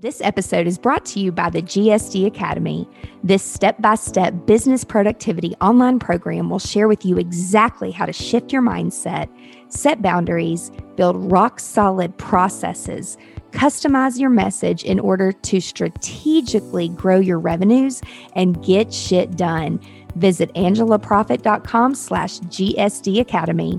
This 0.00 0.22
episode 0.22 0.66
is 0.66 0.78
brought 0.78 1.04
to 1.06 1.20
you 1.20 1.30
by 1.30 1.50
the 1.50 1.60
GSD 1.60 2.24
Academy. 2.24 2.88
This 3.22 3.42
step 3.42 3.82
by 3.82 3.96
step 3.96 4.46
business 4.46 4.82
productivity 4.82 5.54
online 5.60 5.98
program 5.98 6.48
will 6.48 6.58
share 6.58 6.88
with 6.88 7.04
you 7.04 7.18
exactly 7.18 7.90
how 7.90 8.06
to 8.06 8.12
shift 8.14 8.50
your 8.50 8.62
mindset, 8.62 9.28
set 9.68 10.00
boundaries, 10.00 10.70
build 10.96 11.30
rock 11.30 11.60
solid 11.60 12.16
processes, 12.16 13.18
customize 13.50 14.18
your 14.18 14.30
message 14.30 14.84
in 14.84 14.98
order 14.98 15.32
to 15.32 15.60
strategically 15.60 16.88
grow 16.88 17.18
your 17.18 17.38
revenues 17.38 18.00
and 18.34 18.64
get 18.64 18.94
shit 18.94 19.36
done. 19.36 19.78
Visit 20.16 20.50
angelaprofit.com 20.54 21.94
slash 21.94 22.38
GSD 22.40 23.20
Academy. 23.20 23.78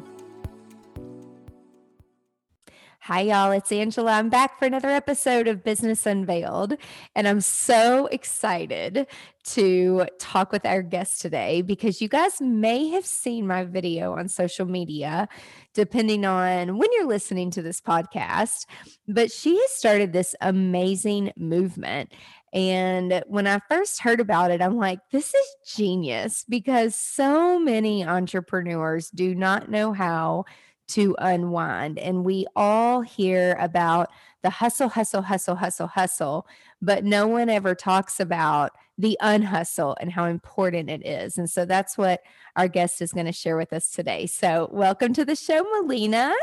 Hi, 3.05 3.21
y'all. 3.21 3.49
It's 3.51 3.71
Angela. 3.71 4.11
I'm 4.11 4.29
back 4.29 4.59
for 4.59 4.65
another 4.65 4.89
episode 4.89 5.47
of 5.47 5.63
Business 5.63 6.05
Unveiled. 6.05 6.77
And 7.15 7.27
I'm 7.27 7.41
so 7.41 8.05
excited 8.05 9.07
to 9.45 10.05
talk 10.19 10.51
with 10.51 10.67
our 10.67 10.83
guest 10.83 11.19
today 11.19 11.63
because 11.63 11.99
you 11.99 12.07
guys 12.07 12.39
may 12.39 12.89
have 12.89 13.03
seen 13.03 13.47
my 13.47 13.63
video 13.63 14.15
on 14.15 14.27
social 14.27 14.67
media, 14.67 15.27
depending 15.73 16.25
on 16.25 16.77
when 16.77 16.89
you're 16.93 17.07
listening 17.07 17.49
to 17.49 17.63
this 17.63 17.81
podcast. 17.81 18.67
But 19.07 19.31
she 19.31 19.57
has 19.57 19.71
started 19.71 20.13
this 20.13 20.35
amazing 20.39 21.31
movement. 21.35 22.13
And 22.53 23.23
when 23.25 23.47
I 23.47 23.61
first 23.67 23.99
heard 24.01 24.19
about 24.19 24.51
it, 24.51 24.61
I'm 24.61 24.77
like, 24.77 24.99
this 25.11 25.33
is 25.33 25.55
genius 25.75 26.45
because 26.47 26.93
so 26.93 27.57
many 27.57 28.05
entrepreneurs 28.05 29.09
do 29.09 29.33
not 29.33 29.71
know 29.71 29.91
how 29.91 30.45
to 30.91 31.15
unwind. 31.19 31.99
And 31.99 32.23
we 32.23 32.45
all 32.55 33.01
hear 33.01 33.57
about 33.59 34.09
the 34.41 34.49
hustle, 34.49 34.89
hustle, 34.89 35.21
hustle, 35.21 35.55
hustle, 35.55 35.87
hustle, 35.87 36.47
but 36.81 37.03
no 37.03 37.27
one 37.27 37.49
ever 37.49 37.75
talks 37.75 38.19
about 38.19 38.71
the 38.97 39.17
unhustle 39.21 39.95
and 39.99 40.11
how 40.11 40.25
important 40.25 40.89
it 40.89 41.05
is. 41.05 41.37
And 41.37 41.49
so 41.49 41.65
that's 41.65 41.97
what 41.97 42.21
our 42.55 42.67
guest 42.67 43.01
is 43.01 43.13
going 43.13 43.25
to 43.25 43.31
share 43.31 43.57
with 43.57 43.73
us 43.73 43.91
today. 43.91 44.25
So, 44.27 44.69
welcome 44.71 45.13
to 45.13 45.25
the 45.25 45.35
show, 45.35 45.63
Melina. 45.63 46.33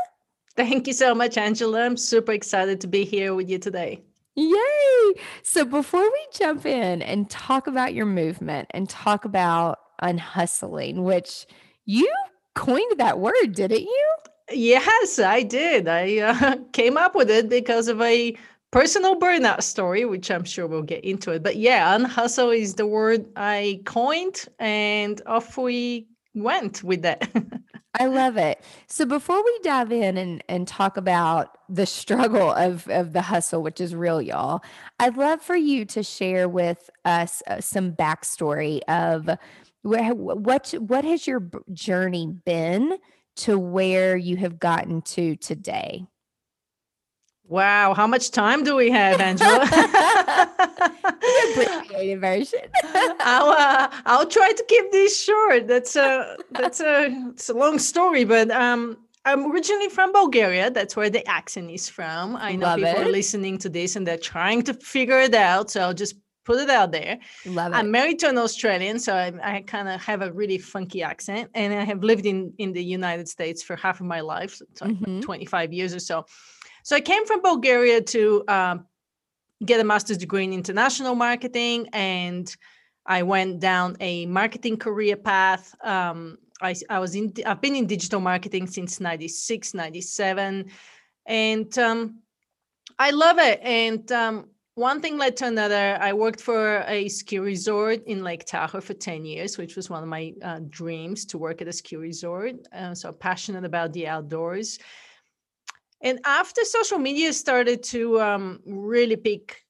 Thank 0.56 0.86
you 0.86 0.92
so 0.92 1.14
much, 1.14 1.36
Angela. 1.36 1.84
I'm 1.84 1.96
super 1.96 2.32
excited 2.32 2.80
to 2.80 2.88
be 2.88 3.04
here 3.04 3.34
with 3.34 3.48
you 3.48 3.58
today. 3.58 4.02
Yay! 4.34 5.14
So, 5.42 5.64
before 5.64 6.02
we 6.02 6.26
jump 6.32 6.66
in 6.66 7.02
and 7.02 7.28
talk 7.28 7.66
about 7.66 7.94
your 7.94 8.06
movement 8.06 8.68
and 8.70 8.88
talk 8.88 9.24
about 9.24 9.78
unhustling, 10.00 11.02
which 11.02 11.46
you 11.84 12.12
coined 12.54 12.98
that 12.98 13.18
word, 13.18 13.52
didn't 13.52 13.82
you? 13.82 14.08
Yes, 14.50 15.18
I 15.18 15.42
did. 15.42 15.88
I 15.88 16.18
uh, 16.18 16.56
came 16.72 16.96
up 16.96 17.14
with 17.14 17.30
it 17.30 17.48
because 17.48 17.88
of 17.88 18.00
a 18.00 18.36
personal 18.70 19.18
burnout 19.18 19.62
story, 19.62 20.04
which 20.04 20.30
I'm 20.30 20.44
sure 20.44 20.66
we'll 20.66 20.82
get 20.82 21.04
into 21.04 21.32
it. 21.32 21.42
But 21.42 21.56
yeah, 21.56 21.94
unhustle 21.94 22.50
is 22.50 22.74
the 22.74 22.86
word 22.86 23.26
I 23.36 23.80
coined, 23.84 24.44
and 24.58 25.20
off 25.26 25.56
we 25.56 26.06
went 26.34 26.82
with 26.82 27.02
that. 27.02 27.30
I 28.00 28.06
love 28.06 28.36
it. 28.36 28.62
So 28.86 29.06
before 29.06 29.42
we 29.42 29.58
dive 29.62 29.90
in 29.90 30.16
and, 30.16 30.44
and 30.48 30.68
talk 30.68 30.96
about 30.96 31.56
the 31.68 31.86
struggle 31.86 32.52
of, 32.52 32.86
of 32.88 33.12
the 33.12 33.22
hustle, 33.22 33.62
which 33.62 33.80
is 33.80 33.94
real, 33.94 34.22
y'all, 34.22 34.62
I'd 35.00 35.16
love 35.16 35.40
for 35.42 35.56
you 35.56 35.84
to 35.86 36.02
share 36.02 36.48
with 36.48 36.90
us 37.04 37.42
uh, 37.46 37.60
some 37.60 37.92
backstory 37.92 38.80
of 38.88 39.28
what 39.82 40.74
what 40.78 41.04
has 41.04 41.26
your 41.26 41.48
journey 41.72 42.26
been 42.44 42.98
to 43.38 43.58
where 43.58 44.16
you 44.16 44.36
have 44.36 44.58
gotten 44.58 45.02
to 45.02 45.36
today? 45.36 46.06
Wow, 47.44 47.94
how 47.94 48.06
much 48.06 48.30
time 48.30 48.62
do 48.62 48.76
we 48.76 48.90
have, 48.90 49.20
Angela? 49.20 49.64
abbreviated 51.50 52.20
version. 52.20 52.60
I'll 53.20 53.50
uh, 53.50 53.88
I'll 54.06 54.26
try 54.26 54.52
to 54.52 54.64
keep 54.68 54.92
this 54.92 55.22
short. 55.22 55.66
That's 55.66 55.96
a 55.96 56.36
that's 56.50 56.80
a 56.80 57.06
it's 57.30 57.48
a 57.48 57.54
long 57.54 57.78
story, 57.78 58.24
but 58.24 58.50
um, 58.50 58.98
I'm 59.24 59.50
originally 59.50 59.88
from 59.88 60.12
Bulgaria. 60.12 60.70
That's 60.70 60.96
where 60.96 61.10
the 61.10 61.26
accent 61.26 61.70
is 61.70 61.88
from. 61.88 62.36
I 62.36 62.54
know 62.56 62.66
Love 62.66 62.78
people 62.78 63.00
it. 63.00 63.06
are 63.06 63.10
listening 63.10 63.58
to 63.58 63.68
this 63.68 63.96
and 63.96 64.06
they're 64.06 64.18
trying 64.18 64.62
to 64.62 64.74
figure 64.74 65.20
it 65.20 65.34
out. 65.34 65.70
So 65.70 65.80
I'll 65.80 65.94
just 65.94 66.16
put 66.48 66.58
it 66.60 66.70
out 66.70 66.90
there. 66.92 67.18
Love 67.44 67.72
it. 67.72 67.76
I'm 67.76 67.90
married 67.90 68.18
to 68.20 68.28
an 68.30 68.38
Australian, 68.38 68.98
so 68.98 69.12
I, 69.14 69.28
I 69.42 69.60
kind 69.74 69.86
of 69.86 70.00
have 70.00 70.22
a 70.22 70.32
really 70.32 70.58
funky 70.74 71.02
accent, 71.02 71.50
and 71.54 71.74
I 71.74 71.84
have 71.92 72.02
lived 72.10 72.26
in 72.32 72.38
in 72.62 72.72
the 72.78 72.84
United 72.98 73.28
States 73.28 73.60
for 73.66 73.74
half 73.76 74.00
of 74.00 74.06
my 74.06 74.20
life, 74.34 74.52
so 74.56 74.86
mm-hmm. 74.86 75.20
25 75.20 75.72
years 75.78 75.92
or 75.94 76.02
so. 76.10 76.24
So 76.88 76.96
I 76.96 77.02
came 77.12 77.24
from 77.26 77.40
Bulgaria 77.42 78.00
to 78.14 78.20
um, 78.56 78.76
get 79.70 79.78
a 79.84 79.84
master's 79.92 80.20
degree 80.24 80.44
in 80.48 80.52
international 80.62 81.14
marketing, 81.28 81.78
and 81.92 82.46
I 83.04 83.20
went 83.34 83.60
down 83.60 83.88
a 84.00 84.14
marketing 84.40 84.76
career 84.86 85.16
path. 85.16 85.64
Um, 85.94 86.38
I, 86.68 86.74
I 86.96 86.98
was 87.04 87.12
in 87.14 87.26
I've 87.44 87.62
been 87.66 87.76
in 87.76 87.86
digital 87.86 88.20
marketing 88.32 88.66
since 88.76 89.00
96, 89.00 89.74
97, 89.74 90.70
and 91.26 91.78
um, 91.86 91.98
I 93.06 93.10
love 93.24 93.38
it. 93.50 93.58
And 93.62 94.10
um, 94.22 94.36
one 94.78 95.00
thing 95.00 95.18
led 95.18 95.36
to 95.38 95.46
another. 95.46 95.98
I 96.00 96.12
worked 96.12 96.40
for 96.40 96.84
a 96.86 97.08
ski 97.08 97.40
resort 97.40 98.04
in 98.06 98.22
Lake 98.22 98.44
Tahoe 98.46 98.80
for 98.80 98.94
10 98.94 99.24
years, 99.24 99.58
which 99.58 99.74
was 99.74 99.90
one 99.90 100.04
of 100.04 100.08
my 100.08 100.32
uh, 100.40 100.60
dreams 100.70 101.24
to 101.26 101.38
work 101.38 101.60
at 101.60 101.66
a 101.66 101.72
ski 101.72 101.96
resort. 101.96 102.54
Uh, 102.72 102.94
so 102.94 103.10
passionate 103.10 103.64
about 103.64 103.92
the 103.92 104.06
outdoors. 104.06 104.78
And 106.00 106.20
after 106.24 106.64
social 106.64 106.98
media 106.98 107.32
started 107.32 107.82
to 107.84 108.20
um, 108.20 108.60
really 108.64 109.16
pick 109.16 109.64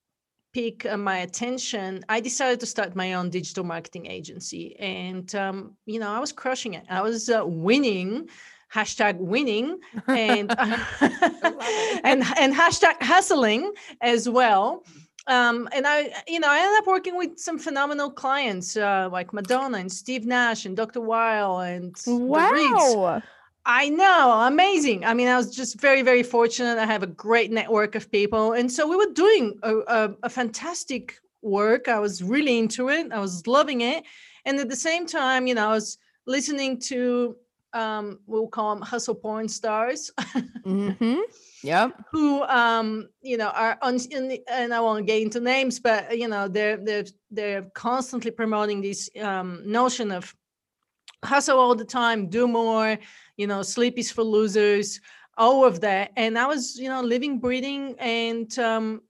pick 0.53 0.85
uh, 0.87 0.97
my 0.97 1.19
attention, 1.19 2.05
I 2.09 2.21
decided 2.21 2.61
to 2.61 2.67
start 2.67 2.97
my 2.97 3.15
own 3.15 3.31
digital 3.31 3.65
marketing 3.65 4.07
agency. 4.07 4.77
And 4.79 5.35
um, 5.35 5.77
you 5.87 6.01
know, 6.01 6.11
I 6.11 6.19
was 6.19 6.33
crushing 6.33 6.75
it. 6.75 6.85
I 6.91 7.01
was 7.01 7.31
uh, 7.31 7.43
winning 7.47 8.29
hashtag 8.73 9.17
winning 9.19 9.79
and 10.07 10.51
and 12.05 12.23
and 12.23 12.55
hashtag 12.55 13.03
hustling 13.03 13.73
as 14.01 14.29
well 14.29 14.85
um, 15.29 15.69
and 15.73 15.87
I, 15.87 16.11
you 16.27 16.41
know, 16.41 16.49
I 16.49 16.59
ended 16.59 16.79
up 16.79 16.87
working 16.87 17.15
with 17.15 17.39
some 17.39 17.59
phenomenal 17.59 18.11
clients 18.11 18.79
uh, 18.79 19.11
like 19.13 19.35
Madonna 19.35 19.77
and 19.77 19.93
Steve 19.93 20.25
Nash 20.25 20.65
and 20.65 20.75
Dr. 20.75 21.03
Weil 21.03 21.59
and 21.59 21.95
wow. 22.07 23.23
I 23.67 23.91
know, 23.91 24.41
amazing. 24.47 25.05
I 25.05 25.13
mean, 25.13 25.29
I 25.29 25.37
was 25.37 25.55
just 25.55 25.79
very, 25.79 26.01
very 26.01 26.23
fortunate. 26.23 26.79
I 26.79 26.87
have 26.87 27.03
a 27.03 27.07
great 27.07 27.51
network 27.51 27.95
of 27.95 28.11
people, 28.11 28.55
and 28.55 28.73
so 28.73 28.89
we 28.89 28.97
were 28.97 29.13
doing 29.13 29.59
a, 29.63 29.77
a, 29.77 30.15
a 30.23 30.31
fantastic 30.31 31.21
work. 31.43 31.87
I 31.87 31.99
was 31.99 32.23
really 32.23 32.59
into 32.59 32.89
it. 32.89 33.13
I 33.13 33.21
was 33.21 33.47
loving 33.47 33.83
it, 33.83 34.05
and 34.47 34.59
at 34.59 34.71
the 34.71 34.77
same 34.77 35.07
time, 35.07 35.47
you 35.47 35.55
know, 35.55 35.69
I 35.69 35.75
was 35.75 35.99
listening 36.27 36.81
to 36.87 37.37
um, 37.73 38.21
we'll 38.27 38.49
call 38.49 38.75
them 38.75 38.83
hustle 38.83 39.15
porn 39.15 39.49
stars. 39.49 40.11
mm-hmm. 40.19 41.21
Yep. 41.63 41.93
Who 42.13 42.43
um, 42.43 43.09
you 43.23 43.37
know, 43.37 43.49
are 43.49 43.79
on 43.83 43.97
the, 43.97 44.41
and 44.51 44.73
I 44.73 44.81
won't 44.81 45.07
get 45.07 45.23
into 45.23 45.41
names, 45.41 45.81
but 45.81 46.17
you 46.17 46.29
know, 46.29 46.49
they're 46.49 46.77
they're 46.77 47.05
they're 47.31 47.63
constantly 47.75 48.31
promoting 48.31 48.81
this 48.81 49.11
um 49.21 49.63
notion 49.65 50.13
of 50.13 50.35
hustle 51.25 51.59
all 51.59 51.75
the 51.75 51.85
time, 51.85 52.29
do 52.29 52.47
more, 52.47 52.97
you 53.37 53.47
know, 53.47 53.63
sleep 53.63 53.99
is 53.99 54.11
for 54.11 54.23
losers, 54.23 55.01
all 55.37 55.65
of 55.65 55.81
that. 55.81 56.13
And 56.17 56.39
I 56.39 56.47
was, 56.47 56.79
you 56.79 56.89
know, 56.89 57.03
living, 57.03 57.39
breathing, 57.39 57.97
and 57.99 58.57
um, 58.59 59.03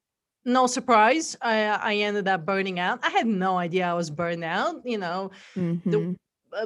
no 0.44 0.66
surprise, 0.66 1.36
I 1.42 1.64
I 1.66 1.94
ended 1.96 2.28
up 2.28 2.46
burning 2.46 2.78
out. 2.78 3.00
I 3.02 3.10
had 3.10 3.26
no 3.26 3.58
idea 3.58 3.86
I 3.86 3.94
was 3.94 4.10
burned 4.10 4.44
out. 4.44 4.76
You 4.84 4.98
know, 4.98 5.30
mm-hmm. 5.56 5.90
the 5.90 6.16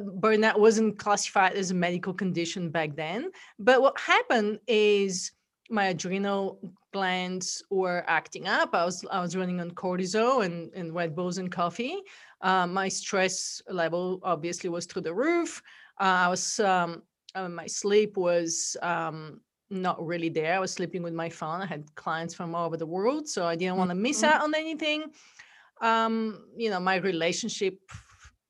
burnout 0.01 0.59
wasn't 0.59 0.99
classified 0.99 1.55
as 1.55 1.71
a 1.71 1.75
medical 1.75 2.15
condition 2.15 2.71
back 2.71 2.97
then. 2.97 3.31
But 3.59 3.83
what 3.83 3.99
happened 3.99 4.61
is 4.67 5.33
my 5.71 5.87
adrenal 5.87 6.59
glands 6.93 7.63
were 7.71 8.05
acting 8.07 8.47
up. 8.47 8.75
I 8.75 8.85
was 8.85 9.05
I 9.11 9.21
was 9.21 9.35
running 9.35 9.61
on 9.61 9.71
cortisol 9.71 10.45
and, 10.45 10.73
and 10.75 10.95
Red 10.95 11.17
Bulls 11.17 11.39
and 11.39 11.51
coffee. 11.51 11.97
Uh, 12.41 12.67
my 12.67 12.89
stress 12.89 13.63
level 13.69 14.21
obviously 14.23 14.69
was 14.69 14.87
through 14.87 15.03
the 15.03 15.15
roof. 15.15 15.63
Uh, 16.01 16.27
I 16.27 16.29
was 16.29 16.61
um, 16.61 17.03
uh, 17.35 17.49
my 17.49 17.67
sleep 17.67 18.17
was 18.17 18.77
um, 18.83 19.41
not 19.71 20.05
really 20.05 20.29
there. 20.29 20.55
I 20.55 20.59
was 20.59 20.73
sleeping 20.73 21.03
with 21.03 21.15
my 21.15 21.31
phone. 21.31 21.63
I 21.63 21.67
had 21.67 21.93
clients 21.95 22.35
from 22.35 22.55
all 22.55 22.67
over 22.67 22.77
the 22.77 22.87
world, 22.87 23.29
so 23.29 23.47
I 23.47 23.57
didn't 23.57 23.79
want 23.79 23.91
to 23.91 23.95
miss 23.95 24.23
mm-hmm. 24.23 24.35
out 24.35 24.43
on 24.43 24.55
anything. 24.55 25.11
Um, 25.81 26.45
you 26.57 26.71
know, 26.71 26.79
my 26.79 26.97
relationship 26.97 27.79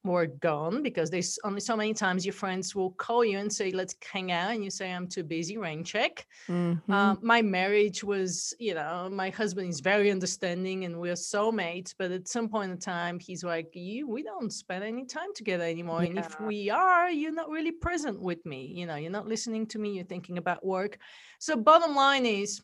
were 0.05 0.27
gone 0.27 0.83
because 0.83 1.11
there's 1.11 1.39
only 1.45 1.61
so 1.61 1.77
many 1.77 1.95
times 1.95 2.27
your 2.27 2.33
friends 2.33 2.75
will 2.75 2.91
call 2.93 3.25
you 3.25 3.39
and 3.39 3.53
say 3.53 3.71
let's 3.71 3.95
hang 4.13 4.33
out 4.33 4.51
and 4.51 4.65
you 4.65 4.71
say 4.71 4.93
i'm 4.93 5.07
too 5.07 5.23
busy 5.23 5.57
rain 5.57 5.85
check 5.85 6.27
mm-hmm. 6.49 6.93
uh, 6.93 7.15
my 7.23 7.41
marriage 7.41 8.03
was 8.03 8.53
you 8.59 8.75
know 8.75 9.09
my 9.13 9.31
husband 9.31 9.69
is 9.69 9.79
very 9.79 10.11
understanding 10.11 10.85
and 10.85 10.99
we're 10.99 11.13
soulmates 11.13 11.95
but 11.97 12.11
at 12.11 12.27
some 12.27 12.49
point 12.49 12.73
in 12.73 12.79
time 12.79 13.19
he's 13.21 13.45
like 13.45 13.71
you 13.75 14.09
we 14.09 14.25
don't 14.25 14.53
spend 14.53 14.83
any 14.83 15.05
time 15.05 15.33
together 15.37 15.65
anymore 15.65 16.03
yeah. 16.03 16.11
and 16.11 16.19
if 16.19 16.41
we 16.41 16.69
are 16.69 17.09
you're 17.09 17.33
not 17.33 17.49
really 17.49 17.73
present 17.73 18.21
with 18.21 18.45
me 18.45 18.73
you 18.75 18.87
know 18.87 18.97
you're 18.97 19.11
not 19.11 19.29
listening 19.29 19.67
to 19.67 19.79
me 19.79 19.93
you're 19.93 20.05
thinking 20.05 20.39
about 20.39 20.67
work 20.67 20.99
so 21.39 21.55
bottom 21.55 21.95
line 21.95 22.27
is 22.27 22.61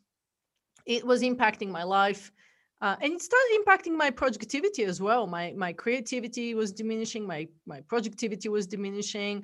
it 0.87 1.07
was 1.07 1.23
impacting 1.23 1.69
my 1.69 1.85
life 1.85 2.33
uh, 2.81 2.97
and 3.01 3.13
it 3.15 3.23
started 3.23 3.59
impacting 3.61 3.97
my 3.97 4.11
productivity 4.11 4.85
as 4.85 5.01
well 5.01 5.27
my 5.27 5.53
my 5.57 5.73
creativity 5.73 6.55
was 6.55 6.73
diminishing 6.73 7.27
my 7.27 7.47
my 7.67 7.81
productivity 7.83 8.49
was 8.49 8.67
diminishing 8.67 9.43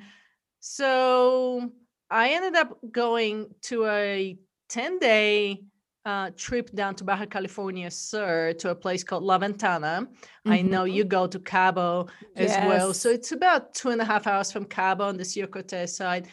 so 0.61 1.71
i 2.11 2.31
ended 2.31 2.55
up 2.55 2.79
going 2.91 3.47
to 3.63 3.87
a 3.87 4.37
10 4.69 4.99
day 4.99 5.61
uh, 6.07 6.31
trip 6.37 6.71
down 6.75 6.95
to 6.95 7.05
Baja 7.05 7.25
California 7.25 7.91
Sur 7.91 8.53
to 8.55 8.71
a 8.71 8.75
place 8.75 9.03
called 9.03 9.23
La 9.23 9.39
Ventana. 9.39 10.07
Mm-hmm. 10.07 10.53
I 10.53 10.61
know 10.61 10.85
you 10.85 11.05
go 11.05 11.27
to 11.27 11.39
Cabo 11.39 12.09
as 12.37 12.51
yes. 12.51 12.67
well. 12.67 12.93
So 12.93 13.09
it's 13.09 13.33
about 13.33 13.75
two 13.75 13.89
and 13.89 14.01
a 14.01 14.05
half 14.05 14.27
hours 14.27 14.53
from 14.53 14.67
Cabo 14.67 15.05
on 15.05 15.17
the 15.17 15.25
Sea 15.25 15.41
of 15.41 15.51
Cortez 15.51 15.97
side. 15.97 16.29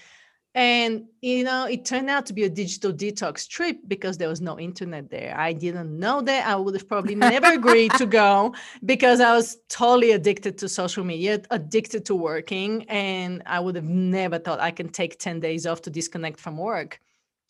And 0.53 1.05
you 1.21 1.45
know, 1.45 1.65
it 1.65 1.85
turned 1.85 2.09
out 2.09 2.25
to 2.25 2.33
be 2.33 2.43
a 2.43 2.49
digital 2.49 2.91
detox 2.91 3.47
trip 3.47 3.77
because 3.87 4.17
there 4.17 4.27
was 4.27 4.41
no 4.41 4.59
internet 4.59 5.09
there. 5.09 5.33
I 5.37 5.53
didn't 5.53 5.97
know 5.97 6.21
that. 6.21 6.45
I 6.45 6.55
would 6.55 6.73
have 6.73 6.89
probably 6.89 7.15
never 7.15 7.53
agreed 7.53 7.93
to 7.93 8.05
go 8.05 8.53
because 8.85 9.21
I 9.21 9.33
was 9.33 9.57
totally 9.69 10.11
addicted 10.11 10.57
to 10.57 10.67
social 10.67 11.05
media, 11.05 11.41
addicted 11.51 12.05
to 12.05 12.15
working, 12.15 12.83
and 12.89 13.43
I 13.45 13.61
would 13.61 13.75
have 13.75 13.85
never 13.85 14.39
thought 14.39 14.59
I 14.59 14.71
can 14.71 14.89
take 14.89 15.19
10 15.19 15.39
days 15.39 15.65
off 15.65 15.81
to 15.83 15.89
disconnect 15.89 16.39
from 16.39 16.57
work. 16.57 16.99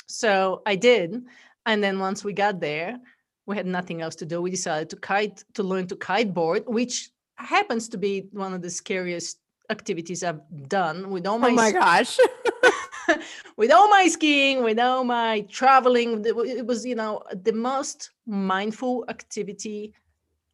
So 0.05 0.61
I 0.67 0.75
did. 0.75 1.23
And 1.65 1.83
then 1.83 1.97
once 1.97 2.23
we 2.23 2.33
got 2.33 2.59
there, 2.59 2.99
we 3.47 3.55
had 3.55 3.65
nothing 3.65 4.01
else 4.01 4.15
to 4.15 4.25
do. 4.25 4.41
We 4.41 4.51
decided 4.51 4.89
to 4.91 4.95
kite 4.97 5.43
to 5.55 5.63
learn 5.63 5.87
to 5.87 5.95
kiteboard, 5.95 6.67
which 6.67 7.09
happens 7.35 7.89
to 7.89 7.97
be 7.97 8.27
one 8.31 8.53
of 8.53 8.61
the 8.61 8.69
scariest 8.69 9.39
activities 9.71 10.23
I've 10.23 10.41
done 10.67 11.09
with 11.09 11.25
all 11.25 11.39
my 11.39 11.49
Oh 11.49 11.53
my 11.53 11.71
gosh. 11.71 12.17
with 13.57 13.71
all 13.71 13.89
my 13.89 14.07
skiing, 14.07 14.63
with 14.63 14.79
all 14.79 15.03
my 15.03 15.41
traveling, 15.49 16.23
it 16.25 16.65
was, 16.65 16.85
you 16.85 16.95
know, 16.95 17.23
the 17.43 17.53
most 17.53 18.11
mindful 18.25 19.05
activity 19.09 19.93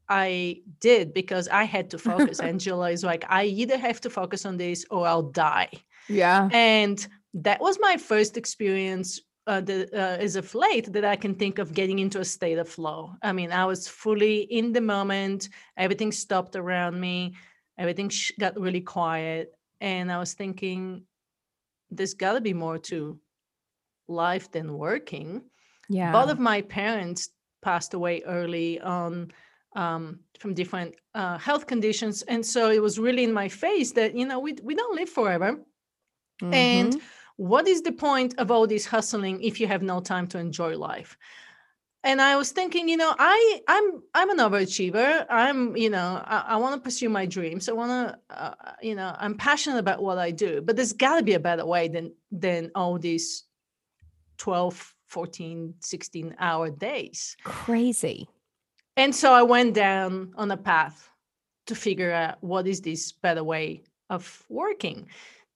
I 0.09 0.61
did 0.79 1.13
because 1.13 1.47
I 1.47 1.63
had 1.63 1.89
to 1.91 1.97
focus. 1.97 2.39
Angela 2.51 2.91
is 2.91 3.03
like, 3.03 3.25
I 3.29 3.45
either 3.45 3.77
have 3.77 4.01
to 4.01 4.09
focus 4.09 4.45
on 4.45 4.57
this 4.57 4.85
or 4.89 5.07
I'll 5.07 5.23
die. 5.23 5.69
Yeah. 6.07 6.49
And 6.51 7.05
that 7.33 7.59
was 7.59 7.77
my 7.79 7.97
first 7.97 8.37
experience 8.37 9.21
uh, 9.47 9.61
the, 9.61 9.89
uh, 9.93 10.17
as 10.17 10.35
of 10.35 10.53
late 10.53 10.91
that 10.91 11.05
I 11.05 11.15
can 11.15 11.33
think 11.33 11.57
of 11.57 11.73
getting 11.73 11.99
into 11.99 12.19
a 12.19 12.25
state 12.25 12.57
of 12.57 12.67
flow. 12.67 13.13
I 13.21 13.31
mean, 13.31 13.51
I 13.51 13.65
was 13.65 13.87
fully 13.87 14.41
in 14.41 14.73
the 14.73 14.81
moment. 14.81 15.49
Everything 15.77 16.11
stopped 16.11 16.55
around 16.55 16.99
me. 16.99 17.35
Everything 17.77 18.09
sh- 18.09 18.33
got 18.37 18.59
really 18.59 18.81
quiet. 18.81 19.53
And 19.79 20.11
I 20.11 20.19
was 20.19 20.33
thinking, 20.33 21.03
there's 21.91 22.13
got 22.13 22.33
to 22.33 22.41
be 22.41 22.53
more 22.53 22.77
to 22.77 23.19
life 24.07 24.51
than 24.51 24.77
working. 24.77 25.43
Yeah. 25.89 26.11
Both 26.11 26.29
of 26.29 26.39
my 26.39 26.61
parents 26.61 27.29
passed 27.61 27.93
away 27.93 28.21
early 28.25 28.79
on 28.81 29.31
um, 29.75 30.19
from 30.39 30.53
different 30.53 30.95
uh, 31.13 31.37
health 31.37 31.67
conditions, 31.67 32.23
and 32.23 32.45
so 32.45 32.69
it 32.69 32.81
was 32.81 32.99
really 32.99 33.23
in 33.23 33.33
my 33.33 33.47
face 33.47 33.91
that 33.93 34.15
you 34.15 34.25
know 34.25 34.39
we 34.39 34.55
we 34.63 34.75
don't 34.75 34.95
live 34.95 35.09
forever, 35.09 35.53
mm-hmm. 36.41 36.53
and 36.53 37.01
what 37.37 37.67
is 37.67 37.81
the 37.83 37.91
point 37.91 38.33
of 38.39 38.49
all 38.49 38.65
this 38.65 38.85
hustling 38.85 39.41
if 39.41 39.59
you 39.59 39.67
have 39.67 39.83
no 39.83 39.99
time 39.99 40.27
to 40.27 40.39
enjoy 40.39 40.75
life? 40.75 41.15
And 42.07 42.21
i 42.21 42.37
was 42.37 42.51
thinking 42.51 42.87
you 42.87 42.95
know 42.95 43.13
i 43.19 43.61
i'm 43.67 44.01
i'm 44.13 44.29
an 44.29 44.37
overachiever. 44.37 45.25
I'm 45.29 45.75
you 45.75 45.89
know 45.89 46.23
i, 46.25 46.37
I 46.53 46.55
want 46.57 46.75
to 46.75 46.81
pursue 46.81 47.09
my 47.09 47.25
dreams. 47.25 47.67
I 47.67 47.73
want 47.73 47.91
to 47.91 48.17
uh, 48.29 48.53
you 48.81 48.95
know 48.95 49.13
i'm 49.19 49.35
passionate 49.35 49.79
about 49.79 50.01
what 50.01 50.17
i 50.17 50.31
do. 50.31 50.61
But 50.61 50.75
there's 50.77 50.93
got 50.93 51.17
to 51.17 51.23
be 51.23 51.33
a 51.33 51.39
better 51.39 51.65
way 51.65 51.89
than 51.89 52.13
than 52.31 52.71
all 52.75 52.97
these 52.97 53.43
12 54.37 54.95
14 55.07 55.73
16 55.79 56.35
hour 56.39 56.69
days. 56.69 57.35
Crazy. 57.43 58.27
And 58.95 59.13
so 59.13 59.33
i 59.33 59.43
went 59.43 59.73
down 59.73 60.33
on 60.37 60.49
a 60.51 60.57
path 60.57 61.09
to 61.67 61.75
figure 61.75 62.13
out 62.13 62.41
what 62.41 62.65
is 62.67 62.81
this 62.81 63.11
better 63.11 63.43
way 63.43 63.83
of 64.09 64.43
working. 64.49 65.07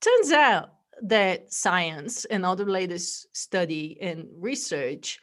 Turns 0.01 0.31
out 0.31 0.73
that 1.03 1.51
science 1.53 2.25
and 2.25 2.45
all 2.45 2.57
the 2.57 2.65
latest 2.65 3.35
study 3.35 3.97
and 4.01 4.27
research 4.37 5.19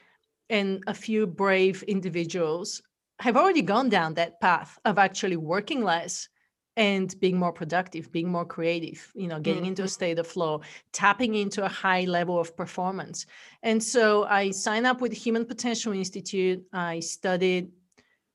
and 0.51 0.83
a 0.87 0.95
few 0.95 1.27
brave 1.27 1.83
individuals 1.85 2.83
have 3.21 3.37
already 3.37 3.63
gone 3.63 3.89
down 3.89 4.15
that 4.15 4.41
path 4.41 4.79
of 4.85 4.99
actually 4.99 5.37
working 5.37 5.83
less 5.83 6.29
and 6.77 7.19
being 7.19 7.37
more 7.37 7.53
productive 7.53 8.11
being 8.13 8.29
more 8.31 8.45
creative 8.45 9.11
you 9.15 9.27
know 9.27 9.41
getting 9.41 9.63
mm-hmm. 9.63 9.71
into 9.71 9.83
a 9.83 9.85
mm-hmm. 9.85 9.91
state 9.91 10.19
of 10.19 10.27
flow 10.27 10.61
tapping 10.93 11.35
into 11.35 11.65
a 11.65 11.69
high 11.69 12.05
level 12.05 12.39
of 12.39 12.57
performance 12.57 13.27
and 13.65 13.83
so 13.83 14.25
i 14.27 14.51
signed 14.51 14.87
up 14.87 15.01
with 15.01 15.13
human 15.13 15.45
potential 15.45 15.93
institute 15.93 16.63
i 16.73 17.01
studied 17.01 17.69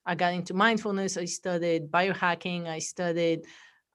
i 0.05 0.13
got 0.13 0.33
into 0.33 0.53
mindfulness 0.53 1.15
i 1.15 1.23
studied 1.25 1.89
biohacking 1.89 2.67
i 2.67 2.77
studied 2.79 3.45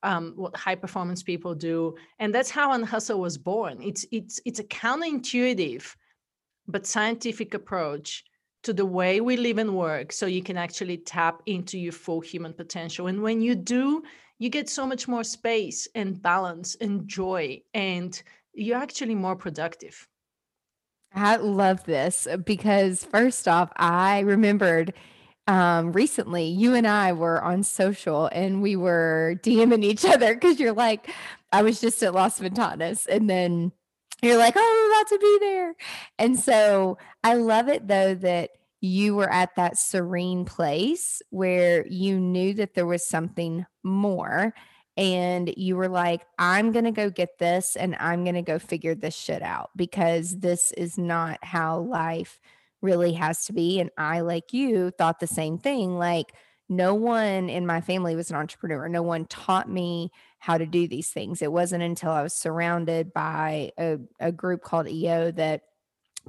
um, 0.04 0.32
what 0.36 0.56
high 0.56 0.76
performance 0.76 1.22
people 1.22 1.54
do 1.54 1.94
and 2.18 2.34
that's 2.34 2.50
how 2.50 2.72
unhustle 2.72 3.20
was 3.20 3.36
born 3.36 3.82
it's 3.82 4.06
it's 4.12 4.40
it's 4.46 4.60
a 4.60 4.64
counterintuitive 4.64 5.94
but 6.68 6.86
scientific 6.86 7.54
approach 7.54 8.24
to 8.62 8.72
the 8.72 8.86
way 8.86 9.20
we 9.20 9.36
live 9.36 9.58
and 9.58 9.74
work 9.74 10.12
so 10.12 10.26
you 10.26 10.42
can 10.42 10.56
actually 10.56 10.98
tap 10.98 11.42
into 11.46 11.78
your 11.78 11.92
full 11.92 12.20
human 12.20 12.52
potential. 12.52 13.06
And 13.06 13.22
when 13.22 13.40
you 13.40 13.54
do 13.54 14.02
you 14.38 14.48
get 14.48 14.68
so 14.68 14.86
much 14.86 15.08
more 15.08 15.24
space 15.24 15.88
and 15.94 16.20
balance 16.22 16.76
and 16.80 17.08
joy 17.08 17.60
and 17.74 18.22
you're 18.54 18.78
actually 18.78 19.14
more 19.14 19.36
productive. 19.36 20.06
I 21.14 21.36
love 21.36 21.84
this 21.84 22.28
because 22.44 23.02
first 23.04 23.48
off 23.48 23.72
i 23.76 24.20
remembered 24.20 24.92
um, 25.46 25.92
recently 25.92 26.44
you 26.44 26.74
and 26.74 26.86
I 26.86 27.14
were 27.14 27.42
on 27.42 27.62
social 27.62 28.26
and 28.32 28.60
we 28.60 28.76
were 28.76 29.40
DMing 29.42 29.82
each 29.82 30.04
other 30.04 30.34
because 30.34 30.60
you're 30.60 30.74
like, 30.74 31.10
I 31.52 31.62
was 31.62 31.80
just 31.80 32.02
at 32.02 32.12
Las 32.12 32.38
Ventanas 32.38 33.06
and 33.06 33.30
then 33.30 33.72
you're 34.22 34.38
like, 34.38 34.54
oh, 34.56 34.60
I'm 34.60 34.92
about 34.92 35.08
to 35.08 35.18
be 35.18 35.38
there. 35.40 35.74
And 36.18 36.38
so 36.38 36.98
I 37.22 37.34
love 37.34 37.68
it 37.68 37.86
though 37.86 38.14
that 38.16 38.50
you 38.80 39.16
were 39.16 39.30
at 39.32 39.56
that 39.56 39.76
serene 39.76 40.44
place 40.44 41.20
where 41.30 41.86
you 41.88 42.18
knew 42.20 42.54
that 42.54 42.74
there 42.74 42.86
was 42.86 43.06
something 43.06 43.66
more. 43.82 44.54
And 44.96 45.52
you 45.56 45.76
were 45.76 45.88
like, 45.88 46.26
I'm 46.38 46.72
going 46.72 46.84
to 46.84 46.90
go 46.90 47.08
get 47.08 47.38
this 47.38 47.76
and 47.76 47.94
I'm 48.00 48.24
going 48.24 48.34
to 48.34 48.42
go 48.42 48.58
figure 48.58 48.96
this 48.96 49.14
shit 49.14 49.42
out 49.42 49.70
because 49.76 50.40
this 50.40 50.72
is 50.72 50.98
not 50.98 51.38
how 51.42 51.78
life 51.80 52.40
really 52.82 53.12
has 53.12 53.44
to 53.46 53.52
be. 53.52 53.78
And 53.78 53.90
I, 53.96 54.20
like 54.20 54.52
you, 54.52 54.90
thought 54.90 55.20
the 55.20 55.28
same 55.28 55.58
thing. 55.58 55.98
Like, 55.98 56.32
no 56.68 56.94
one 56.94 57.48
in 57.48 57.66
my 57.66 57.80
family 57.80 58.14
was 58.14 58.30
an 58.30 58.36
entrepreneur. 58.36 58.88
No 58.88 59.02
one 59.02 59.24
taught 59.26 59.70
me 59.70 60.10
how 60.38 60.58
to 60.58 60.66
do 60.66 60.86
these 60.86 61.10
things. 61.10 61.42
It 61.42 61.52
wasn't 61.52 61.82
until 61.82 62.10
I 62.10 62.22
was 62.22 62.34
surrounded 62.34 63.12
by 63.12 63.72
a, 63.78 63.98
a 64.20 64.32
group 64.32 64.62
called 64.62 64.88
EO 64.88 65.32
that 65.32 65.62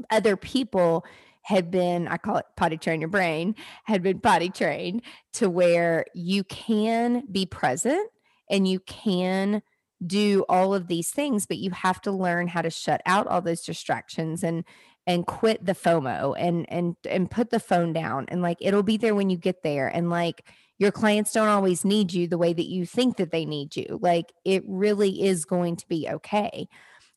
other 0.10 0.36
people 0.36 1.06
had 1.44 1.72
been, 1.72 2.08
I 2.08 2.18
call 2.18 2.38
it 2.38 2.46
potty 2.56 2.78
train 2.78 3.02
your 3.02 3.10
brain, 3.10 3.56
had 3.86 4.04
been 4.04 4.20
potty 4.20 4.50
trained 4.50 5.02
to 5.34 5.50
where 5.50 6.06
you 6.14 6.44
can 6.44 7.24
be 7.32 7.46
present 7.46 8.10
and 8.50 8.68
you 8.68 8.80
can 8.80 9.62
do 10.06 10.46
all 10.48 10.74
of 10.74 10.88
these 10.88 11.10
things, 11.10 11.46
but 11.46 11.58
you 11.58 11.72
have 11.72 12.02
to 12.02 12.12
learn 12.12 12.48
how 12.48 12.62
to 12.62 12.70
shut 12.70 13.02
out 13.06 13.28
all 13.28 13.42
those 13.42 13.62
distractions 13.62 14.44
and 14.44 14.64
and 15.08 15.26
quit 15.26 15.66
the 15.66 15.74
FOMO 15.74 16.36
and 16.38 16.68
and 16.70 16.96
and 17.10 17.32
put 17.32 17.50
the 17.50 17.60
phone 17.60 17.94
down 17.94 18.26
and 18.28 18.44
like 18.44 18.58
it'll 18.62 18.84
be 18.84 18.98
there 18.98 19.16
when 19.16 19.30
you 19.32 19.38
get 19.38 19.64
there 19.64 19.88
and 19.88 20.10
like 20.10 20.46
your 20.80 20.92
clients 20.92 21.34
don't 21.34 21.50
always 21.50 21.86
need 21.86 22.14
you 22.14 22.28
the 22.28 22.38
way 22.38 22.54
that 22.54 22.70
you 22.70 22.86
think 22.86 23.18
that 23.18 23.32
they 23.32 23.46
need 23.46 23.76
you 23.76 24.00
like 24.02 24.32
it 24.46 24.64
really 24.66 25.24
is 25.24 25.46
going 25.46 25.76
to 25.76 25.88
be 25.88 26.08
okay. 26.10 26.68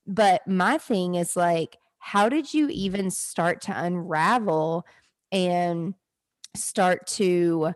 But 0.07 0.47
my 0.47 0.79
thing 0.79 1.15
is 1.15 1.37
like 1.37 1.79
how 1.99 2.29
did 2.29 2.53
you 2.53 2.69
even 2.69 3.11
start 3.11 3.63
to 3.63 3.85
unravel 3.85 4.85
and 5.31 5.95
start 6.55 7.07
to 7.07 7.73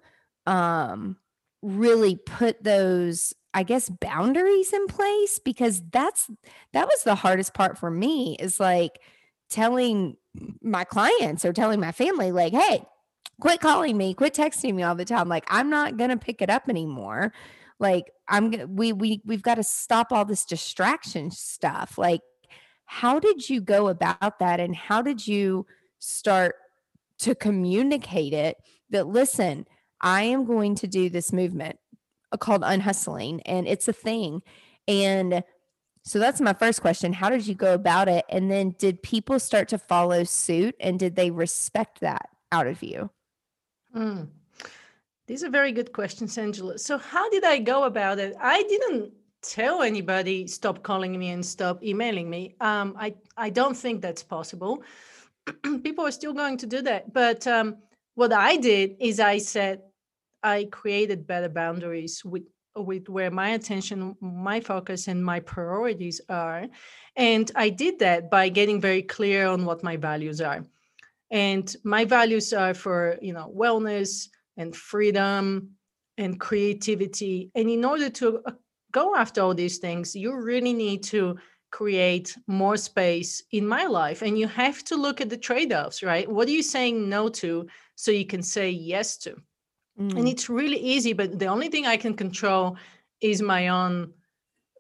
um 0.47 1.17
really 1.63 2.17
put 2.17 2.63
those 2.63 3.33
I 3.55 3.63
guess 3.63 3.89
boundaries 3.89 4.75
in 4.75 4.87
place? 4.87 5.39
Because 5.39 5.83
that's 5.91 6.29
that 6.73 6.87
was 6.87 7.05
the 7.05 7.15
hardest 7.15 7.55
part 7.55 7.79
for 7.79 7.91
me 7.91 8.37
is 8.39 8.61
like 8.61 9.01
telling 9.49 10.17
my 10.61 10.85
clients 10.85 11.45
or 11.45 11.53
telling 11.53 11.81
my 11.81 11.93
family 11.93 12.33
like 12.33 12.53
hey 12.53 12.83
quit 13.41 13.61
calling 13.61 13.97
me 13.97 14.15
quit 14.15 14.35
texting 14.35 14.75
me 14.75 14.83
all 14.83 14.95
the 14.95 15.05
time 15.05 15.29
like 15.29 15.45
I'm 15.49 15.71
not 15.71 15.97
going 15.97 16.11
to 16.11 16.17
pick 16.17 16.43
it 16.43 16.51
up 16.51 16.69
anymore. 16.69 17.33
Like 17.79 18.11
I'm 18.29 18.53
we 18.75 18.93
we 18.93 19.21
we've 19.25 19.43
got 19.43 19.57
to 19.57 19.65
stop 19.65 20.13
all 20.13 20.25
this 20.25 20.45
distraction 20.45 21.31
stuff. 21.31 21.99
Like 21.99 22.23
how 22.87 23.19
did 23.19 23.49
you 23.49 23.61
go 23.61 23.89
about 23.89 24.39
that 24.39 24.61
and 24.61 24.75
how 24.75 25.03
did 25.03 25.27
you 25.27 25.67
start 25.99 26.57
to 27.19 27.35
communicate 27.35 28.33
it 28.33 28.57
that 28.91 29.07
listen 29.07 29.67
I 30.01 30.23
am 30.23 30.45
going 30.45 30.75
to 30.77 30.87
do 30.87 31.09
this 31.09 31.33
movement 31.33 31.79
uh, 32.33 32.37
called 32.37 32.63
unhustling 32.65 33.43
and 33.43 33.67
it's 33.67 33.89
a 33.89 33.93
thing. 33.93 34.43
And 34.87 35.43
so 36.05 36.19
that's 36.19 36.41
my 36.41 36.53
first 36.53 36.81
question 36.81 37.13
how 37.13 37.29
did 37.29 37.47
you 37.47 37.55
go 37.55 37.75
about 37.75 38.09
it? 38.09 38.25
And 38.29 38.51
then 38.51 38.75
did 38.79 39.03
people 39.03 39.39
start 39.39 39.69
to 39.69 39.79
follow 39.79 40.25
suit 40.25 40.75
and 40.81 40.99
did 40.99 41.17
they 41.17 41.31
respect 41.31 42.01
that 42.01 42.29
out 42.53 42.67
of 42.67 42.83
you 42.83 43.11
mm. 43.97 44.29
these 45.27 45.43
are 45.43 45.51
very 45.51 45.73
good 45.73 45.93
questions 45.93 46.39
angela 46.39 46.79
so 46.79 46.99
how 46.99 47.29
did 47.31 47.45
i 47.45 47.59
go 47.59 47.85
about 47.85 48.19
it 48.19 48.35
i 48.41 48.63
didn't 48.65 49.13
tell 49.43 49.83
anybody 49.83 50.47
stop 50.47 50.83
calling 50.83 51.19
me 51.19 51.31
and 51.31 51.45
stop 51.45 51.83
emailing 51.83 52.29
me 52.29 52.55
um, 52.61 52.97
I, 52.99 53.15
I 53.37 53.51
don't 53.51 53.77
think 53.77 54.03
that's 54.03 54.23
possible 54.23 54.83
people 55.85 56.05
are 56.05 56.11
still 56.11 56.33
going 56.33 56.57
to 56.59 56.67
do 56.67 56.83
that 56.83 57.13
but 57.13 57.47
um, 57.47 57.77
what 58.15 58.33
i 58.33 58.57
did 58.57 58.97
is 58.99 59.21
i 59.21 59.39
said 59.39 59.83
I 60.47 60.69
created 60.71 61.27
better 61.27 61.49
boundaries 61.49 62.25
with 62.25 62.45
with 62.77 63.09
where 63.09 63.31
my 63.31 63.51
attention, 63.51 64.15
my 64.21 64.61
focus, 64.61 65.09
and 65.09 65.25
my 65.25 65.41
priorities 65.41 66.21
are. 66.29 66.67
And 67.17 67.51
I 67.57 67.71
did 67.71 67.99
that 68.01 68.31
by 68.31 68.51
getting 68.51 68.81
very 68.81 69.03
clear 69.03 69.47
on 69.47 69.65
what 69.65 69.83
my 69.83 69.97
values 69.97 70.41
are. 70.43 70.63
And 71.31 71.75
my 71.85 72.05
values 72.05 72.53
are 72.53 72.75
for, 72.75 73.19
you 73.21 73.33
know, 73.33 73.53
wellness 73.57 74.29
and 74.57 74.75
freedom 74.75 75.71
and 76.19 76.39
creativity. 76.41 77.51
And 77.55 77.69
in 77.69 77.85
order 77.85 78.09
to 78.11 78.41
uh, 78.47 78.53
go 78.93 79.15
after 79.17 79.41
all 79.41 79.55
these 79.55 79.79
things, 79.79 80.15
you 80.15 80.35
really 80.37 80.73
need 80.73 81.03
to 81.05 81.37
create 81.71 82.37
more 82.47 82.77
space 82.77 83.43
in 83.53 83.67
my 83.67 83.85
life. 83.87 84.23
And 84.23 84.39
you 84.39 84.47
have 84.49 84.85
to 84.85 84.97
look 84.97 85.21
at 85.21 85.29
the 85.29 85.37
trade 85.37 85.73
offs, 85.73 86.03
right? 86.03 86.31
What 86.31 86.49
are 86.49 86.53
you 86.53 86.63
saying 86.63 87.09
no 87.09 87.29
to 87.29 87.67
so 87.97 88.11
you 88.11 88.27
can 88.27 88.43
say 88.43 88.71
yes 88.71 89.19
to? 89.19 89.37
Mm. 90.01 90.19
And 90.19 90.29
it's 90.29 90.49
really 90.49 90.79
easy, 90.79 91.13
but 91.13 91.39
the 91.39 91.47
only 91.47 91.69
thing 91.69 91.87
I 91.87 91.97
can 91.97 92.15
control 92.15 92.77
is 93.21 93.43
my 93.43 93.69
own 93.69 94.13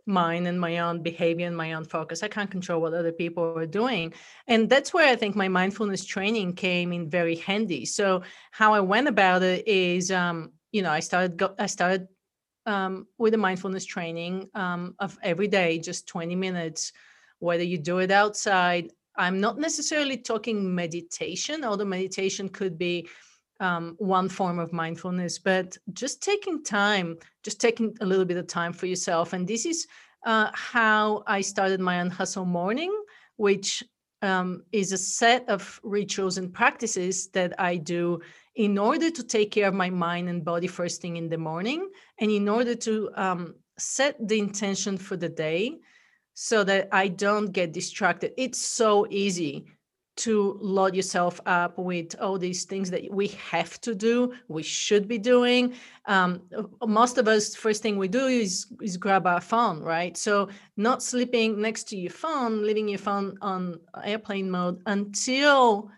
mind 0.06 0.46
and 0.46 0.60
my 0.60 0.78
own 0.78 1.02
behavior 1.02 1.46
and 1.46 1.56
my 1.56 1.72
own 1.72 1.84
focus. 1.84 2.22
I 2.22 2.28
can't 2.28 2.50
control 2.50 2.80
what 2.80 2.94
other 2.94 3.12
people 3.12 3.58
are 3.58 3.66
doing. 3.66 4.14
And 4.46 4.70
that's 4.70 4.94
where 4.94 5.08
I 5.08 5.16
think 5.16 5.34
my 5.34 5.48
mindfulness 5.48 6.04
training 6.04 6.54
came 6.54 6.92
in 6.92 7.10
very 7.10 7.36
handy. 7.36 7.84
So 7.84 8.22
how 8.52 8.72
I 8.72 8.80
went 8.80 9.08
about 9.08 9.42
it 9.42 9.66
is 9.66 10.10
um, 10.10 10.52
you 10.72 10.82
know, 10.82 10.90
I 10.90 11.00
started 11.00 11.42
I 11.58 11.66
started 11.66 12.08
um, 12.66 13.06
with 13.16 13.32
a 13.34 13.38
mindfulness 13.38 13.86
training 13.86 14.50
um, 14.54 14.94
of 14.98 15.18
every 15.22 15.48
day, 15.48 15.78
just 15.78 16.06
20 16.06 16.34
minutes, 16.34 16.92
whether 17.38 17.62
you 17.62 17.78
do 17.78 17.98
it 17.98 18.10
outside. 18.10 18.90
I'm 19.16 19.40
not 19.40 19.58
necessarily 19.58 20.18
talking 20.18 20.75
meditation, 20.75 21.64
although 21.64 21.86
meditation 21.86 22.50
could 22.50 22.76
be 22.76 23.08
um, 23.60 23.94
one 23.98 24.28
form 24.28 24.58
of 24.58 24.72
mindfulness, 24.72 25.38
but 25.38 25.76
just 25.92 26.22
taking 26.22 26.62
time, 26.62 27.16
just 27.42 27.60
taking 27.60 27.96
a 28.00 28.06
little 28.06 28.25
bit 28.25 28.36
of 28.36 28.46
time 28.46 28.72
for 28.72 28.86
yourself. 28.86 29.32
And 29.32 29.46
this 29.46 29.66
is 29.66 29.86
uh, 30.25 30.50
how 30.52 31.22
I 31.26 31.40
started 31.40 31.80
my 31.80 31.96
Unhustle 31.96 32.44
Morning, 32.44 32.92
which 33.36 33.82
um, 34.22 34.62
is 34.72 34.92
a 34.92 34.98
set 34.98 35.48
of 35.48 35.80
rituals 35.82 36.38
and 36.38 36.52
practices 36.52 37.28
that 37.28 37.58
I 37.58 37.76
do 37.76 38.20
in 38.54 38.78
order 38.78 39.10
to 39.10 39.22
take 39.22 39.50
care 39.50 39.68
of 39.68 39.75
my 39.75 39.90
mind 39.90 40.28
and 40.28 40.44
body 40.44 40.66
first 40.66 41.02
thing 41.02 41.16
in 41.16 41.28
the 41.28 41.38
morning, 41.38 41.88
and 42.20 42.30
in 42.30 42.48
order 42.48 42.75
to 42.75 43.10
um, 43.14 43.54
set 43.78 44.16
the 44.26 44.38
intention 44.38 44.96
for 44.96 45.16
the 45.16 45.28
day 45.28 45.76
so 46.32 46.64
that 46.64 46.88
I 46.92 47.08
don't 47.08 47.52
get 47.52 47.72
distracted. 47.72 48.32
It's 48.36 48.58
so 48.58 49.06
easy 49.10 49.66
to 50.16 50.58
load 50.62 50.94
yourself 50.94 51.40
up 51.44 51.78
with 51.78 52.14
all 52.20 52.38
these 52.38 52.64
things 52.64 52.90
that 52.90 53.11
we 53.12 53.28
have 53.28 53.78
to 53.82 53.94
do, 53.94 54.32
we 54.49 54.62
should 54.62 55.06
be 55.06 55.18
doing. 55.18 55.75
Um, 56.06 56.42
most 56.87 57.18
of 57.18 57.28
us, 57.28 57.54
first 57.54 57.82
thing 57.82 57.99
we 57.99 58.08
do 58.08 58.26
is 58.26 58.66
is 58.80 58.96
grab 58.96 59.26
our 59.26 59.40
phone, 59.40 59.80
right? 59.80 60.16
So 60.16 60.49
not 60.76 61.02
sleeping 61.02 61.61
next 61.61 61.85
to 61.88 61.96
your 61.96 62.11
phone, 62.11 62.62
leaving 62.62 62.88
your 62.88 62.99
phone 62.99 63.37
on 63.42 63.78
airplane 64.04 64.50
mode 64.50 64.80
until 64.87 65.90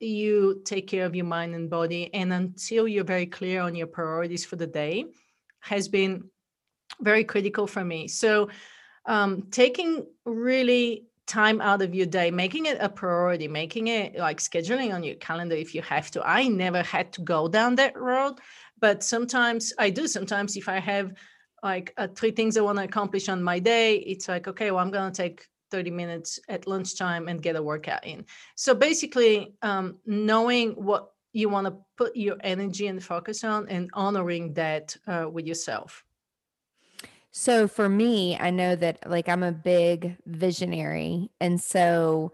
you 0.00 0.60
take 0.64 0.88
care 0.88 1.06
of 1.06 1.14
your 1.14 1.26
mind 1.26 1.54
and 1.54 1.70
body, 1.70 2.12
and 2.12 2.32
until 2.32 2.88
you're 2.88 3.04
very 3.04 3.26
clear 3.26 3.60
on 3.62 3.76
your 3.76 3.86
priorities 3.86 4.44
for 4.44 4.56
the 4.56 4.66
day, 4.66 5.04
has 5.60 5.86
been 5.86 6.24
very 7.00 7.22
critical 7.22 7.68
for 7.68 7.84
me. 7.84 8.08
So 8.08 8.48
um, 9.06 9.44
taking 9.50 10.04
really 10.24 11.06
time 11.26 11.60
out 11.60 11.82
of 11.82 11.94
your 11.94 12.06
day, 12.06 12.30
making 12.30 12.66
it 12.66 12.78
a 12.80 12.88
priority, 12.88 13.48
making 13.48 13.88
it 13.88 14.16
like 14.16 14.38
scheduling 14.38 14.94
on 14.94 15.02
your 15.02 15.14
calendar 15.16 15.54
if 15.56 15.74
you 15.74 15.82
have 15.82 16.10
to. 16.12 16.26
I 16.26 16.48
never 16.48 16.82
had 16.82 17.12
to 17.14 17.22
go 17.22 17.48
down 17.48 17.76
that 17.76 17.96
road, 17.96 18.38
but 18.78 19.02
sometimes 19.02 19.72
I 19.78 19.90
do. 19.90 20.06
Sometimes 20.06 20.56
if 20.56 20.68
I 20.68 20.78
have 20.80 21.12
like 21.62 21.94
uh, 21.96 22.08
three 22.14 22.32
things 22.32 22.56
I 22.56 22.60
want 22.60 22.78
to 22.78 22.84
accomplish 22.84 23.28
on 23.28 23.42
my 23.42 23.58
day, 23.58 23.96
it's 23.96 24.28
like, 24.28 24.48
okay, 24.48 24.70
well, 24.70 24.84
I'm 24.84 24.90
going 24.90 25.10
to 25.10 25.16
take 25.16 25.46
30 25.70 25.90
minutes 25.90 26.38
at 26.48 26.66
lunchtime 26.66 27.28
and 27.28 27.42
get 27.42 27.56
a 27.56 27.62
workout 27.62 28.04
in. 28.06 28.26
So 28.56 28.74
basically, 28.74 29.54
um, 29.62 29.98
knowing 30.04 30.72
what 30.72 31.12
you 31.32 31.48
want 31.48 31.66
to 31.66 31.76
put 31.96 32.14
your 32.14 32.36
energy 32.40 32.88
and 32.88 33.02
focus 33.02 33.42
on 33.42 33.68
and 33.68 33.90
honoring 33.94 34.54
that 34.54 34.96
uh, 35.06 35.26
with 35.30 35.46
yourself. 35.46 36.04
So 37.32 37.66
for 37.66 37.88
me, 37.88 38.36
I 38.38 38.50
know 38.50 38.76
that 38.76 39.08
like 39.10 39.28
I'm 39.28 39.42
a 39.42 39.52
big 39.52 40.16
visionary. 40.26 41.30
And 41.40 41.60
so 41.60 42.32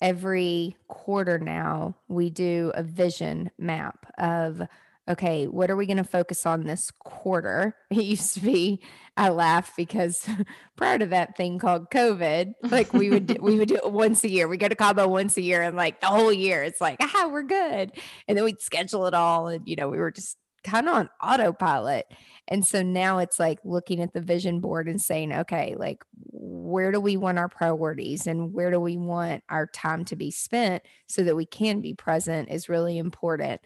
every 0.00 0.76
quarter 0.88 1.38
now 1.38 1.96
we 2.08 2.30
do 2.30 2.72
a 2.74 2.82
vision 2.82 3.50
map 3.58 4.06
of 4.18 4.62
okay, 5.08 5.46
what 5.46 5.70
are 5.70 5.76
we 5.76 5.86
going 5.86 5.96
to 5.98 6.04
focus 6.04 6.46
on 6.46 6.64
this 6.64 6.90
quarter? 6.98 7.76
It 7.90 8.02
used 8.04 8.34
to 8.34 8.40
be 8.40 8.80
I 9.16 9.30
laugh 9.30 9.72
because 9.76 10.28
prior 10.76 10.98
to 10.98 11.06
that 11.06 11.36
thing 11.36 11.58
called 11.58 11.90
COVID, 11.90 12.52
like 12.70 12.92
we 12.92 13.10
would 13.10 13.38
we 13.40 13.56
would 13.58 13.68
do 13.68 13.76
it 13.76 13.90
once 13.90 14.22
a 14.22 14.30
year. 14.30 14.46
We 14.46 14.58
go 14.58 14.68
to 14.68 14.76
Cabo 14.76 15.08
once 15.08 15.36
a 15.36 15.42
year, 15.42 15.62
and 15.62 15.76
like 15.76 16.00
the 16.00 16.08
whole 16.08 16.32
year, 16.32 16.62
it's 16.62 16.80
like 16.80 16.98
ah, 17.00 17.28
we're 17.32 17.42
good. 17.42 17.92
And 18.28 18.36
then 18.36 18.44
we'd 18.44 18.60
schedule 18.60 19.06
it 19.06 19.14
all, 19.14 19.48
and 19.48 19.66
you 19.66 19.74
know, 19.74 19.88
we 19.88 19.98
were 19.98 20.10
just 20.10 20.36
kind 20.64 20.88
of 20.88 20.94
on 20.94 21.10
autopilot. 21.22 22.06
And 22.48 22.64
so 22.66 22.82
now 22.82 23.18
it's 23.18 23.38
like 23.40 23.58
looking 23.64 24.00
at 24.00 24.12
the 24.12 24.20
vision 24.20 24.60
board 24.60 24.88
and 24.88 25.00
saying, 25.00 25.32
okay, 25.32 25.74
like 25.76 26.04
where 26.12 26.92
do 26.92 27.00
we 27.00 27.16
want 27.16 27.38
our 27.38 27.48
priorities 27.48 28.26
and 28.26 28.52
where 28.52 28.70
do 28.70 28.78
we 28.80 28.96
want 28.96 29.42
our 29.48 29.66
time 29.66 30.04
to 30.06 30.16
be 30.16 30.30
spent 30.30 30.82
so 31.08 31.24
that 31.24 31.36
we 31.36 31.46
can 31.46 31.80
be 31.80 31.94
present 31.94 32.48
is 32.50 32.68
really 32.68 32.98
important. 32.98 33.60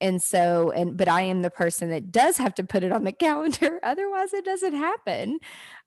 And 0.00 0.22
so, 0.22 0.70
and 0.70 0.96
but 0.96 1.08
I 1.08 1.22
am 1.22 1.42
the 1.42 1.50
person 1.50 1.90
that 1.90 2.12
does 2.12 2.36
have 2.36 2.54
to 2.56 2.64
put 2.64 2.82
it 2.84 2.92
on 2.92 3.04
the 3.04 3.12
calendar, 3.26 3.80
otherwise 3.82 4.32
it 4.32 4.44
doesn't 4.44 4.74
happen 4.74 5.40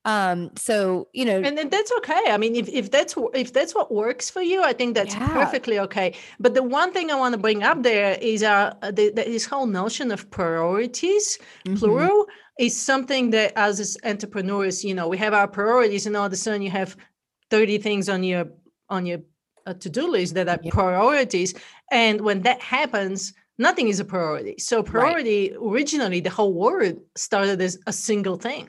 um 0.06 0.50
so 0.56 1.08
you 1.13 1.24
know 1.24 1.38
and, 1.38 1.60
and 1.60 1.70
that's 1.70 1.91
okay 1.98 2.22
i 2.30 2.38
mean 2.38 2.56
if, 2.56 2.68
if 2.70 2.89
that's 2.89 3.15
if 3.36 3.53
that's 3.53 3.75
what 3.75 3.94
works 3.94 4.32
for 4.32 4.41
you 4.41 4.63
i 4.63 4.74
think 4.74 4.96
that's 4.96 5.13
yeah. 5.13 5.27
perfectly 5.30 5.77
okay 5.77 6.15
but 6.39 6.56
the 6.56 6.63
one 6.63 6.91
thing 6.91 7.12
i 7.12 7.15
want 7.15 7.34
to 7.34 7.38
bring 7.38 7.62
up 7.62 7.84
there 7.84 8.18
is 8.20 8.41
uh 8.41 8.74
the, 8.82 9.12
this 9.15 9.46
whole 9.46 9.68
notion 9.68 10.12
of 10.12 10.30
priorities 10.32 11.38
mm-hmm. 11.65 11.75
plural 11.75 12.25
is 12.60 12.75
something 12.75 13.30
that 13.30 13.53
as 13.56 13.96
entrepreneurs 14.03 14.84
you 14.84 14.96
know 14.96 15.08
we 15.08 15.18
have 15.18 15.36
our 15.36 15.48
priorities 15.48 16.08
and 16.08 16.18
all 16.18 16.25
of 16.25 16.34
a 16.34 16.36
sudden 16.36 16.63
you 16.63 16.72
have 16.72 16.98
30 17.51 17.77
things 17.77 18.10
on 18.10 18.24
your 18.24 18.48
on 18.89 19.06
your 19.06 19.20
uh, 19.68 19.74
to-do 19.75 20.08
list 20.08 20.34
that 20.34 20.50
are 20.50 20.60
yeah. 20.63 20.72
priorities 20.72 21.53
and 21.91 22.20
when 22.22 22.41
that 22.41 22.60
happens 22.60 23.34
nothing 23.62 23.88
is 23.88 24.00
a 24.00 24.06
priority. 24.06 24.56
So 24.58 24.84
priority 24.84 25.51
right. 25.51 25.60
originally 25.62 26.20
the 26.20 26.30
whole 26.30 26.53
word 26.53 27.00
started 27.15 27.62
as 27.62 27.77
a 27.88 27.94
single 27.94 28.38
thing. 28.38 28.68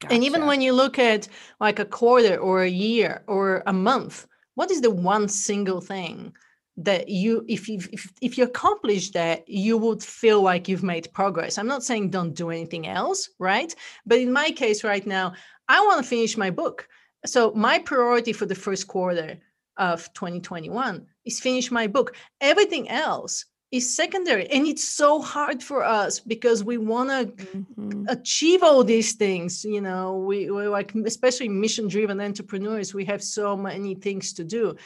Gotcha. 0.00 0.14
And 0.14 0.24
even 0.24 0.46
when 0.46 0.60
you 0.60 0.72
look 0.72 0.98
at 0.98 1.28
like 1.60 1.78
a 1.78 1.84
quarter 1.84 2.36
or 2.36 2.62
a 2.62 2.68
year 2.68 3.22
or 3.26 3.62
a 3.66 3.72
month, 3.72 4.26
what 4.54 4.70
is 4.70 4.80
the 4.80 4.90
one 4.90 5.28
single 5.28 5.80
thing 5.80 6.34
that 6.78 7.08
you 7.08 7.44
if 7.48 7.68
you 7.68 7.80
if, 7.90 8.12
if 8.20 8.36
you 8.36 8.44
accomplish 8.44 9.10
that 9.12 9.48
you 9.48 9.78
would 9.78 10.02
feel 10.02 10.42
like 10.42 10.68
you've 10.68 10.82
made 10.82 11.12
progress? 11.12 11.56
I'm 11.56 11.66
not 11.66 11.82
saying 11.82 12.10
don't 12.10 12.34
do 12.34 12.50
anything 12.50 12.86
else 12.86 13.30
right? 13.38 13.74
But 14.04 14.18
in 14.18 14.32
my 14.32 14.50
case 14.50 14.84
right 14.84 15.06
now 15.06 15.32
i 15.68 15.80
want 15.80 16.02
to 16.02 16.08
finish 16.08 16.36
my 16.36 16.50
book. 16.50 16.88
So 17.24 17.52
my 17.52 17.78
priority 17.78 18.32
for 18.32 18.46
the 18.46 18.54
first 18.54 18.86
quarter 18.86 19.38
of 19.78 20.12
2021 20.12 21.06
is 21.24 21.40
finish 21.40 21.70
my 21.70 21.86
book. 21.86 22.14
Everything 22.40 22.88
else 22.88 23.44
is 23.72 23.96
secondary 23.96 24.48
and 24.50 24.66
it's 24.66 24.84
so 24.84 25.20
hard 25.20 25.62
for 25.62 25.84
us 25.84 26.20
because 26.20 26.62
we 26.62 26.78
want 26.78 27.10
to 27.10 27.44
mm-hmm. 27.44 28.04
achieve 28.08 28.62
all 28.62 28.84
these 28.84 29.14
things 29.14 29.64
you 29.64 29.80
know? 29.80 30.18
We, 30.18 30.50
we 30.50 30.68
like 30.68 30.94
especially 30.94 31.48
mission 31.48 31.88
driven 31.88 32.20
entrepreneurs 32.20 32.94
we 32.94 33.04
have 33.06 33.22
so 33.22 33.56
many 33.56 33.94
things 33.94 34.32
to 34.34 34.44
do. 34.44 34.76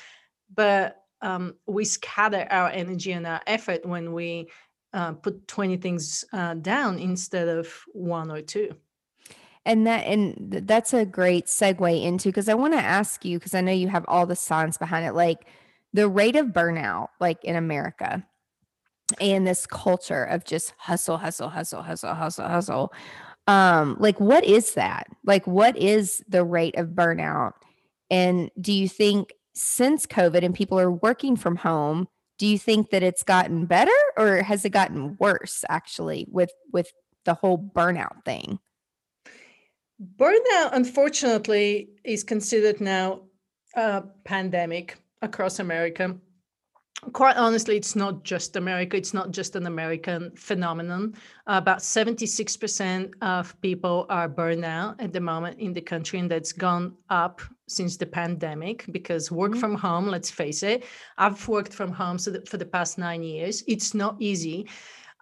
But 0.54 0.96
um, 1.22 1.54
we 1.66 1.84
scatter 1.84 2.46
our 2.50 2.70
energy 2.70 3.12
and 3.12 3.26
our 3.26 3.40
effort 3.46 3.84
when 3.84 4.12
we 4.12 4.48
uh, 4.92 5.12
put 5.12 5.46
20 5.46 5.76
things 5.76 6.24
uh, 6.32 6.54
down 6.54 6.98
instead 6.98 7.48
of 7.48 7.68
one 7.92 8.30
or 8.30 8.40
two. 8.40 8.74
And 9.66 9.86
that 9.86 10.06
and 10.06 10.50
that's 10.66 10.94
a 10.94 11.04
great 11.04 11.46
segue 11.46 12.02
into 12.02 12.30
because 12.30 12.48
i 12.48 12.54
want 12.54 12.72
to 12.72 12.80
ask 12.80 13.26
you 13.26 13.38
because 13.38 13.54
i 13.54 13.60
know 13.60 13.70
you 13.70 13.88
have 13.88 14.06
all 14.08 14.24
the 14.24 14.34
science 14.34 14.78
behind 14.78 15.04
it 15.04 15.12
like 15.12 15.46
the 15.92 16.08
rate 16.08 16.34
of 16.34 16.46
burnout 16.46 17.08
like 17.20 17.44
in 17.44 17.56
america 17.56 18.26
and 19.20 19.46
this 19.46 19.66
culture 19.66 20.24
of 20.24 20.44
just 20.44 20.74
hustle 20.78 21.18
hustle 21.18 21.48
hustle 21.48 21.82
hustle 21.82 22.14
hustle 22.14 22.48
hustle. 22.48 22.92
Um 23.46 23.96
like 23.98 24.20
what 24.20 24.44
is 24.44 24.74
that? 24.74 25.06
Like 25.24 25.46
what 25.46 25.76
is 25.76 26.22
the 26.28 26.44
rate 26.44 26.76
of 26.76 26.88
burnout? 26.88 27.52
And 28.10 28.50
do 28.60 28.72
you 28.72 28.88
think 28.88 29.32
since 29.54 30.06
covid 30.06 30.44
and 30.44 30.54
people 30.54 30.78
are 30.78 30.92
working 30.92 31.36
from 31.36 31.56
home 31.56 32.08
do 32.40 32.46
you 32.46 32.58
think 32.58 32.88
that 32.88 33.02
it's 33.02 33.22
gotten 33.22 33.66
better 33.66 34.00
or 34.16 34.36
has 34.42 34.64
it 34.64 34.70
gotten 34.70 35.14
worse 35.20 35.62
actually 35.68 36.26
with 36.30 36.50
with 36.72 36.90
the 37.26 37.34
whole 37.34 37.58
burnout 37.58 38.24
thing? 38.24 38.58
Burnout 40.16 40.70
unfortunately 40.72 41.90
is 42.02 42.24
considered 42.24 42.80
now 42.80 43.20
a 43.76 44.02
pandemic 44.24 44.96
across 45.22 45.58
america 45.58 46.16
quite 47.12 47.36
honestly, 47.36 47.76
it's 47.76 47.96
not 47.96 48.22
just 48.24 48.56
America. 48.56 48.96
It's 48.96 49.14
not 49.14 49.30
just 49.30 49.56
an 49.56 49.66
American 49.66 50.30
phenomenon. 50.36 51.14
Uh, 51.46 51.54
about 51.56 51.78
76% 51.78 53.12
of 53.22 53.60
people 53.60 54.06
are 54.10 54.28
burned 54.28 54.64
out 54.64 55.00
at 55.00 55.12
the 55.12 55.20
moment 55.20 55.58
in 55.58 55.72
the 55.72 55.80
country, 55.80 56.18
and 56.18 56.30
that's 56.30 56.52
gone 56.52 56.94
up 57.08 57.40
since 57.68 57.96
the 57.96 58.06
pandemic 58.06 58.84
because 58.90 59.30
work 59.30 59.52
mm-hmm. 59.52 59.60
from 59.60 59.74
home, 59.76 60.06
let's 60.08 60.30
face 60.30 60.62
it, 60.62 60.84
I've 61.18 61.46
worked 61.48 61.72
from 61.72 61.92
home 61.92 62.18
so 62.18 62.34
for 62.48 62.56
the 62.56 62.66
past 62.66 62.98
nine 62.98 63.22
years. 63.22 63.62
It's 63.66 63.94
not 63.94 64.16
easy. 64.20 64.68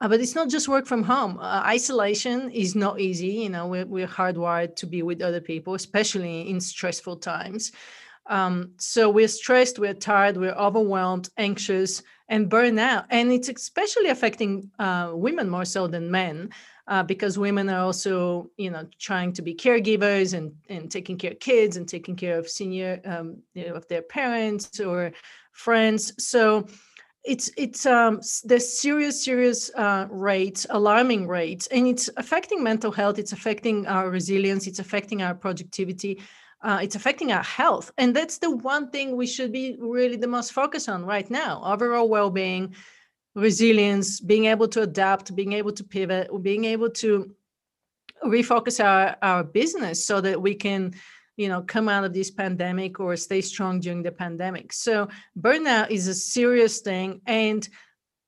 Uh, 0.00 0.08
but 0.08 0.20
it's 0.20 0.36
not 0.36 0.48
just 0.48 0.68
work 0.68 0.86
from 0.86 1.02
home. 1.02 1.38
Uh, 1.40 1.60
isolation 1.64 2.50
is 2.52 2.76
not 2.76 3.00
easy. 3.00 3.28
You 3.28 3.48
know, 3.48 3.66
we're, 3.66 3.84
we're 3.84 4.06
hardwired 4.06 4.76
to 4.76 4.86
be 4.86 5.02
with 5.02 5.20
other 5.20 5.40
people, 5.40 5.74
especially 5.74 6.48
in 6.48 6.60
stressful 6.60 7.16
times. 7.16 7.72
Um, 8.28 8.72
so 8.78 9.10
we're 9.10 9.28
stressed, 9.28 9.78
we're 9.78 9.94
tired, 9.94 10.36
we're 10.36 10.52
overwhelmed, 10.52 11.30
anxious, 11.36 12.02
and 12.28 12.50
burnout. 12.50 13.06
And 13.10 13.32
it's 13.32 13.48
especially 13.48 14.08
affecting 14.08 14.70
uh, 14.78 15.12
women 15.14 15.48
more 15.48 15.64
so 15.64 15.86
than 15.86 16.10
men. 16.10 16.50
Uh, 16.86 17.02
because 17.02 17.38
women 17.38 17.68
are 17.68 17.84
also, 17.84 18.50
you 18.56 18.70
know, 18.70 18.86
trying 18.98 19.30
to 19.30 19.42
be 19.42 19.54
caregivers 19.54 20.32
and, 20.32 20.54
and 20.70 20.90
taking 20.90 21.18
care 21.18 21.32
of 21.32 21.38
kids 21.38 21.76
and 21.76 21.86
taking 21.86 22.16
care 22.16 22.38
of 22.38 22.48
senior, 22.48 22.98
um, 23.04 23.36
you 23.52 23.68
know, 23.68 23.74
of 23.74 23.86
their 23.88 24.00
parents 24.00 24.80
or 24.80 25.12
friends. 25.52 26.14
So 26.16 26.66
it's 27.24 27.50
it's 27.56 27.84
um 27.84 28.20
there's 28.44 28.80
serious 28.80 29.22
serious 29.22 29.70
uh, 29.74 30.06
rates 30.10 30.66
alarming 30.70 31.26
rates 31.26 31.66
and 31.66 31.86
it's 31.86 32.08
affecting 32.16 32.62
mental 32.62 32.90
health 32.90 33.18
it's 33.18 33.32
affecting 33.32 33.86
our 33.86 34.08
resilience 34.08 34.66
it's 34.66 34.78
affecting 34.78 35.20
our 35.20 35.34
productivity 35.34 36.20
uh, 36.60 36.80
it's 36.82 36.96
affecting 36.96 37.32
our 37.32 37.42
health. 37.42 37.92
And 37.98 38.14
that's 38.14 38.38
the 38.38 38.50
one 38.50 38.90
thing 38.90 39.16
we 39.16 39.26
should 39.26 39.52
be 39.52 39.76
really 39.78 40.16
the 40.16 40.26
most 40.26 40.52
focused 40.52 40.88
on 40.88 41.04
right 41.04 41.30
now. 41.30 41.62
Overall 41.64 42.08
well-being 42.08 42.74
resilience 43.34 44.20
being 44.20 44.46
able 44.46 44.66
to 44.66 44.82
adapt 44.82 45.36
being 45.36 45.52
able 45.52 45.72
to 45.72 45.84
pivot 45.84 46.28
being 46.42 46.64
able 46.64 46.90
to 46.90 47.30
refocus 48.24 48.82
our, 48.84 49.16
our 49.22 49.44
business 49.44 50.04
so 50.04 50.20
that 50.20 50.40
we 50.42 50.54
can 50.54 50.92
you 51.36 51.48
know 51.48 51.62
come 51.62 51.88
out 51.88 52.02
of 52.02 52.12
this 52.12 52.32
pandemic 52.32 52.98
or 52.98 53.16
stay 53.16 53.40
strong 53.40 53.78
during 53.78 54.02
the 54.02 54.10
pandemic. 54.10 54.72
So 54.72 55.08
burnout 55.38 55.90
is 55.90 56.08
a 56.08 56.14
serious 56.14 56.80
thing 56.80 57.20
and 57.26 57.68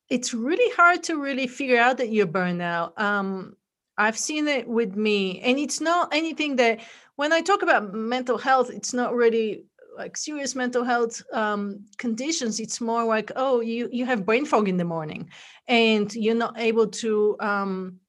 it's 0.09 0.33
really 0.35 0.73
hard 0.77 1.03
to 1.05 1.21
really 1.21 1.47
figure 1.47 1.79
out 1.79 1.99
that 1.99 2.13
you're 2.13 2.27
burned 2.27 2.63
out. 2.63 3.01
Um, 3.01 3.57
i've 4.05 4.19
seen 4.19 4.49
it 4.49 4.67
with 4.67 4.97
me 4.97 5.41
and 5.41 5.59
it's 5.59 5.81
not 5.81 6.09
anything 6.13 6.57
that 6.57 6.81
when 7.21 7.35
I 7.35 7.43
talk 7.43 7.61
about 7.63 7.93
mental 7.93 8.39
health, 8.39 8.71
it's 8.71 8.95
not 8.95 9.15
really 9.15 9.67
like 9.95 10.17
serious 10.17 10.55
mental 10.55 10.85
health 10.85 11.23
um, 11.35 11.85
conditions. 11.99 12.59
It's 12.59 12.81
more 12.81 13.05
like, 13.05 13.31
oh, 13.37 13.61
you 13.61 13.91
you 13.93 14.07
have 14.07 14.25
brain 14.25 14.47
fog 14.47 14.71
in 14.71 14.79
the 14.79 14.87
morning, 14.87 15.29
and 15.69 16.11
you're 16.15 16.43
not 16.47 16.59
able 16.59 16.87
to 17.05 17.37
um, 17.41 18.01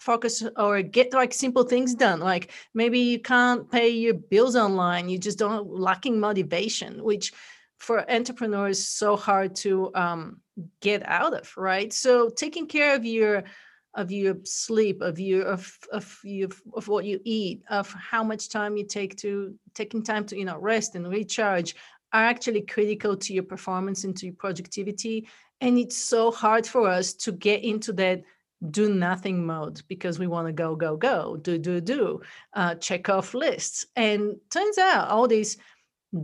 focus 0.00 0.42
or 0.56 0.82
get 0.82 1.12
like 1.12 1.32
simple 1.32 1.62
things 1.62 1.94
done. 1.94 2.18
Like 2.18 2.50
maybe 2.74 2.98
you 2.98 3.20
can't 3.20 3.70
pay 3.70 3.90
your 3.90 4.14
bills 4.14 4.56
online. 4.56 5.08
You 5.08 5.18
just 5.18 5.38
don't 5.38 5.70
lacking 5.70 6.18
motivation, 6.18 7.04
which 7.04 7.32
for 7.78 7.98
entrepreneurs 8.10 8.84
so 8.84 9.16
hard 9.16 9.54
to 9.62 9.94
um, 9.94 10.40
get 10.80 11.08
out 11.08 11.34
of. 11.34 11.56
Right. 11.56 11.92
So 11.92 12.30
taking 12.30 12.66
care 12.66 12.96
of 12.96 13.04
your 13.04 13.44
of 13.94 14.10
your 14.12 14.36
sleep 14.44 15.00
of 15.00 15.18
your 15.18 15.42
of 15.42 15.76
of 15.92 16.18
you 16.22 16.48
of 16.74 16.86
what 16.86 17.04
you 17.04 17.20
eat 17.24 17.62
of 17.70 17.92
how 17.92 18.22
much 18.22 18.48
time 18.48 18.76
you 18.76 18.86
take 18.86 19.16
to 19.16 19.54
taking 19.74 20.02
time 20.02 20.24
to 20.24 20.38
you 20.38 20.44
know 20.44 20.58
rest 20.58 20.94
and 20.94 21.08
recharge 21.08 21.74
are 22.12 22.24
actually 22.24 22.62
critical 22.62 23.16
to 23.16 23.32
your 23.32 23.42
performance 23.42 24.04
and 24.04 24.16
to 24.16 24.26
your 24.26 24.34
productivity. 24.34 25.28
And 25.60 25.78
it's 25.78 25.96
so 25.96 26.30
hard 26.30 26.66
for 26.66 26.88
us 26.88 27.12
to 27.14 27.32
get 27.32 27.62
into 27.62 27.92
that 27.94 28.22
do 28.70 28.92
nothing 28.92 29.46
mode 29.46 29.80
because 29.88 30.18
we 30.18 30.26
want 30.26 30.46
to 30.46 30.52
go 30.52 30.76
go 30.76 30.94
go 30.94 31.36
do 31.36 31.56
do 31.56 31.80
do 31.80 32.20
uh, 32.54 32.74
check 32.74 33.08
off 33.08 33.34
lists. 33.34 33.86
And 33.96 34.36
turns 34.50 34.78
out 34.78 35.08
all 35.08 35.28
this 35.28 35.56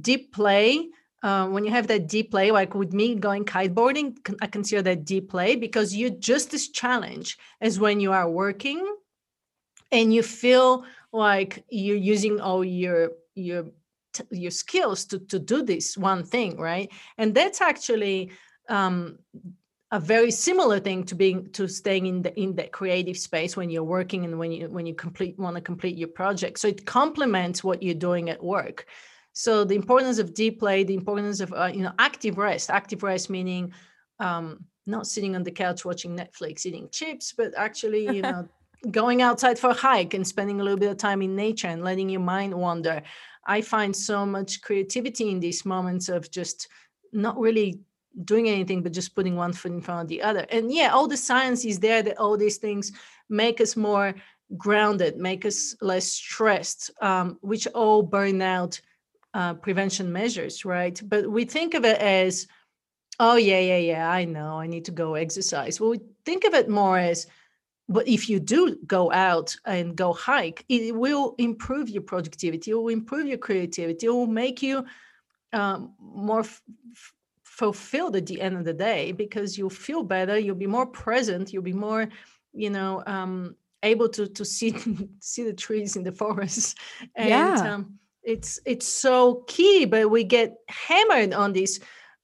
deep 0.01 0.33
play 0.33 0.89
uh, 1.23 1.49
when 1.49 1.65
you 1.65 1.71
have 1.71 1.87
that 1.89 2.09
deep 2.09 2.31
play, 2.31 2.51
like 2.51 2.75
with 2.75 2.93
me 2.93 3.15
going 3.15 3.45
kiteboarding, 3.45 4.17
I 4.41 4.47
consider 4.47 4.83
that 4.83 5.05
deep 5.05 5.31
play 5.31 5.57
because 5.57 5.95
you're 5.95 6.11
just 6.11 6.55
as 6.55 6.69
challenged 6.69 7.41
as 7.61 7.81
when 7.81 8.01
you 8.01 8.13
are 8.13 8.31
working 8.31 8.87
and 9.93 10.13
you 10.13 10.23
feel 10.23 10.85
like 11.13 11.65
you're 11.71 11.97
using 11.97 12.41
all 12.41 12.65
your 12.65 13.13
your 13.35 13.67
your 14.31 14.51
skills 14.51 15.05
to, 15.05 15.19
to 15.19 15.39
do 15.39 15.63
this 15.63 15.97
one 15.97 16.25
thing 16.25 16.57
right? 16.59 16.91
And 17.19 17.35
that's 17.35 17.61
actually 17.61 18.31
um, 18.69 19.19
a 19.93 20.01
very 20.01 20.31
similar 20.31 20.81
thing 20.81 21.05
to 21.05 21.15
being 21.15 21.51
to 21.53 21.69
staying 21.69 22.07
in 22.07 22.23
the 22.23 22.39
in 22.39 22.55
that 22.57 22.73
creative 22.73 23.17
space 23.17 23.57
when 23.57 23.71
you're 23.71 23.85
working 23.85 24.25
and 24.25 24.39
when 24.39 24.53
you 24.53 24.69
when 24.69 24.87
you 24.87 24.95
complete 24.95 25.39
want 25.39 25.57
to 25.57 25.63
complete 25.63 25.97
your 25.97 26.09
project. 26.09 26.59
So 26.59 26.69
it 26.69 26.85
complements 26.87 27.63
what 27.63 27.83
you're 27.83 27.95
doing 27.95 28.29
at 28.29 28.43
work 28.43 28.87
so 29.39 29.65
the 29.65 29.75
importance 29.75 30.19
of 30.19 30.33
deep 30.33 30.61
play, 30.61 30.83
the 30.83 30.95
importance 30.95 31.41
of 31.41 31.53
uh, 31.53 31.67
you 31.67 31.83
know 31.83 31.93
active 31.99 32.39
rest, 32.39 32.71
active 32.71 33.03
rest 33.03 33.29
meaning 33.29 33.71
um, 34.19 34.65
not 34.87 35.07
sitting 35.07 35.37
on 35.37 35.43
the 35.43 35.51
couch 35.51 35.85
watching 35.85 36.17
Netflix 36.17 36.65
eating 36.65 36.89
chips, 36.91 37.35
but 37.37 37.53
actually 37.55 38.05
you 38.17 38.23
know 38.23 38.49
going 38.91 39.21
outside 39.21 39.59
for 39.59 39.69
a 39.71 39.75
hike 39.75 40.15
and 40.15 40.27
spending 40.27 40.59
a 40.63 40.65
little 40.65 40.79
bit 40.79 40.91
of 40.91 40.97
time 40.97 41.21
in 41.21 41.37
nature 41.37 41.69
and 41.69 41.85
letting 41.85 42.09
your 42.09 42.23
mind 42.23 42.55
wander. 42.55 43.03
I 43.47 43.61
find 43.61 43.95
so 43.95 44.25
much 44.25 44.63
creativity 44.63 45.31
in 45.31 45.39
these 45.39 45.67
moments 45.67 46.09
of 46.09 46.31
just 46.31 46.69
not 47.13 47.39
really 47.39 47.81
doing 48.25 48.49
anything 48.49 48.83
but 48.83 48.95
just 48.95 49.15
putting 49.15 49.37
one 49.37 49.53
foot 49.53 49.73
in 49.73 49.83
front 49.83 50.01
of 50.01 50.09
the 50.09 50.23
other. 50.23 50.47
And 50.49 50.73
yeah, 50.73 50.95
all 50.95 51.09
the 51.09 51.17
science 51.19 51.63
is 51.67 51.79
there 51.79 52.03
that 52.03 52.17
all 52.17 52.39
these 52.39 52.57
things 52.57 52.91
make 53.29 53.61
us 53.61 53.77
more 53.77 54.15
grounded, 54.57 55.19
make 55.19 55.45
us 55.45 55.77
less 55.83 56.07
stressed, 56.07 56.91
um, 57.03 57.37
which 57.43 57.67
all 57.75 58.03
burn 58.03 58.41
out 58.41 58.81
uh, 59.37 59.53
prevention 59.53 60.11
measures, 60.11 60.65
right? 60.65 60.99
But 61.05 61.31
we 61.31 61.45
think 61.45 61.75
of 61.75 61.85
it 61.85 62.01
as, 62.01 62.47
oh, 63.21 63.37
yeah, 63.37 63.61
yeah, 63.61 63.77
yeah, 63.77 64.11
I 64.11 64.25
know, 64.25 64.59
I 64.59 64.67
need 64.67 64.87
to 64.87 64.93
go 64.93 65.15
exercise. 65.15 65.79
Well, 65.79 65.91
we 65.91 66.01
think 66.25 66.45
of 66.45 66.55
it 66.55 66.71
more 66.71 66.97
as, 66.97 67.27
but 67.87 68.09
if 68.09 68.31
you 68.31 68.41
do 68.41 68.79
go 68.87 69.13
out 69.13 69.55
and 69.67 69.95
go 69.95 70.15
hike, 70.15 70.65
it 70.71 70.97
will 70.97 71.35
improve 71.37 71.91
your 71.91 72.01
productivity, 72.01 72.71
it 72.71 72.75
will 72.75 72.89
improve 72.89 73.27
your 73.27 73.37
creativity, 73.37 74.07
it 74.07 74.11
will 74.11 74.27
make 74.27 74.63
you 74.63 74.87
um, 75.53 75.93
more 76.01 76.41
f- 76.41 76.63
fulfilled 77.45 78.17
at 78.17 78.25
the 78.25 78.41
end 78.41 78.57
of 78.57 78.65
the 78.65 78.73
day 78.73 79.13
because 79.13 79.59
you'll 79.59 79.69
feel 79.69 80.03
better, 80.03 80.39
you'll 80.39 80.57
be 80.57 80.67
more 80.67 80.87
present, 80.87 81.53
you'll 81.53 81.63
be 81.63 81.75
more, 81.75 82.09
you 82.55 82.71
know, 82.71 83.03
um, 83.07 83.55
able 83.83 84.09
to 84.09 84.27
to 84.29 84.45
see 84.57 84.75
see 85.21 85.45
the 85.45 85.53
trees 85.53 85.95
in 85.95 86.05
the 86.05 86.13
forest 86.13 86.79
and 87.15 87.29
yeah. 87.29 87.75
um, 87.75 87.99
it's 88.27 88.59
it's 88.67 88.87
so 88.87 89.45
key 89.47 89.87
but 89.87 90.11
we 90.11 90.25
get 90.25 90.57
hammered 90.69 91.33
on 91.33 91.53
this 91.53 91.81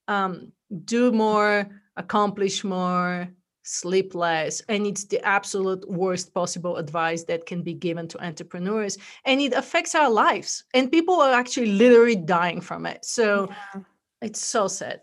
um, 0.08 0.52
do 0.84 1.12
more 1.12 1.68
accomplish 1.96 2.64
more 2.64 3.28
sleep 3.62 4.14
less 4.14 4.60
and 4.68 4.86
it's 4.86 5.04
the 5.04 5.24
absolute 5.24 5.88
worst 5.88 6.34
possible 6.34 6.76
advice 6.76 7.22
that 7.24 7.46
can 7.46 7.62
be 7.62 7.72
given 7.72 8.08
to 8.08 8.22
entrepreneurs 8.24 8.98
and 9.24 9.40
it 9.40 9.52
affects 9.52 9.94
our 9.94 10.10
lives 10.10 10.64
and 10.74 10.90
people 10.90 11.20
are 11.20 11.32
actually 11.32 11.70
literally 11.70 12.16
dying 12.16 12.60
from 12.60 12.84
it 12.84 13.04
so 13.04 13.48
yeah. 13.48 13.82
it's 14.20 14.44
so 14.44 14.66
sad 14.66 15.00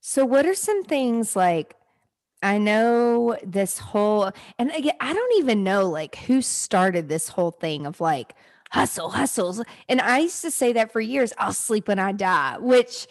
so 0.00 0.24
what 0.24 0.46
are 0.46 0.54
some 0.54 0.82
things 0.84 1.36
like 1.36 1.76
I 2.42 2.56
know 2.56 3.36
this 3.44 3.76
whole, 3.76 4.32
and 4.58 4.70
again, 4.70 4.94
I 4.98 5.12
don't 5.12 5.38
even 5.38 5.62
know 5.62 5.86
like 5.86 6.16
who 6.16 6.40
started 6.40 7.06
this 7.06 7.28
whole 7.28 7.50
thing 7.50 7.84
of 7.84 8.00
like 8.00 8.34
hustle, 8.70 9.10
hustles. 9.10 9.62
And 9.88 10.00
I 10.00 10.20
used 10.20 10.42
to 10.42 10.50
say 10.50 10.72
that 10.72 10.92
for 10.92 11.00
years 11.00 11.32
I'll 11.38 11.52
sleep 11.52 11.88
when 11.88 11.98
I 11.98 12.12
die, 12.12 12.56
which, 12.58 13.06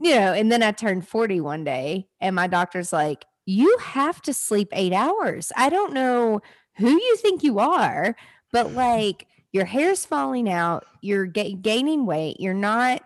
you 0.00 0.14
know, 0.14 0.32
and 0.32 0.50
then 0.50 0.62
I 0.62 0.72
turned 0.72 1.06
40 1.06 1.40
one 1.40 1.64
day 1.64 2.08
and 2.20 2.34
my 2.34 2.46
doctor's 2.46 2.92
like, 2.92 3.24
you 3.46 3.76
have 3.80 4.22
to 4.22 4.32
sleep 4.32 4.68
eight 4.72 4.92
hours. 4.92 5.50
I 5.56 5.68
don't 5.68 5.92
know 5.92 6.40
who 6.76 6.90
you 6.90 7.16
think 7.16 7.42
you 7.42 7.58
are, 7.58 8.16
but 8.52 8.72
like 8.72 9.26
your 9.52 9.64
hair's 9.64 10.06
falling 10.06 10.48
out, 10.48 10.84
you're 11.02 11.26
ga- 11.26 11.54
gaining 11.54 12.06
weight, 12.06 12.38
you're 12.38 12.54
not 12.54 13.02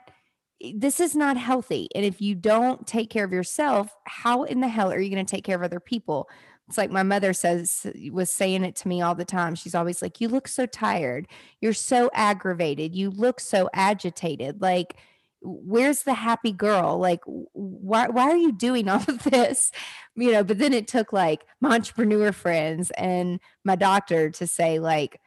eh, 0.63 0.73
this 0.77 1.01
is 1.01 1.17
not 1.17 1.37
healthy. 1.37 1.89
And 1.95 2.05
if 2.05 2.21
you 2.21 2.35
don't 2.35 2.87
take 2.87 3.09
care 3.11 3.25
of 3.25 3.33
yourself, 3.33 3.95
how 4.05 4.45
in 4.45 4.61
the 4.61 4.69
hell 4.69 4.93
are 4.93 5.01
you 5.01 5.11
going 5.11 5.25
to 5.25 5.31
take 5.31 5.45
care 5.45 5.57
of 5.57 5.63
other 5.63 5.81
people? 5.81 6.29
It's 6.69 6.79
like 6.79 6.91
my 6.91 7.03
mother 7.03 7.33
says, 7.33 7.87
was 8.11 8.31
saying 8.31 8.65
it 8.65 8.77
to 8.77 8.89
me 8.89 9.03
all 9.03 9.15
the 9.15 9.25
time. 9.25 9.55
She's 9.55 9.75
always 9.75 10.01
like, 10.01 10.21
You 10.21 10.29
look 10.29 10.49
so 10.49 10.67
tired. 10.67 11.29
You're 11.61 11.75
so 11.75 12.11
aggravated. 12.15 12.95
You 12.95 13.11
look 13.11 13.41
so 13.41 13.69
agitated. 13.75 14.63
Like, 14.63 14.97
where's 15.45 16.03
the 16.03 16.15
happy 16.15 16.53
girl? 16.53 16.99
Like, 16.99 17.21
why, 17.25 18.09
why 18.09 18.31
are 18.31 18.37
you 18.37 18.53
doing 18.53 18.89
all 18.91 19.05
of 19.07 19.23
this? 19.25 19.71
You 20.17 20.33
know, 20.33 20.45
but 20.45 20.59
then 20.59 20.73
it 20.73 20.89
took 20.89 21.13
like 21.13 21.45
my 21.61 21.75
entrepreneur 21.75 22.33
friends 22.33 22.91
and 22.93 23.41
my 23.65 23.77
doctor 23.77 24.31
to 24.31 24.47
say, 24.47 24.79
like, 24.79 25.21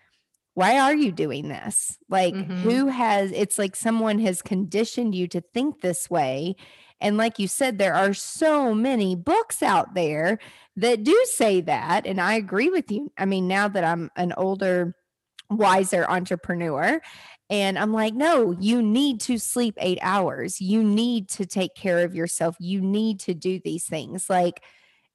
why 0.55 0.79
are 0.79 0.95
you 0.95 1.11
doing 1.11 1.49
this? 1.49 1.99
Like, 2.09 2.33
mm-hmm. 2.33 2.61
who 2.61 2.87
has, 2.87 3.31
it's 3.31 3.59
like 3.59 3.75
someone 3.75 4.17
has 4.19 4.41
conditioned 4.41 5.13
you 5.13 5.27
to 5.27 5.41
think 5.53 5.81
this 5.81 6.09
way. 6.09 6.55
And 6.99 7.17
like 7.17 7.39
you 7.39 7.47
said, 7.47 7.77
there 7.77 7.93
are 7.93 8.13
so 8.13 8.73
many 8.73 9.15
books 9.15 9.61
out 9.61 9.93
there 9.93 10.39
that 10.75 11.03
do 11.03 11.25
say 11.33 11.61
that. 11.61 12.05
And 12.05 12.19
I 12.19 12.33
agree 12.33 12.69
with 12.69 12.91
you. 12.91 13.11
I 13.17 13.25
mean, 13.25 13.47
now 13.47 13.67
that 13.67 13.83
I'm 13.83 14.11
an 14.15 14.33
older, 14.37 14.95
wiser 15.49 16.05
entrepreneur, 16.07 17.01
and 17.49 17.79
I'm 17.79 17.93
like, 17.93 18.13
no, 18.13 18.51
you 18.51 18.81
need 18.81 19.21
to 19.21 19.37
sleep 19.37 19.75
eight 19.79 19.99
hours. 20.01 20.59
You 20.59 20.83
need 20.83 21.29
to 21.29 21.45
take 21.45 21.75
care 21.75 21.99
of 21.99 22.13
yourself. 22.13 22.57
You 22.59 22.81
need 22.81 23.21
to 23.21 23.33
do 23.33 23.59
these 23.63 23.85
things. 23.85 24.29
Like, 24.29 24.61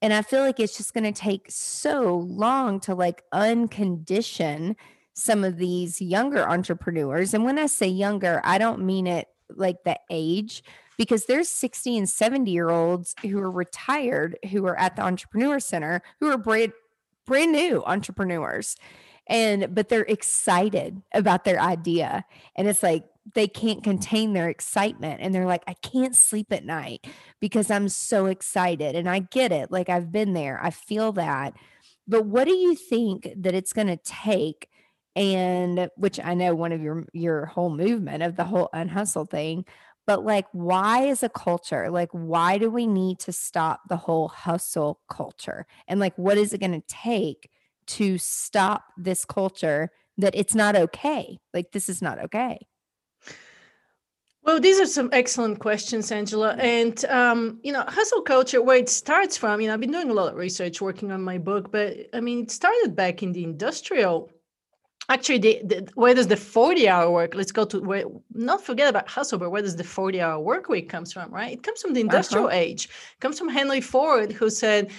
and 0.00 0.12
I 0.12 0.22
feel 0.22 0.40
like 0.40 0.58
it's 0.58 0.76
just 0.76 0.94
going 0.94 1.04
to 1.04 1.12
take 1.12 1.46
so 1.48 2.16
long 2.16 2.80
to 2.80 2.94
like 2.94 3.22
uncondition 3.32 4.76
some 5.14 5.44
of 5.44 5.58
these 5.58 6.00
younger 6.00 6.48
entrepreneurs. 6.48 7.34
And 7.34 7.44
when 7.44 7.58
I 7.58 7.66
say 7.66 7.86
younger, 7.86 8.40
I 8.44 8.58
don't 8.58 8.84
mean 8.84 9.06
it 9.06 9.28
like 9.54 9.84
the 9.84 9.98
age, 10.10 10.62
because 11.02 11.26
there's 11.26 11.48
60 11.48 11.98
and 11.98 12.08
70 12.08 12.48
year 12.48 12.70
olds 12.70 13.16
who 13.22 13.36
are 13.40 13.50
retired 13.50 14.38
who 14.52 14.64
are 14.66 14.78
at 14.78 14.94
the 14.94 15.02
entrepreneur 15.02 15.58
center 15.58 16.00
who 16.20 16.30
are 16.30 16.38
brand 16.38 16.72
brand 17.26 17.50
new 17.50 17.82
entrepreneurs 17.86 18.76
and 19.26 19.74
but 19.74 19.88
they're 19.88 20.02
excited 20.02 21.02
about 21.12 21.42
their 21.42 21.60
idea 21.60 22.24
and 22.54 22.68
it's 22.68 22.84
like 22.84 23.04
they 23.34 23.48
can't 23.48 23.82
contain 23.82 24.32
their 24.32 24.48
excitement 24.48 25.20
and 25.20 25.34
they're 25.34 25.44
like 25.44 25.64
I 25.66 25.74
can't 25.74 26.14
sleep 26.14 26.52
at 26.52 26.64
night 26.64 27.04
because 27.40 27.68
I'm 27.68 27.88
so 27.88 28.26
excited 28.26 28.94
and 28.94 29.10
I 29.10 29.20
get 29.20 29.50
it 29.50 29.72
like 29.72 29.88
I've 29.88 30.12
been 30.12 30.34
there 30.34 30.60
I 30.62 30.70
feel 30.70 31.10
that 31.14 31.54
but 32.06 32.26
what 32.26 32.44
do 32.44 32.54
you 32.54 32.76
think 32.76 33.28
that 33.38 33.54
it's 33.54 33.72
going 33.72 33.88
to 33.88 33.96
take 33.96 34.68
and 35.16 35.90
which 35.96 36.20
I 36.22 36.34
know 36.34 36.54
one 36.54 36.70
of 36.70 36.80
your 36.80 37.06
your 37.12 37.46
whole 37.46 37.70
movement 37.70 38.22
of 38.22 38.36
the 38.36 38.44
whole 38.44 38.68
unhustle 38.72 39.26
thing 39.26 39.64
but 40.06 40.24
like 40.24 40.46
why 40.52 41.04
is 41.04 41.22
a 41.22 41.28
culture 41.28 41.90
like 41.90 42.10
why 42.12 42.58
do 42.58 42.70
we 42.70 42.86
need 42.86 43.18
to 43.20 43.32
stop 43.32 43.82
the 43.88 43.96
whole 43.96 44.28
hustle 44.28 45.00
culture? 45.08 45.66
And 45.88 46.00
like 46.00 46.16
what 46.16 46.38
is 46.38 46.52
it 46.52 46.60
going 46.60 46.80
to 46.80 46.86
take 46.88 47.50
to 47.86 48.18
stop 48.18 48.84
this 48.96 49.24
culture 49.24 49.90
that 50.18 50.34
it's 50.34 50.54
not 50.54 50.76
okay? 50.76 51.38
Like 51.54 51.72
this 51.72 51.88
is 51.88 52.02
not 52.02 52.18
okay. 52.18 52.66
Well, 54.44 54.58
these 54.58 54.80
are 54.80 54.86
some 54.86 55.08
excellent 55.12 55.60
questions, 55.60 56.10
Angela. 56.10 56.56
And, 56.58 57.04
um, 57.04 57.60
you 57.62 57.72
know, 57.72 57.84
hustle 57.86 58.22
culture, 58.22 58.60
where 58.60 58.78
it 58.78 58.88
starts 58.88 59.36
from, 59.36 59.60
you 59.60 59.68
know, 59.68 59.74
I've 59.74 59.80
been 59.80 59.92
doing 59.92 60.10
a 60.10 60.14
lot 60.14 60.32
of 60.32 60.34
research 60.34 60.80
working 60.80 61.12
on 61.12 61.22
my 61.22 61.38
book, 61.38 61.70
but 61.70 62.08
I 62.12 62.20
mean, 62.20 62.42
it 62.42 62.50
started 62.50 62.96
back 62.96 63.22
in 63.22 63.32
the 63.32 63.44
industrial 63.44 64.32
actually 65.08 65.38
the, 65.38 65.60
the, 65.64 65.88
where 65.94 66.14
does 66.14 66.28
the 66.28 66.36
40 66.36 66.88
hour 66.88 67.10
work? 67.10 67.34
Let's 67.34 67.52
go 67.52 67.64
to 67.66 67.80
where 67.80 68.04
not 68.32 68.62
forget 68.62 68.88
about 68.88 69.08
hustle 69.08 69.38
but 69.38 69.50
where 69.50 69.62
does 69.62 69.76
the 69.76 69.84
40 69.84 70.20
hour 70.20 70.40
work 70.40 70.68
week 70.68 70.88
comes 70.88 71.12
from 71.12 71.32
right? 71.32 71.52
It 71.52 71.62
comes 71.62 71.80
from 71.82 71.94
the 71.94 72.00
industrial 72.00 72.46
uh-huh. 72.46 72.56
age. 72.56 72.84
It 72.86 73.20
comes 73.20 73.38
from 73.38 73.48
henry 73.48 73.80
ford 73.80 74.32
who 74.32 74.50
said 74.50 74.90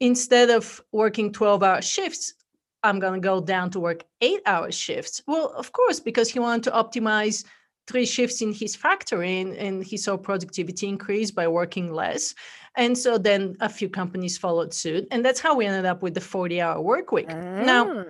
instead 0.00 0.50
of 0.50 0.80
working 0.92 1.32
12 1.32 1.62
hour 1.62 1.80
shifts 1.80 2.34
i'm 2.82 2.98
going 2.98 3.14
to 3.14 3.20
go 3.20 3.40
down 3.40 3.70
to 3.70 3.80
work 3.80 4.04
eight 4.20 4.40
hour 4.46 4.70
shifts. 4.72 5.22
Well 5.26 5.52
of 5.56 5.72
course 5.72 6.00
because 6.00 6.28
he 6.28 6.38
wanted 6.38 6.64
to 6.64 6.70
optimize 6.72 7.44
three 7.86 8.06
shifts 8.06 8.42
in 8.42 8.52
his 8.52 8.76
factory 8.76 9.40
and, 9.40 9.54
and 9.56 9.84
he 9.84 9.96
saw 9.96 10.16
productivity 10.16 10.88
increase 10.88 11.32
by 11.32 11.48
working 11.48 11.92
less. 11.92 12.32
And 12.76 12.96
so 12.96 13.18
then 13.18 13.56
a 13.60 13.68
few 13.68 13.88
companies 13.88 14.38
followed 14.38 14.72
suit 14.72 15.06
and 15.10 15.24
that's 15.24 15.40
how 15.40 15.56
we 15.56 15.66
ended 15.66 15.84
up 15.84 16.02
with 16.02 16.14
the 16.14 16.20
40 16.20 16.60
hour 16.60 16.80
work 16.80 17.12
week. 17.12 17.28
Now 17.28 18.04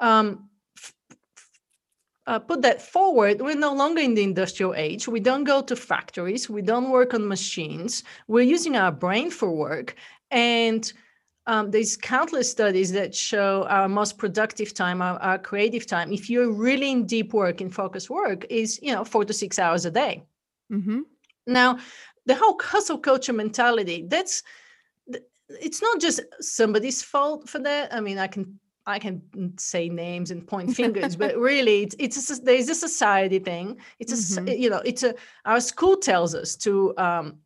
ah. 0.00 0.18
um, 0.18 0.48
uh, 2.26 2.38
put 2.38 2.62
that 2.62 2.82
forward, 2.82 3.40
we're 3.40 3.54
no 3.54 3.72
longer 3.72 4.00
in 4.00 4.14
the 4.14 4.22
industrial 4.22 4.74
age. 4.74 5.06
We 5.06 5.20
don't 5.20 5.44
go 5.44 5.62
to 5.62 5.76
factories. 5.76 6.50
We 6.50 6.62
don't 6.62 6.90
work 6.90 7.14
on 7.14 7.28
machines. 7.28 8.02
We're 8.26 8.44
using 8.44 8.76
our 8.76 8.90
brain 8.90 9.30
for 9.30 9.50
work. 9.50 9.94
And 10.30 10.92
um, 11.46 11.70
there's 11.70 11.96
countless 11.96 12.50
studies 12.50 12.90
that 12.92 13.14
show 13.14 13.64
our 13.68 13.88
most 13.88 14.18
productive 14.18 14.74
time, 14.74 15.00
our, 15.00 15.18
our, 15.20 15.38
creative 15.38 15.86
time, 15.86 16.12
if 16.12 16.28
you're 16.28 16.50
really 16.50 16.90
in 16.90 17.06
deep 17.06 17.32
work, 17.32 17.60
in 17.60 17.70
focused 17.70 18.10
work, 18.10 18.44
is 18.50 18.80
you 18.82 18.92
know 18.92 19.04
four 19.04 19.24
to 19.24 19.32
six 19.32 19.60
hours 19.60 19.84
a 19.86 19.90
day. 19.92 20.24
Mm-hmm. 20.72 21.02
Now, 21.46 21.78
the 22.24 22.34
whole 22.34 22.58
hustle 22.60 22.98
culture 22.98 23.32
mentality. 23.32 24.04
That's 24.08 24.42
it's 25.48 25.80
not 25.80 26.00
just 26.00 26.20
somebody's 26.40 27.02
fault 27.02 27.48
for 27.48 27.60
that. 27.60 27.94
I 27.94 28.00
mean, 28.00 28.18
I 28.18 28.26
can 28.26 28.58
I 28.86 28.98
can 28.98 29.22
say 29.58 29.88
names 29.88 30.30
and 30.30 30.46
point 30.46 30.74
fingers, 30.76 31.16
but 31.16 31.36
really, 31.36 31.82
it's 31.82 31.96
it's 31.98 32.30
a, 32.30 32.42
there's 32.42 32.68
a 32.68 32.74
society 32.74 33.38
thing. 33.38 33.78
It's 33.98 34.12
a 34.36 34.40
mm-hmm. 34.40 34.48
you 34.48 34.70
know, 34.70 34.82
it's 34.84 35.02
a 35.02 35.14
our 35.44 35.60
school 35.60 35.96
tells 35.96 36.34
us 36.34 36.56
to 36.56 36.96
um, 36.96 37.38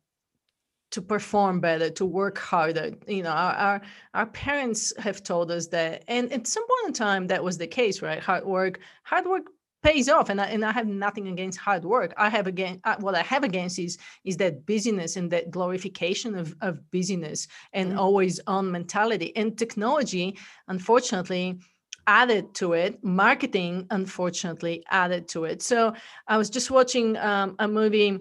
to 0.91 1.01
perform 1.01 1.59
better, 1.59 1.89
to 1.89 2.05
work 2.05 2.37
harder. 2.37 2.91
You 3.07 3.23
know, 3.23 3.31
our, 3.31 3.53
our 3.53 3.81
our 4.13 4.25
parents 4.27 4.93
have 4.97 5.23
told 5.23 5.51
us 5.51 5.67
that, 5.67 6.03
and 6.07 6.31
at 6.31 6.47
some 6.47 6.67
point 6.67 6.87
in 6.87 6.93
time, 6.93 7.27
that 7.27 7.43
was 7.43 7.57
the 7.57 7.67
case, 7.67 8.01
right? 8.01 8.19
Hard 8.19 8.45
work, 8.45 8.79
hard 9.03 9.25
work 9.25 9.47
pays 9.83 10.09
off 10.09 10.29
and 10.29 10.39
I, 10.39 10.45
and 10.45 10.63
I 10.63 10.71
have 10.71 10.87
nothing 10.87 11.27
against 11.27 11.59
hard 11.59 11.83
work 11.83 12.13
i 12.17 12.29
have 12.29 12.47
again 12.47 12.81
what 12.99 13.15
i 13.15 13.21
have 13.21 13.43
against 13.43 13.79
is 13.79 13.97
is 14.23 14.37
that 14.37 14.65
busyness 14.65 15.15
and 15.15 15.31
that 15.31 15.51
glorification 15.51 16.35
of, 16.35 16.55
of 16.61 16.89
busyness 16.91 17.47
and 17.73 17.89
mm-hmm. 17.89 17.99
always 17.99 18.39
on 18.47 18.71
mentality 18.71 19.35
and 19.35 19.57
technology 19.57 20.37
unfortunately 20.67 21.59
added 22.07 22.53
to 22.55 22.73
it 22.73 23.03
marketing 23.03 23.87
unfortunately 23.91 24.83
added 24.89 25.27
to 25.27 25.45
it 25.45 25.61
so 25.61 25.93
i 26.27 26.37
was 26.37 26.49
just 26.49 26.71
watching 26.71 27.17
um, 27.17 27.55
a 27.59 27.67
movie 27.67 28.19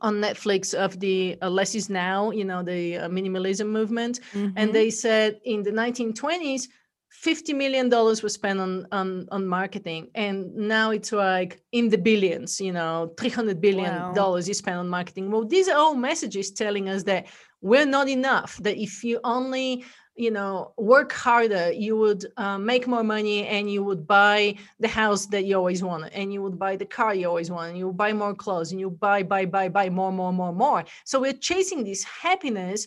on 0.00 0.16
Netflix 0.16 0.74
of 0.74 0.98
the 0.98 1.38
uh, 1.42 1.48
less 1.48 1.76
is 1.76 1.88
now, 1.88 2.32
you 2.32 2.44
know, 2.44 2.62
the 2.62 2.96
uh, 2.96 3.08
minimalism 3.08 3.68
movement. 3.68 4.18
Mm-hmm. 4.32 4.54
And 4.56 4.74
they 4.74 4.90
said 4.90 5.40
in 5.44 5.62
the 5.62 5.70
1920s, 5.70 6.66
50 7.12 7.52
million 7.52 7.90
dollars 7.90 8.22
was 8.22 8.32
spent 8.32 8.58
on, 8.58 8.86
on 8.90 9.28
on 9.30 9.46
marketing 9.46 10.08
and 10.14 10.52
now 10.54 10.90
it's 10.90 11.12
like 11.12 11.60
in 11.70 11.90
the 11.90 11.98
billions 11.98 12.58
you 12.58 12.72
know 12.72 13.12
300 13.18 13.60
billion 13.60 13.94
wow. 13.94 14.12
dollars 14.12 14.48
is 14.48 14.58
spent 14.58 14.78
on 14.78 14.88
marketing 14.88 15.30
well 15.30 15.44
these 15.44 15.68
are 15.68 15.76
all 15.76 15.94
messages 15.94 16.50
telling 16.50 16.88
us 16.88 17.02
that 17.02 17.26
we're 17.60 17.84
not 17.84 18.08
enough 18.08 18.56
that 18.62 18.78
if 18.78 19.04
you 19.04 19.20
only 19.24 19.84
you 20.16 20.30
know 20.30 20.72
work 20.78 21.12
harder 21.12 21.70
you 21.70 21.98
would 21.98 22.24
uh, 22.38 22.56
make 22.56 22.86
more 22.86 23.04
money 23.04 23.46
and 23.46 23.70
you 23.70 23.84
would 23.84 24.06
buy 24.06 24.54
the 24.80 24.88
house 24.88 25.26
that 25.26 25.44
you 25.44 25.54
always 25.54 25.82
wanted 25.82 26.10
and 26.14 26.32
you 26.32 26.42
would 26.42 26.58
buy 26.58 26.76
the 26.76 26.86
car 26.86 27.14
you 27.14 27.28
always 27.28 27.50
wanted 27.50 27.70
and 27.70 27.78
you 27.78 27.92
buy 27.92 28.12
more 28.12 28.34
clothes 28.34 28.72
and 28.72 28.80
you 28.80 28.88
buy 28.88 29.22
buy 29.22 29.44
buy 29.44 29.68
buy 29.68 29.90
more 29.90 30.12
more 30.12 30.32
more 30.32 30.52
more 30.52 30.82
so 31.04 31.20
we're 31.20 31.32
chasing 31.34 31.84
this 31.84 32.04
happiness 32.04 32.86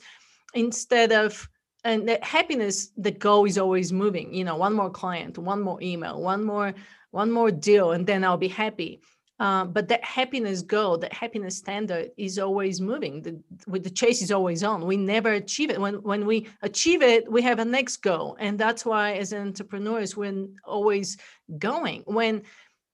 instead 0.56 1.12
of 1.12 1.48
and 1.86 2.10
that 2.10 2.24
happiness 2.24 2.92
the 2.98 3.12
goal 3.12 3.46
is 3.46 3.58
always 3.58 3.94
moving 3.94 4.34
you 4.34 4.44
know 4.44 4.58
one 4.58 4.74
more 4.74 4.90
client 4.90 5.38
one 5.38 5.62
more 5.62 5.82
email 5.82 6.22
one 6.22 6.44
more 6.44 6.74
one 7.12 7.32
more 7.32 7.52
deal 7.52 7.92
and 7.94 8.06
then 8.06 8.26
i'll 8.26 8.38
be 8.38 8.50
happy. 8.50 9.00
Uh, 9.38 9.66
but 9.66 9.90
that 9.90 10.02
happiness 10.02 10.62
goal 10.62 10.98
that 10.98 11.12
happiness 11.12 11.58
standard 11.58 12.10
is 12.18 12.40
always 12.40 12.80
moving. 12.80 13.22
The 13.22 13.34
the 13.80 13.90
chase 13.90 14.22
is 14.22 14.32
always 14.32 14.64
on. 14.64 14.86
We 14.86 14.96
never 14.96 15.34
achieve 15.34 15.70
it. 15.70 15.80
When 15.80 15.96
when 15.96 16.26
we 16.26 16.48
achieve 16.62 17.02
it 17.02 17.30
we 17.30 17.42
have 17.42 17.60
a 17.60 17.66
next 17.66 17.98
goal. 17.98 18.38
And 18.40 18.58
that's 18.58 18.86
why 18.86 19.16
as 19.16 19.34
entrepreneurs 19.34 20.16
we're 20.16 20.48
always 20.64 21.18
going. 21.60 22.04
When 22.06 22.44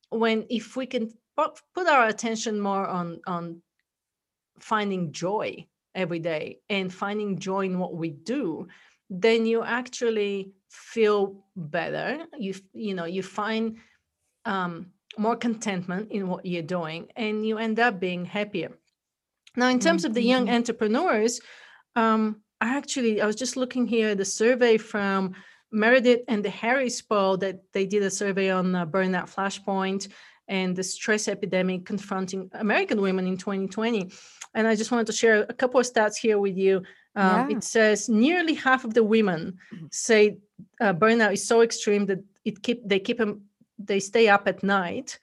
when 0.10 0.48
if 0.50 0.76
we 0.76 0.88
can 0.88 1.12
put 1.38 1.88
our 1.88 2.08
attention 2.08 2.60
more 2.60 2.88
on 2.88 3.22
on 3.28 3.62
finding 4.60 5.12
joy 5.12 5.68
every 5.94 6.20
day 6.20 6.60
and 6.70 6.94
finding 6.94 7.40
joy 7.40 7.66
in 7.66 7.80
what 7.80 7.96
we 7.96 8.10
do 8.10 8.68
then 9.14 9.46
you 9.46 9.62
actually 9.62 10.54
feel 10.70 11.44
better. 11.58 12.26
You 12.40 12.56
you 12.74 12.94
know 12.94 13.04
you 13.04 13.22
find 13.22 13.76
um, 14.46 14.88
more 15.18 15.36
contentment 15.36 16.12
in 16.12 16.30
what 16.30 16.46
you're 16.46 16.64
doing 16.64 17.10
and 17.18 17.46
you 17.46 17.58
end 17.58 17.78
up 17.78 18.00
being 18.00 18.24
happier. 18.24 18.72
Now 19.58 19.68
in 19.68 19.80
terms 19.80 20.06
of 20.06 20.14
the 20.14 20.24
young 20.24 20.46
mm-hmm. 20.46 20.56
entrepreneurs 20.56 21.42
um, 21.96 22.42
i 22.60 22.78
actually 22.78 23.22
i 23.22 23.26
was 23.26 23.36
just 23.36 23.58
looking 23.58 23.86
here 23.86 24.10
at 24.10 24.18
the 24.18 24.26
survey 24.26 24.78
from 24.78 25.34
meredith 25.72 26.22
and 26.28 26.44
the 26.44 26.50
harris 26.50 27.02
poll 27.02 27.38
that 27.38 27.62
they 27.74 27.86
did 27.86 28.04
a 28.04 28.10
survey 28.10 28.50
on 28.50 28.76
uh, 28.76 28.86
burnout 28.86 29.34
flashpoint 29.34 30.08
and 30.52 30.76
the 30.76 30.84
stress 30.84 31.28
epidemic 31.28 31.80
confronting 31.86 32.42
american 32.66 33.00
women 33.02 33.26
in 33.26 33.38
2020 33.38 34.12
and 34.54 34.68
i 34.68 34.76
just 34.76 34.92
wanted 34.92 35.08
to 35.08 35.14
share 35.22 35.38
a 35.50 35.54
couple 35.62 35.80
of 35.80 35.86
stats 35.86 36.16
here 36.16 36.38
with 36.38 36.58
you 36.58 36.84
um, 37.16 37.50
yeah. 37.50 37.58
It 37.58 37.64
says 37.64 38.08
nearly 38.08 38.54
half 38.54 38.86
of 38.86 38.94
the 38.94 39.04
women 39.04 39.58
say 39.92 40.38
uh, 40.80 40.94
burnout 40.94 41.34
is 41.34 41.46
so 41.46 41.62
extreme 41.62 42.06
that 42.06 42.24
it 42.46 42.64
keep 42.64 42.88
they 42.88 43.00
keep 43.00 43.18
them 43.18 43.42
they 43.86 44.00
stay 44.00 44.28
up 44.28 44.48
at 44.48 44.64
night, 44.64 45.20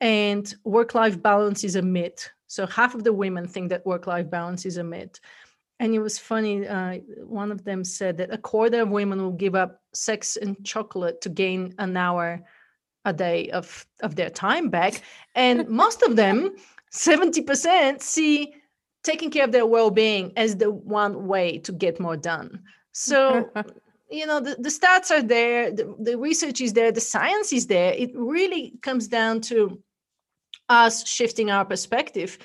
and 0.00 0.54
work 0.64 0.94
life 0.94 1.20
balance 1.20 1.64
is 1.64 1.76
a 1.76 1.82
myth. 1.82 2.30
So 2.46 2.66
half 2.66 2.94
of 2.94 3.04
the 3.04 3.12
women 3.12 3.46
think 3.46 3.70
that 3.70 3.86
work 3.86 4.06
life 4.06 4.28
balance 4.28 4.66
is 4.66 4.76
a 4.76 4.84
myth. 4.84 5.20
And 5.78 5.94
it 5.94 6.00
was 6.00 6.18
funny. 6.18 6.66
Uh, 6.66 6.98
one 7.24 7.50
of 7.50 7.64
them 7.64 7.84
said 7.84 8.18
that 8.18 8.34
a 8.34 8.38
quarter 8.38 8.82
of 8.82 8.90
women 8.90 9.22
will 9.22 9.32
give 9.32 9.54
up 9.54 9.80
sex 9.94 10.36
and 10.36 10.62
chocolate 10.64 11.20
to 11.22 11.28
gain 11.30 11.74
an 11.78 11.96
hour 11.96 12.42
a 13.04 13.12
day 13.12 13.50
of 13.50 13.86
of 14.02 14.16
their 14.16 14.30
time 14.30 14.68
back, 14.68 15.02
and 15.34 15.68
most 15.82 16.02
of 16.02 16.16
them, 16.16 16.54
seventy 16.90 17.42
percent, 17.42 18.02
see 18.02 18.54
taking 19.02 19.30
care 19.30 19.44
of 19.44 19.52
their 19.52 19.66
well-being 19.66 20.32
as 20.36 20.56
the 20.56 20.70
one 20.70 21.26
way 21.26 21.58
to 21.58 21.72
get 21.72 21.98
more 21.98 22.16
done. 22.16 22.62
So 22.92 23.50
you 24.10 24.26
know 24.26 24.40
the, 24.40 24.56
the 24.56 24.68
stats 24.68 25.10
are 25.10 25.22
there 25.22 25.70
the, 25.70 25.94
the 26.00 26.18
research 26.18 26.60
is 26.60 26.72
there 26.72 26.92
the 26.92 27.00
science 27.00 27.52
is 27.52 27.66
there. 27.66 27.92
It 27.92 28.10
really 28.14 28.74
comes 28.82 29.08
down 29.08 29.40
to 29.42 29.82
us 30.68 31.06
shifting 31.08 31.50
our 31.50 31.64
perspective 31.64 32.38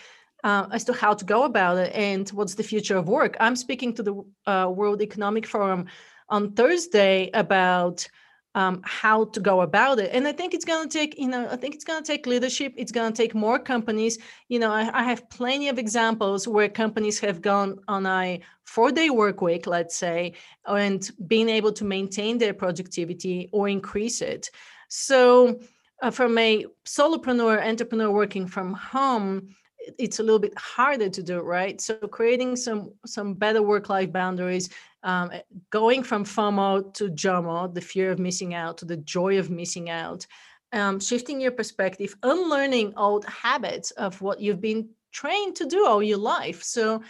uh, 0.43 0.67
as 0.71 0.83
to 0.85 0.93
how 0.93 1.13
to 1.13 1.25
go 1.25 1.43
about 1.43 1.77
it 1.77 1.93
and 1.93 2.29
what's 2.29 2.55
the 2.55 2.63
future 2.63 2.97
of 2.97 3.07
work. 3.07 3.35
I'm 3.39 3.55
speaking 3.55 3.93
to 3.95 4.03
the 4.03 4.23
uh, 4.45 4.69
world 4.69 5.01
economic 5.01 5.45
forum 5.45 5.87
on 6.29 6.53
thursday 6.53 7.29
about 7.33 8.07
um, 8.55 8.81
how 8.85 9.25
to 9.25 9.39
go 9.41 9.61
about 9.61 9.99
it. 9.99 10.09
And 10.13 10.25
I 10.27 10.31
think 10.31 10.53
it's 10.53 10.63
going 10.63 10.87
to 10.87 10.97
take, 10.97 11.19
you 11.19 11.27
know, 11.27 11.47
I 11.51 11.57
think 11.57 11.75
it's 11.75 11.83
going 11.83 12.01
to 12.01 12.07
take 12.07 12.25
leadership. 12.25 12.73
It's 12.77 12.91
going 12.91 13.11
to 13.11 13.15
take 13.15 13.35
more 13.35 13.59
companies. 13.59 14.17
You 14.47 14.59
know, 14.59 14.71
I, 14.71 14.89
I 14.93 15.03
have 15.03 15.29
plenty 15.29 15.67
of 15.67 15.77
examples 15.77 16.47
where 16.47 16.69
companies 16.69 17.19
have 17.19 17.41
gone 17.41 17.79
on 17.89 18.05
a 18.05 18.41
four 18.63 18.91
day 18.91 19.09
work 19.09 19.41
week, 19.41 19.67
let's 19.67 19.97
say, 19.97 20.33
and 20.65 21.07
being 21.27 21.49
able 21.49 21.73
to 21.73 21.83
maintain 21.83 22.37
their 22.37 22.53
productivity 22.53 23.49
or 23.51 23.67
increase 23.67 24.21
it. 24.21 24.49
So, 24.87 25.59
uh, 26.01 26.11
from 26.11 26.37
a 26.37 26.65
solopreneur, 26.85 27.65
entrepreneur 27.65 28.11
working 28.11 28.47
from 28.47 28.73
home, 28.73 29.55
it's 29.99 30.19
a 30.19 30.23
little 30.23 30.39
bit 30.39 30.57
harder 30.57 31.09
to 31.09 31.21
do 31.21 31.39
right 31.41 31.79
so 31.79 31.95
creating 31.95 32.55
some 32.55 32.91
some 33.05 33.33
better 33.35 33.61
work 33.61 33.87
life 33.87 34.11
boundaries 34.11 34.69
um, 35.05 35.31
going 35.69 36.03
from 36.03 36.25
fomo 36.25 36.93
to 36.93 37.09
jomo 37.09 37.73
the 37.73 37.81
fear 37.81 38.11
of 38.11 38.19
missing 38.19 38.53
out 38.53 38.77
to 38.77 38.85
the 38.85 38.97
joy 38.97 39.39
of 39.39 39.49
missing 39.49 39.89
out 39.89 40.27
um, 40.73 40.99
shifting 40.99 41.39
your 41.39 41.51
perspective 41.51 42.15
unlearning 42.23 42.93
old 42.97 43.23
habits 43.25 43.91
of 43.91 44.21
what 44.21 44.41
you've 44.41 44.59
been 44.59 44.89
trained 45.13 45.55
to 45.55 45.65
do 45.65 45.85
all 45.85 46.03
your 46.03 46.17
life 46.17 46.61
so 46.61 47.01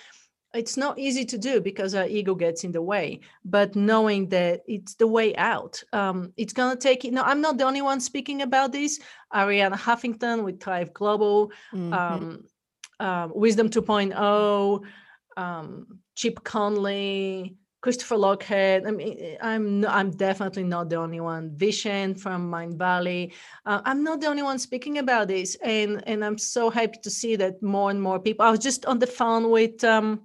it's 0.53 0.77
not 0.77 0.97
easy 0.99 1.25
to 1.25 1.37
do 1.37 1.59
because 1.59 1.95
our 1.95 2.05
ego 2.05 2.35
gets 2.35 2.63
in 2.63 2.71
the 2.71 2.81
way 2.81 3.19
but 3.43 3.75
knowing 3.75 4.29
that 4.29 4.61
it's 4.67 4.93
the 4.95 5.07
way 5.07 5.35
out 5.37 5.81
um, 5.91 6.31
it's 6.37 6.53
going 6.53 6.75
to 6.75 6.81
take 6.81 7.03
you 7.03 7.11
know 7.11 7.23
i'm 7.23 7.41
not 7.41 7.57
the 7.57 7.63
only 7.63 7.81
one 7.81 7.99
speaking 7.99 8.43
about 8.43 8.71
this 8.71 8.99
arianna 9.33 9.73
huffington 9.75 10.43
with 10.43 10.61
thrive 10.61 10.93
global 10.93 11.51
mm-hmm. 11.73 11.93
um, 11.93 12.43
um, 12.99 13.31
Wisdom 13.35 13.69
2.0, 13.69 14.81
um, 15.37 15.99
Chip 16.15 16.43
Conley, 16.43 17.57
Christopher 17.85 18.15
Lochhead. 18.15 18.87
I 18.87 18.89
mean, 18.89 19.37
I'm 19.43 19.85
I'm 19.85 20.09
definitely 20.09 20.63
not 20.63 20.89
the 20.89 20.95
only 20.95 21.19
one. 21.19 21.51
Vishen 21.51 22.19
from 22.19 22.49
Mindvalley. 22.49 23.33
Uh, 23.63 23.79
I'm 23.85 24.03
not 24.03 24.21
the 24.21 24.25
only 24.25 24.41
one 24.41 24.57
speaking 24.57 24.97
about 24.97 25.27
this, 25.27 25.55
and 25.63 26.03
and 26.07 26.25
I'm 26.25 26.39
so 26.39 26.71
happy 26.71 26.97
to 27.03 27.11
see 27.11 27.35
that 27.35 27.61
more 27.61 27.91
and 27.91 28.01
more 28.01 28.19
people. 28.19 28.43
I 28.43 28.49
was 28.49 28.63
just 28.69 28.87
on 28.87 28.97
the 28.97 29.05
phone 29.05 29.51
with 29.51 29.83
um, 29.83 30.21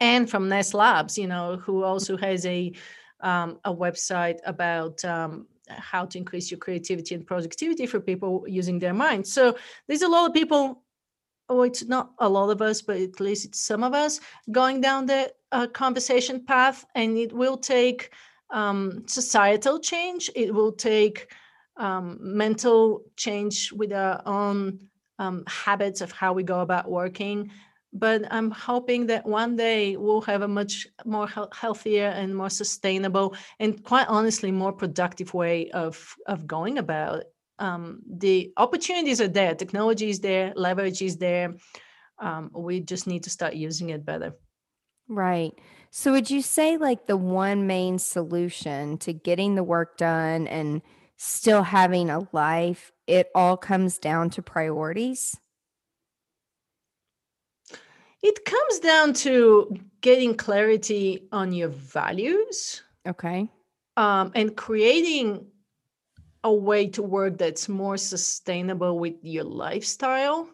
Anne 0.00 0.26
from 0.26 0.50
Nest 0.50 0.74
Labs, 0.74 1.16
you 1.16 1.26
know, 1.26 1.56
who 1.56 1.82
also 1.82 2.14
has 2.18 2.44
a 2.44 2.72
um, 3.20 3.58
a 3.64 3.74
website 3.74 4.40
about 4.44 5.02
um, 5.02 5.46
how 5.70 6.04
to 6.04 6.18
increase 6.18 6.50
your 6.50 6.58
creativity 6.58 7.14
and 7.14 7.26
productivity 7.26 7.86
for 7.86 8.00
people 8.00 8.44
using 8.46 8.78
their 8.78 8.92
mind. 8.92 9.26
So 9.26 9.56
there's 9.88 10.02
a 10.02 10.08
lot 10.08 10.28
of 10.28 10.34
people 10.34 10.82
oh, 11.48 11.62
it's 11.62 11.84
not 11.84 12.12
a 12.18 12.28
lot 12.28 12.50
of 12.50 12.60
us, 12.62 12.82
but 12.82 12.96
at 12.96 13.20
least 13.20 13.44
it's 13.44 13.60
some 13.60 13.82
of 13.82 13.94
us 13.94 14.20
going 14.50 14.80
down 14.80 15.06
the 15.06 15.32
uh, 15.52 15.66
conversation 15.68 16.44
path, 16.44 16.84
and 16.94 17.16
it 17.16 17.32
will 17.32 17.56
take 17.56 18.10
um, 18.50 19.04
societal 19.06 19.78
change. 19.78 20.30
It 20.34 20.52
will 20.52 20.72
take 20.72 21.32
um, 21.76 22.18
mental 22.20 23.02
change 23.16 23.72
with 23.72 23.92
our 23.92 24.22
own 24.26 24.80
um, 25.18 25.44
habits 25.46 26.00
of 26.00 26.12
how 26.12 26.32
we 26.32 26.42
go 26.42 26.60
about 26.60 26.90
working. 26.90 27.50
But 27.92 28.30
I'm 28.30 28.50
hoping 28.50 29.06
that 29.06 29.24
one 29.24 29.56
day 29.56 29.96
we'll 29.96 30.20
have 30.22 30.42
a 30.42 30.48
much 30.48 30.86
more 31.04 31.26
he- 31.28 31.52
healthier 31.52 32.08
and 32.08 32.36
more 32.36 32.50
sustainable, 32.50 33.34
and 33.58 33.82
quite 33.82 34.08
honestly, 34.08 34.50
more 34.52 34.72
productive 34.72 35.32
way 35.32 35.70
of 35.70 36.14
of 36.26 36.46
going 36.46 36.78
about 36.78 37.24
um, 37.58 38.00
the 38.08 38.52
opportunities 38.56 39.20
are 39.20 39.28
there 39.28 39.54
technology 39.54 40.10
is 40.10 40.20
there 40.20 40.52
leverage 40.56 41.00
is 41.02 41.16
there 41.16 41.54
um, 42.18 42.50
we 42.54 42.80
just 42.80 43.06
need 43.06 43.24
to 43.24 43.30
start 43.30 43.54
using 43.54 43.90
it 43.90 44.04
better. 44.04 44.34
Right. 45.08 45.52
So 45.90 46.12
would 46.12 46.30
you 46.30 46.42
say 46.42 46.76
like 46.76 47.06
the 47.06 47.16
one 47.16 47.66
main 47.66 47.98
solution 47.98 48.98
to 48.98 49.12
getting 49.12 49.54
the 49.54 49.62
work 49.62 49.96
done 49.96 50.46
and 50.46 50.82
still 51.16 51.62
having 51.62 52.10
a 52.10 52.26
life 52.32 52.92
it 53.06 53.28
all 53.34 53.56
comes 53.56 53.98
down 53.98 54.30
to 54.30 54.42
priorities? 54.42 55.36
It 58.22 58.44
comes 58.44 58.80
down 58.80 59.12
to 59.14 59.76
getting 60.00 60.36
clarity 60.36 61.28
on 61.30 61.52
your 61.52 61.68
values. 61.68 62.82
Okay. 63.06 63.48
Um, 63.96 64.32
and 64.34 64.56
creating 64.56 65.46
a 66.46 66.52
way 66.52 66.86
to 66.86 67.02
work 67.02 67.38
that's 67.38 67.68
more 67.68 67.96
sustainable 67.96 69.00
with 69.00 69.16
your 69.22 69.42
lifestyle 69.42 70.48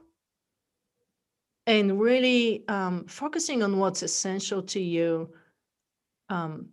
and 1.67 2.01
really 2.01 2.65
um, 2.67 3.05
focusing 3.05 3.63
on 3.63 3.79
what's 3.79 4.03
essential 4.03 4.63
to 4.63 4.81
you 4.81 5.29
um, 6.31 6.71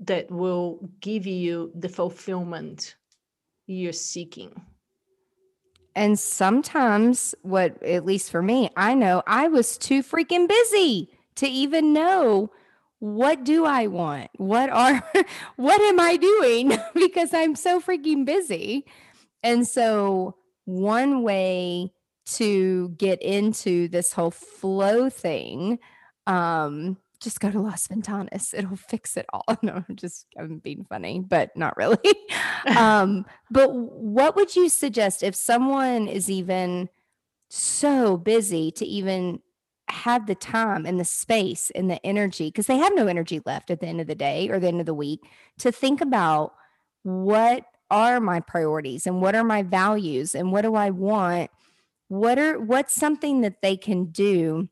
that 0.00 0.30
will 0.30 0.88
give 1.00 1.26
you 1.26 1.70
the 1.74 1.88
fulfillment 1.88 2.96
you're 3.66 3.92
seeking. 3.92 4.58
And 5.94 6.18
sometimes, 6.18 7.34
what 7.42 7.82
at 7.82 8.06
least 8.06 8.30
for 8.30 8.40
me, 8.40 8.70
I 8.74 8.94
know 8.94 9.22
I 9.26 9.48
was 9.48 9.76
too 9.76 10.02
freaking 10.02 10.48
busy 10.48 11.10
to 11.34 11.46
even 11.46 11.92
know 11.92 12.50
what 12.98 13.44
do 13.44 13.64
I 13.64 13.86
want? 13.86 14.30
What 14.36 14.70
are 14.70 15.02
what 15.56 15.80
am 15.80 16.00
I 16.00 16.16
doing? 16.16 16.78
because 16.94 17.34
I'm 17.34 17.54
so 17.54 17.80
freaking 17.80 18.24
busy. 18.24 18.84
And 19.42 19.66
so 19.66 20.36
one 20.64 21.22
way 21.22 21.92
to 22.26 22.88
get 22.90 23.22
into 23.22 23.88
this 23.88 24.12
whole 24.12 24.32
flow 24.32 25.08
thing 25.08 25.78
um 26.26 26.96
just 27.20 27.40
go 27.40 27.50
to 27.50 27.60
Las 27.60 27.86
Ventanas. 27.86 28.54
It'll 28.54 28.76
fix 28.88 29.16
it 29.16 29.26
all. 29.32 29.44
No, 29.62 29.84
I'm 29.88 29.96
just 29.96 30.26
I'm 30.38 30.58
being 30.58 30.84
funny, 30.84 31.20
but 31.20 31.56
not 31.56 31.76
really. 31.76 31.98
um, 32.76 33.26
but 33.50 33.74
what 33.74 34.36
would 34.36 34.54
you 34.54 34.68
suggest 34.68 35.22
if 35.22 35.34
someone 35.34 36.08
is 36.08 36.30
even 36.30 36.88
so 37.48 38.16
busy 38.16 38.70
to 38.72 38.84
even 38.84 39.40
have 39.88 40.26
the 40.26 40.34
time 40.34 40.84
and 40.84 40.98
the 40.98 41.04
space 41.04 41.70
and 41.74 41.90
the 41.90 42.04
energy 42.04 42.48
because 42.48 42.66
they 42.66 42.78
have 42.78 42.94
no 42.94 43.06
energy 43.06 43.40
left 43.46 43.70
at 43.70 43.80
the 43.80 43.86
end 43.86 44.00
of 44.00 44.06
the 44.06 44.14
day 44.14 44.48
or 44.48 44.58
the 44.58 44.68
end 44.68 44.80
of 44.80 44.86
the 44.86 44.94
week 44.94 45.20
to 45.58 45.70
think 45.70 46.00
about 46.00 46.54
what 47.02 47.64
are 47.90 48.20
my 48.20 48.40
priorities 48.40 49.06
and 49.06 49.22
what 49.22 49.34
are 49.34 49.44
my 49.44 49.62
values 49.62 50.34
and 50.34 50.50
what 50.50 50.62
do 50.62 50.74
I 50.74 50.90
want 50.90 51.50
what 52.08 52.38
are 52.38 52.58
what's 52.58 52.94
something 52.94 53.40
that 53.42 53.62
they 53.62 53.76
can 53.76 54.06
do 54.06 54.68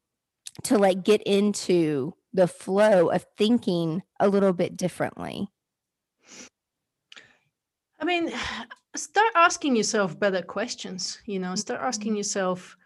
to 0.65 0.79
like 0.79 1.05
get 1.05 1.23
into 1.23 2.15
the 2.33 2.49
flow 2.49 3.09
of 3.09 3.25
thinking 3.37 4.03
a 4.19 4.29
little 4.29 4.53
bit 4.53 4.77
differently 4.77 5.49
I 8.01 8.05
mean 8.05 8.33
start 8.97 9.33
asking 9.35 9.77
yourself 9.77 10.19
better 10.19 10.43
questions 10.43 11.21
you 11.25 11.39
know 11.39 11.55
start 11.55 11.81
asking 11.81 12.13
mm-hmm. 12.13 12.19
yourself 12.19 12.77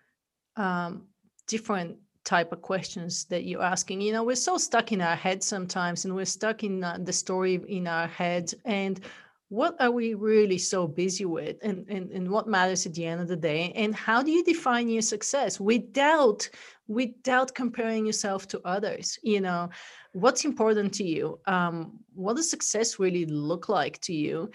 um, 0.56 1.06
different 1.46 1.96
type 2.24 2.52
of 2.52 2.62
questions 2.62 3.24
that 3.26 3.44
you're 3.44 3.62
asking. 3.62 4.00
You 4.00 4.12
know, 4.12 4.24
we're 4.24 4.37
so 4.37 4.59
stuck 4.59 4.92
in 4.92 5.00
our 5.00 5.16
head 5.16 5.42
sometimes, 5.42 6.04
and 6.04 6.14
we're 6.14 6.24
stuck 6.24 6.64
in 6.64 6.85
uh, 6.85 6.98
the 7.00 7.12
story 7.12 7.61
in 7.68 7.87
our 7.87 8.07
head. 8.07 8.52
And 8.64 9.00
what 9.48 9.76
are 9.81 9.90
we 9.90 10.14
really 10.14 10.59
so 10.59 10.87
busy 10.87 11.24
with? 11.24 11.57
And, 11.62 11.87
and, 11.88 12.11
and 12.11 12.31
what 12.31 12.46
matters 12.46 12.85
at 12.85 12.94
the 12.94 13.07
end 13.07 13.20
of 13.20 13.28
the 13.28 13.37
day? 13.37 13.72
And 13.74 13.94
how 13.94 14.22
do 14.22 14.31
you 14.31 14.44
define 14.44 14.88
your 14.88 15.02
success 15.02 15.59
without 15.59 16.48
without 16.87 17.54
comparing 17.54 18.07
yourself 18.07 18.46
to 18.48 18.61
others? 18.64 19.18
You 19.22 19.40
know 19.40 19.70
what's 20.12 20.44
important 20.44 20.92
to 20.94 21.04
you? 21.04 21.38
Um, 21.46 22.00
what 22.14 22.37
does 22.37 22.50
success 22.50 22.98
really 22.98 23.26
look 23.26 23.68
like 23.68 24.00
to 24.02 24.14
you? 24.14 24.50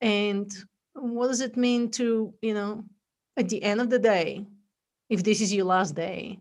And 0.00 0.50
what 0.94 1.28
does 1.28 1.40
it 1.40 1.56
mean 1.56 1.90
to 1.92 2.34
you 2.42 2.54
know 2.54 2.84
at 3.36 3.48
the 3.48 3.62
end 3.62 3.80
of 3.80 3.90
the 3.90 3.98
day 3.98 4.44
if 5.08 5.22
this 5.22 5.40
is 5.40 5.52
your 5.52 5.64
last 5.64 5.94
day 5.94 6.40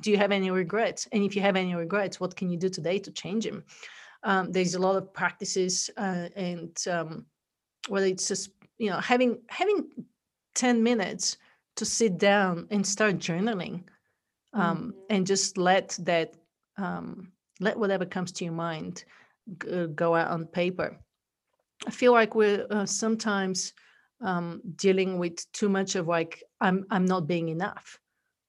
do 0.00 0.10
you 0.10 0.16
have 0.16 0.32
any 0.32 0.50
regrets? 0.50 1.08
And 1.12 1.22
if 1.22 1.36
you 1.36 1.42
have 1.42 1.56
any 1.56 1.74
regrets 1.74 2.20
what 2.20 2.36
can 2.36 2.50
you 2.50 2.56
do 2.56 2.68
today 2.68 2.98
to 2.98 3.10
change 3.10 3.44
them 3.44 3.64
um, 4.24 4.50
there's 4.50 4.74
a 4.74 4.78
lot 4.78 4.96
of 4.96 5.12
practices 5.12 5.90
uh, 5.96 6.28
and 6.34 6.76
um, 6.90 7.26
whether 7.88 8.06
it's 8.06 8.26
just 8.26 8.50
you 8.78 8.90
know 8.90 8.98
having 8.98 9.38
having 9.48 9.86
10 10.54 10.82
minutes 10.82 11.36
to 11.76 11.84
sit 11.84 12.18
down 12.18 12.66
and 12.70 12.86
start 12.86 13.18
journaling 13.18 13.84
um, 14.52 14.78
mm-hmm. 14.78 14.90
and 15.10 15.26
just 15.26 15.58
let 15.58 15.96
that 16.00 16.34
um, 16.78 17.32
let 17.60 17.78
whatever 17.78 18.04
comes 18.04 18.32
to 18.32 18.44
your 18.44 18.54
mind 18.54 19.04
g- 19.62 19.70
uh, 19.70 19.86
go 19.86 20.14
out 20.14 20.30
on 20.30 20.46
paper. 20.46 20.96
I 21.86 21.90
feel 21.90 22.12
like 22.12 22.34
we're 22.34 22.66
uh, 22.70 22.86
sometimes 22.86 23.74
um, 24.20 24.62
dealing 24.76 25.18
with 25.18 25.50
too 25.52 25.68
much 25.68 25.96
of 25.96 26.08
like 26.08 26.42
i'm 26.60 26.86
i'm 26.90 27.04
not 27.04 27.26
being 27.26 27.48
enough 27.48 27.98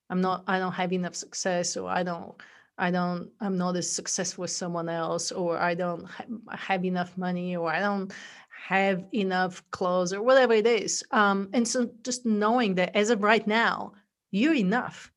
i'm 0.10 0.22
not 0.22 0.44
i 0.48 0.60
don't 0.60 0.74
have 0.74 0.94
enough 0.94 1.16
success 1.16 1.78
or 1.78 1.90
i 1.90 2.04
don't 2.04 2.36
I 2.78 2.92
don't, 2.92 3.30
I'm 3.40 3.58
not 3.58 3.76
as 3.78 3.90
successful 3.90 4.44
as 4.44 4.56
someone 4.56 4.90
else, 4.90 5.32
or 5.32 5.58
I 5.58 5.76
don't 5.76 6.06
ha- 6.06 6.26
have 6.52 6.84
enough 6.84 7.18
money, 7.18 7.56
or 7.56 7.72
I 7.72 7.80
don't 7.80 8.12
have 8.50 9.06
enough 9.14 9.64
clothes, 9.72 10.12
or 10.12 10.22
whatever 10.22 10.54
it 10.54 10.68
is. 10.68 11.04
Um, 11.12 11.50
and 11.54 11.68
so 11.68 11.90
just 12.04 12.26
knowing 12.26 12.76
that 12.76 12.96
as 12.96 13.10
of 13.10 13.24
right 13.24 13.46
now, 13.48 13.94
you're 14.32 14.56
enough. 14.56 15.12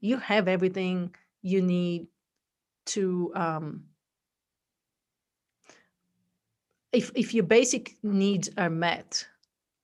You 0.00 0.16
have 0.18 0.48
everything 0.48 1.14
you 1.42 1.62
need 1.62 2.08
to, 2.86 3.32
um, 3.36 3.84
if, 6.90 7.12
if 7.14 7.32
your 7.32 7.44
basic 7.44 7.96
needs 8.02 8.50
are 8.58 8.70
met, 8.70 9.24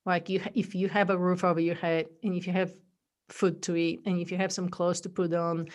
like 0.04 0.28
you, 0.28 0.42
if 0.54 0.74
you 0.74 0.88
have 0.88 1.10
a 1.10 1.18
roof 1.18 1.44
over 1.44 1.60
your 1.60 1.76
head, 1.76 2.06
and 2.24 2.34
if 2.34 2.46
you 2.48 2.52
have 2.52 2.74
food 3.28 3.62
to 3.62 3.76
eat, 3.76 4.02
and 4.06 4.20
if 4.20 4.30
you 4.30 4.36
have 4.38 4.52
some 4.52 4.68
clothes 4.68 5.00
to 5.02 5.08
put 5.08 5.32
on, 5.34 5.68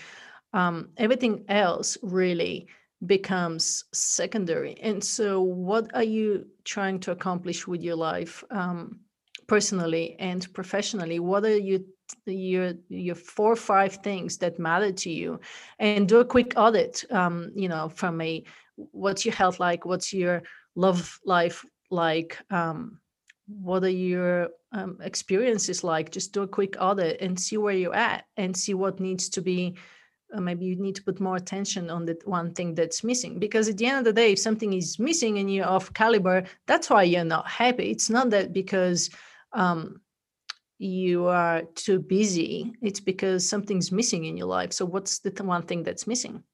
um, 0.54 0.90
everything 0.98 1.46
else 1.50 1.98
really 2.02 2.68
becomes 3.06 3.86
secondary. 3.94 4.80
And 4.82 5.04
so, 5.04 5.42
what 5.42 5.94
are 5.94 6.04
you 6.04 6.48
trying 6.64 7.00
to 7.02 7.12
accomplish 7.12 7.68
with 7.68 7.82
your 7.82 7.96
life, 7.96 8.44
um, 8.52 9.00
personally 9.48 10.16
and 10.20 10.52
professionally? 10.54 11.20
What 11.20 11.44
are 11.44 11.58
you 11.58 11.86
your 12.26 12.74
your 12.90 13.16
four 13.16 13.54
or 13.54 13.56
five 13.58 13.96
things 13.98 14.38
that 14.38 14.60
matter 14.60 14.92
to 14.92 15.10
you, 15.10 15.40
and 15.80 16.08
do 16.08 16.20
a 16.20 16.26
quick 16.26 16.54
audit. 16.56 17.04
Um, 17.12 17.52
you 17.56 17.70
know, 17.70 17.90
from 17.90 18.22
a 18.22 18.44
what's 18.76 19.26
your 19.26 19.34
health 19.36 19.60
like? 19.60 19.86
What's 19.86 20.14
your 20.14 20.44
love 20.76 21.20
life 21.26 21.66
like? 21.90 22.38
Um, 22.52 23.00
what 23.48 23.84
are 23.84 23.90
your 23.90 24.50
um, 24.74 24.98
experiences 25.02 25.84
like? 25.84 26.12
Just 26.12 26.34
do 26.34 26.44
a 26.44 26.48
quick 26.48 26.76
audit 26.80 27.22
and 27.22 27.40
see 27.40 27.58
where 27.58 27.74
you're 27.74 27.96
at, 27.96 28.26
and 28.38 28.56
see 28.56 28.74
what 28.74 29.00
needs 29.00 29.30
to 29.30 29.42
be 29.42 29.78
uh, 30.34 30.42
maybe 30.42 30.66
you 30.66 30.76
need 30.76 30.96
to 30.96 31.04
put 31.04 31.20
more 31.20 31.36
attention 31.36 31.90
on 31.90 32.06
that 32.06 32.28
one 32.28 32.54
thing 32.54 32.74
that's 32.74 33.04
missing. 33.04 33.40
Because 33.40 33.70
at 33.70 33.78
the 33.78 33.86
end 33.86 34.00
of 34.00 34.06
the 34.06 34.14
day 34.14 34.32
if 34.32 34.40
something 34.40 34.74
is 34.74 34.98
missing 35.00 35.38
and 35.38 35.54
you're 35.54 35.68
off 35.68 35.94
caliber 35.94 36.44
that's 36.66 36.90
why 36.90 37.04
you're 37.04 37.24
not 37.24 37.48
happy. 37.48 37.92
It's 37.92 38.10
not 38.10 38.32
that 38.32 38.52
because 38.52 39.10
um, 39.52 40.02
you 40.80 41.28
are 41.28 41.62
too 41.76 42.00
busy. 42.00 42.74
It's 42.82 43.00
because 43.00 43.48
something's 43.48 43.92
missing 43.92 44.26
in 44.26 44.38
your 44.38 44.48
life. 44.48 44.74
So 44.74 44.86
what's 44.86 45.20
the 45.20 45.32
one 45.44 45.64
thing 45.64 45.84
that's 45.84 46.08
missing? 46.08 46.44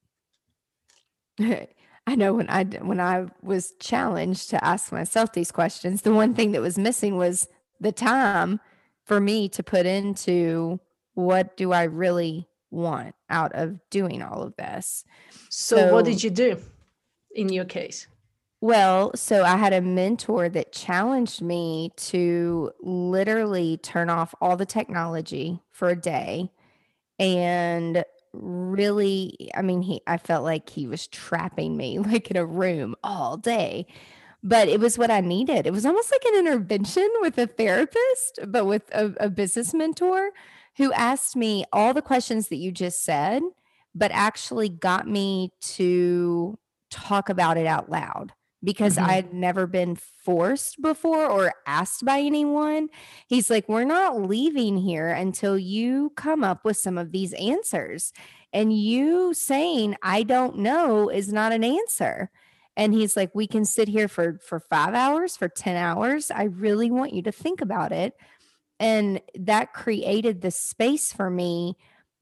I 1.40 2.16
know 2.16 2.34
when 2.34 2.50
I 2.50 2.64
when 2.64 3.00
I 3.00 3.28
was 3.42 3.74
challenged 3.80 4.50
to 4.50 4.64
ask 4.66 4.92
myself 4.92 5.32
these 5.32 5.52
questions, 5.52 6.02
the 6.02 6.14
one 6.14 6.34
thing 6.34 6.54
that 6.54 6.62
was 6.62 6.78
missing 6.78 7.18
was 7.18 7.48
the 7.80 7.92
time 7.92 8.60
for 9.06 9.20
me 9.20 9.50
to 9.50 9.64
put 9.64 9.86
into 9.86 10.80
what 11.14 11.58
do 11.58 11.72
I 11.72 11.84
really 11.84 12.48
want 12.72 13.16
out 13.30 13.52
of 13.56 13.80
doing 13.90 14.22
all 14.22 14.44
of 14.44 14.56
this. 14.56 15.04
So, 15.50 15.78
so 15.78 15.94
what 15.94 16.06
did 16.06 16.24
you 16.24 16.30
do 16.30 16.62
in 17.36 17.50
your 17.50 17.66
case? 17.66 18.08
Well, 18.62 19.12
so 19.16 19.44
I 19.44 19.56
had 19.56 19.72
a 19.72 19.82
mentor 19.82 20.50
that 20.50 20.74
challenged 20.74 21.42
me 21.42 21.92
to 21.96 22.72
literally 22.82 23.78
turn 23.78 24.10
off 24.10 24.36
all 24.42 24.58
the 24.58 24.66
technology 24.66 25.62
for 25.72 25.90
a 25.90 25.96
day 25.96 26.52
and 27.20 28.04
really 28.34 29.50
I 29.56 29.62
mean 29.62 29.82
he 29.82 30.02
I 30.08 30.18
felt 30.18 30.44
like 30.44 30.70
he 30.70 30.88
was 30.88 31.08
trapping 31.08 31.76
me 31.76 32.00
like 32.00 32.32
in 32.32 32.38
a 32.38 32.46
room 32.46 32.96
all 33.04 33.38
day. 33.38 33.88
But 34.42 34.70
it 34.70 34.80
was 34.80 34.98
what 34.98 35.12
I 35.12 35.20
needed. 35.20 35.68
It 35.68 35.74
was 35.74 35.86
almost 35.86 36.12
like 36.12 36.24
an 36.26 36.40
intervention 36.40 37.10
with 37.22 37.38
a 37.38 37.48
therapist, 37.48 38.40
but 38.48 38.66
with 38.66 38.84
a, 38.94 39.14
a 39.20 39.30
business 39.30 39.74
mentor 39.74 40.32
who 40.78 40.94
asked 40.94 41.36
me 41.36 41.66
all 41.74 41.94
the 41.94 42.02
questions 42.02 42.48
that 42.48 42.56
you 42.56 42.72
just 42.72 43.04
said, 43.04 43.42
but 43.94 44.12
actually 44.14 44.70
got 44.70 45.08
me 45.08 45.52
to 45.62 46.58
talk 46.90 47.30
about 47.30 47.58
it 47.58 47.66
out 47.66 47.90
loud 47.90 48.32
because 48.64 48.96
mm-hmm. 48.96 49.10
I'd 49.10 49.34
never 49.34 49.68
been 49.68 49.96
forced 49.96 50.82
before 50.82 51.26
or 51.26 51.54
asked 51.66 52.06
by 52.06 52.20
anyone. 52.20 52.90
He's 53.28 53.50
like, 53.50 53.68
We're 53.70 53.84
not 53.84 54.22
leaving 54.22 54.78
here 54.78 55.10
until 55.10 55.58
you 55.58 56.12
come 56.16 56.44
up 56.44 56.66
with 56.66 56.78
some 56.78 56.98
of 56.98 57.12
these 57.12 57.34
answers. 57.34 58.12
And 58.52 58.74
you 58.78 59.34
saying, 59.34 59.96
I 60.02 60.24
don't 60.24 60.58
know, 60.58 61.10
is 61.10 61.32
not 61.32 61.52
an 61.52 61.64
answer. 61.64 62.32
And 62.80 62.94
he's 62.94 63.18
like, 63.18 63.36
We 63.36 63.46
can 63.46 63.66
sit 63.66 63.90
here 63.90 64.08
for, 64.08 64.40
for 64.42 64.62
five 64.62 64.94
hours, 64.94 65.36
for 65.36 65.50
10 65.50 65.76
hours. 65.76 66.32
I 66.32 66.44
really 66.44 66.90
want 66.90 67.14
you 67.14 67.22
to 67.24 67.32
think 67.32 67.60
about 67.60 67.92
it. 67.92 68.14
And 68.80 69.22
that 69.36 69.74
created 69.74 70.40
the 70.40 70.50
space 70.50 71.12
for 71.12 71.30
me 71.30 71.76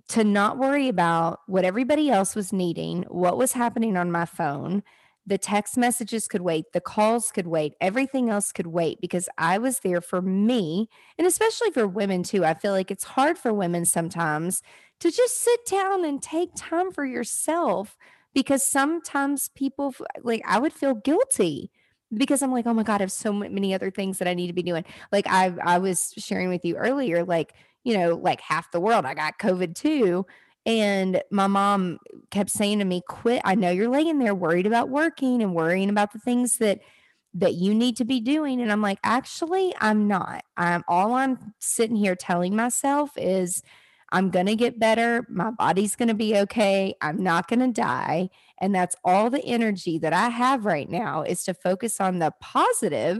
to 0.10 0.24
not 0.24 0.58
worry 0.58 0.88
about 0.88 1.41
what 1.46 1.63
everybody 1.63 2.10
else 2.10 2.36
was 2.36 2.52
needing, 2.52 3.04
what 3.04 3.38
was 3.38 3.54
happening 3.54 3.96
on 3.98 4.12
my 4.12 4.26
phone. 4.26 4.82
The 5.28 5.38
text 5.38 5.78
messages 5.78 6.28
could 6.28 6.41
wait, 6.41 6.72
the 6.74 6.82
calls 6.82 7.32
could 7.32 7.46
wait, 7.46 7.74
everything 7.80 8.32
else 8.32 8.52
could 8.52 8.67
wait 8.67 9.00
because 9.00 9.30
I 9.38 9.60
was 9.60 9.82
there 9.82 10.02
for 10.02 10.24
me. 10.24 10.89
And 11.20 11.28
especially 11.28 11.70
for 11.70 11.86
women 11.86 12.24
too. 12.24 12.43
I 12.43 12.56
feel 12.56 12.72
like 12.72 12.89
it's 12.89 13.04
hard 13.04 13.38
for 13.38 13.54
women 13.54 13.86
sometimes 13.86 14.63
to 15.02 15.12
just 15.12 15.39
sit 15.39 15.67
down 15.67 16.04
and 16.04 16.20
take 16.20 16.50
time 16.56 16.91
for 16.91 17.06
yourself 17.06 17.96
because 18.38 18.62
sometimes 18.62 19.50
people 19.56 19.95
like 20.21 20.43
I 20.45 20.60
would 20.60 20.71
feel 20.71 20.93
guilty 20.93 21.71
because 22.15 22.43
I'm 22.43 22.52
like, 22.52 22.67
oh 22.67 22.73
my 22.76 22.84
God, 22.84 23.02
I 23.02 23.04
have 23.04 23.12
so 23.12 23.34
many 23.34 23.73
other 23.73 23.89
things 23.89 24.19
that 24.19 24.28
I 24.28 24.36
need 24.36 24.45
to 24.45 24.54
be 24.54 24.62
doing. 24.62 24.86
Like 25.12 25.26
I 25.28 25.56
I 25.63 25.80
was 25.80 26.13
sharing 26.19 26.47
with 26.50 26.63
you 26.63 26.76
earlier, 26.76 27.23
like, 27.26 27.54
you 27.84 27.97
know, 27.97 28.13
like 28.13 28.39
half 28.41 28.69
the 28.69 28.80
world, 28.80 29.06
I 29.06 29.15
got 29.15 29.39
COVID 29.39 29.73
too. 29.73 30.28
And 30.67 31.19
my 31.32 31.47
mom 31.47 31.97
kept 32.30 32.52
saying 32.52 32.78
to 32.78 32.86
me, 32.86 33.02
quit. 33.08 33.41
I 33.43 33.56
know 33.56 33.71
you're 33.71 33.89
laying 33.89 34.19
there 34.19 34.36
worried 34.36 34.67
about 34.67 34.89
working 34.89 35.41
and 35.41 35.56
worrying 35.56 35.89
about 35.89 36.13
the 36.13 36.19
things 36.19 36.60
that 36.60 36.82
that 37.34 37.56
you 37.56 37.73
need 37.73 37.97
to 37.97 38.06
be 38.06 38.19
doing. 38.19 38.62
And 38.62 38.71
I'm 38.71 38.84
like, 38.84 39.00
actually, 39.04 39.73
I'm 39.82 40.08
not. 40.08 40.43
I'm 40.58 40.84
all 40.88 41.15
I'm 41.15 41.56
sitting 41.58 41.95
here 41.95 42.15
telling 42.15 42.56
myself 42.56 43.10
is 43.17 43.63
I'm 44.12 44.30
going 44.30 44.46
to 44.46 44.56
get 44.56 44.79
better. 44.79 45.25
My 45.29 45.52
body's 45.52 45.96
going 45.96 46.08
to 46.08 46.13
be 46.13 46.36
okay. 46.38 46.96
I'm 47.02 47.21
not 47.21 47.48
going 47.48 47.60
to 47.60 47.71
die. 47.71 48.29
And 48.60 48.73
that's 48.73 48.96
all 49.04 49.29
the 49.29 49.44
energy 49.44 49.98
that 50.00 50.13
I 50.13 50.29
have 50.29 50.65
right 50.65 50.90
now 50.90 51.23
is 51.23 51.44
to 51.44 51.54
focus 51.54 52.00
on 52.00 52.19
the 52.19 52.32
positive. 52.40 53.19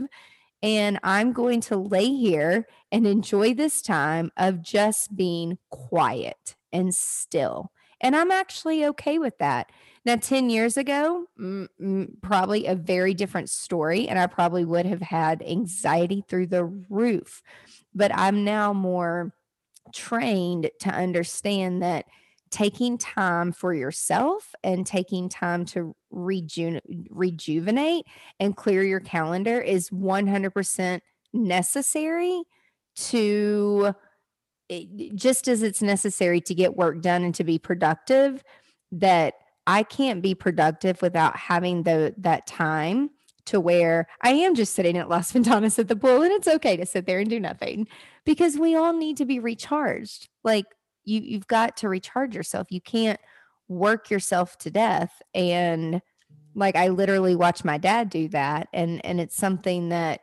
And 0.62 0.98
I'm 1.04 1.32
going 1.32 1.60
to 1.62 1.76
lay 1.76 2.08
here 2.08 2.66
and 2.90 3.06
enjoy 3.06 3.54
this 3.54 3.82
time 3.82 4.32
of 4.36 4.62
just 4.62 5.14
being 5.14 5.58
quiet 5.70 6.56
and 6.72 6.94
still. 6.94 7.70
And 8.00 8.16
I'm 8.16 8.30
actually 8.30 8.84
okay 8.86 9.18
with 9.18 9.38
that. 9.38 9.70
Now, 10.04 10.16
10 10.16 10.50
years 10.50 10.76
ago, 10.76 11.26
m- 11.38 11.68
m- 11.80 12.16
probably 12.22 12.66
a 12.66 12.74
very 12.74 13.12
different 13.12 13.50
story, 13.50 14.08
and 14.08 14.18
I 14.18 14.26
probably 14.26 14.64
would 14.64 14.86
have 14.86 15.02
had 15.02 15.42
anxiety 15.42 16.24
through 16.28 16.46
the 16.46 16.64
roof. 16.64 17.42
But 17.94 18.12
I'm 18.14 18.44
now 18.44 18.72
more 18.72 19.34
trained 19.92 20.70
to 20.80 20.90
understand 20.90 21.82
that 21.82 22.06
taking 22.50 22.96
time 22.98 23.52
for 23.52 23.74
yourself 23.74 24.54
and 24.64 24.86
taking 24.86 25.28
time 25.28 25.64
to 25.66 25.94
reju- 26.10 26.80
rejuvenate 27.10 28.06
and 28.40 28.56
clear 28.56 28.82
your 28.82 29.00
calendar 29.00 29.60
is 29.60 29.90
100% 29.90 31.00
necessary 31.32 32.42
to 32.96 33.92
eh, 34.70 34.84
just 35.14 35.46
as 35.46 35.62
it's 35.62 35.82
necessary 35.82 36.40
to 36.40 36.54
get 36.54 36.76
work 36.76 37.00
done 37.02 37.22
and 37.22 37.34
to 37.34 37.44
be 37.44 37.58
productive, 37.58 38.42
that 38.92 39.34
I 39.66 39.82
can't 39.82 40.22
be 40.22 40.34
productive 40.34 41.02
without 41.02 41.36
having 41.36 41.82
the 41.82 42.14
that 42.18 42.46
time 42.46 43.10
to 43.48 43.60
where 43.60 44.06
I 44.22 44.30
am 44.30 44.54
just 44.54 44.74
sitting 44.74 44.96
at 44.96 45.08
Las 45.08 45.32
Ventanas 45.34 45.78
at 45.78 45.88
the 45.88 45.96
pool 45.96 46.22
and 46.22 46.32
it's 46.32 46.48
okay 46.48 46.76
to 46.76 46.86
sit 46.86 47.06
there 47.06 47.18
and 47.18 47.28
do 47.28 47.40
nothing 47.40 47.88
because 48.24 48.58
we 48.58 48.74
all 48.74 48.92
need 48.92 49.16
to 49.16 49.24
be 49.24 49.38
recharged. 49.38 50.28
Like 50.44 50.66
you 51.04 51.20
you've 51.20 51.46
got 51.46 51.76
to 51.78 51.88
recharge 51.88 52.34
yourself. 52.34 52.68
You 52.70 52.80
can't 52.80 53.20
work 53.68 54.10
yourself 54.10 54.56
to 54.58 54.70
death 54.70 55.22
and 55.34 56.00
like 56.54 56.76
I 56.76 56.88
literally 56.88 57.36
watch 57.36 57.64
my 57.64 57.78
dad 57.78 58.10
do 58.10 58.28
that 58.28 58.68
and 58.72 59.04
and 59.04 59.20
it's 59.20 59.36
something 59.36 59.90
that 59.90 60.20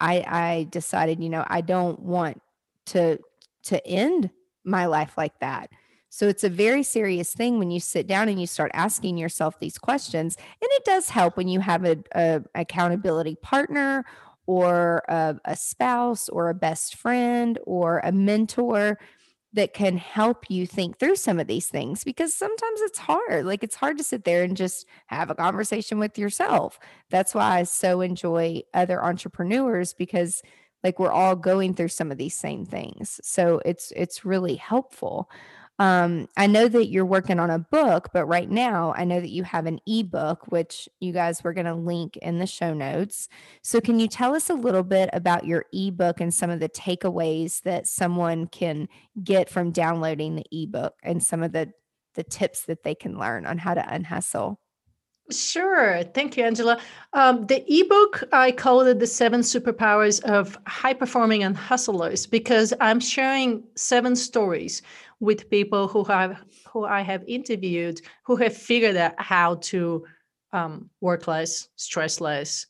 I 0.00 0.24
I 0.26 0.66
decided, 0.70 1.22
you 1.22 1.30
know, 1.30 1.44
I 1.46 1.62
don't 1.62 2.00
want 2.00 2.42
to 2.86 3.18
to 3.64 3.86
end 3.86 4.30
my 4.64 4.86
life 4.86 5.16
like 5.16 5.38
that. 5.40 5.70
So 6.16 6.26
it's 6.28 6.44
a 6.44 6.48
very 6.48 6.82
serious 6.82 7.34
thing 7.34 7.58
when 7.58 7.70
you 7.70 7.78
sit 7.78 8.06
down 8.06 8.30
and 8.30 8.40
you 8.40 8.46
start 8.46 8.70
asking 8.72 9.18
yourself 9.18 9.58
these 9.60 9.76
questions. 9.76 10.34
And 10.38 10.70
it 10.72 10.82
does 10.86 11.10
help 11.10 11.36
when 11.36 11.46
you 11.46 11.60
have 11.60 11.84
a, 11.84 11.98
a 12.14 12.42
accountability 12.54 13.36
partner 13.42 14.02
or 14.46 15.02
a, 15.10 15.36
a 15.44 15.54
spouse 15.54 16.30
or 16.30 16.48
a 16.48 16.54
best 16.54 16.96
friend 16.96 17.58
or 17.66 18.00
a 18.02 18.12
mentor 18.12 18.98
that 19.52 19.74
can 19.74 19.98
help 19.98 20.48
you 20.48 20.66
think 20.66 20.98
through 20.98 21.16
some 21.16 21.38
of 21.38 21.48
these 21.48 21.66
things 21.66 22.02
because 22.02 22.32
sometimes 22.32 22.80
it's 22.80 22.98
hard. 22.98 23.44
Like 23.44 23.62
it's 23.62 23.76
hard 23.76 23.98
to 23.98 24.04
sit 24.04 24.24
there 24.24 24.42
and 24.42 24.56
just 24.56 24.86
have 25.08 25.28
a 25.28 25.34
conversation 25.34 25.98
with 25.98 26.16
yourself. 26.16 26.78
That's 27.10 27.34
why 27.34 27.58
I 27.58 27.62
so 27.64 28.00
enjoy 28.00 28.62
other 28.72 29.04
entrepreneurs 29.04 29.92
because 29.92 30.40
like 30.82 30.98
we're 30.98 31.12
all 31.12 31.36
going 31.36 31.74
through 31.74 31.88
some 31.88 32.10
of 32.10 32.16
these 32.16 32.38
same 32.38 32.64
things. 32.64 33.20
So 33.22 33.60
it's 33.66 33.92
it's 33.94 34.24
really 34.24 34.54
helpful. 34.54 35.28
Um, 35.78 36.28
I 36.36 36.46
know 36.46 36.68
that 36.68 36.86
you're 36.86 37.04
working 37.04 37.38
on 37.38 37.50
a 37.50 37.58
book, 37.58 38.08
but 38.12 38.26
right 38.26 38.50
now 38.50 38.94
I 38.96 39.04
know 39.04 39.20
that 39.20 39.30
you 39.30 39.42
have 39.42 39.66
an 39.66 39.80
ebook, 39.86 40.50
which 40.50 40.88
you 41.00 41.12
guys 41.12 41.44
were 41.44 41.52
going 41.52 41.66
to 41.66 41.74
link 41.74 42.16
in 42.18 42.38
the 42.38 42.46
show 42.46 42.72
notes. 42.72 43.28
So, 43.62 43.80
can 43.80 44.00
you 44.00 44.08
tell 44.08 44.34
us 44.34 44.48
a 44.48 44.54
little 44.54 44.82
bit 44.82 45.10
about 45.12 45.44
your 45.44 45.66
ebook 45.72 46.20
and 46.20 46.32
some 46.32 46.50
of 46.50 46.60
the 46.60 46.68
takeaways 46.68 47.62
that 47.62 47.86
someone 47.86 48.46
can 48.46 48.88
get 49.22 49.50
from 49.50 49.70
downloading 49.70 50.36
the 50.36 50.46
ebook 50.50 50.94
and 51.02 51.22
some 51.22 51.42
of 51.42 51.52
the 51.52 51.72
the 52.14 52.24
tips 52.24 52.62
that 52.62 52.82
they 52.82 52.94
can 52.94 53.18
learn 53.18 53.44
on 53.44 53.58
how 53.58 53.74
to 53.74 53.94
unhustle? 53.94 54.58
Sure. 55.30 56.04
Thank 56.14 56.36
you, 56.36 56.44
Angela. 56.44 56.80
Um, 57.12 57.46
the 57.46 57.64
ebook, 57.66 58.22
I 58.32 58.52
called 58.52 58.86
it 58.86 59.00
The 59.00 59.08
Seven 59.08 59.40
Superpowers 59.40 60.22
of 60.22 60.56
High 60.68 60.94
Performing 60.94 61.42
Unhustlers 61.42 62.30
because 62.30 62.72
I'm 62.80 63.00
sharing 63.00 63.64
seven 63.74 64.14
stories 64.14 64.82
with 65.20 65.50
people 65.50 65.88
who 65.88 66.04
have 66.04 66.42
who 66.72 66.84
I 66.84 67.00
have 67.00 67.24
interviewed 67.26 68.00
who 68.24 68.36
have 68.36 68.56
figured 68.56 68.96
out 68.96 69.14
how 69.18 69.56
to 69.56 70.04
um, 70.52 70.90
work 71.00 71.26
less, 71.26 71.68
stress 71.76 72.20
less, 72.20 72.66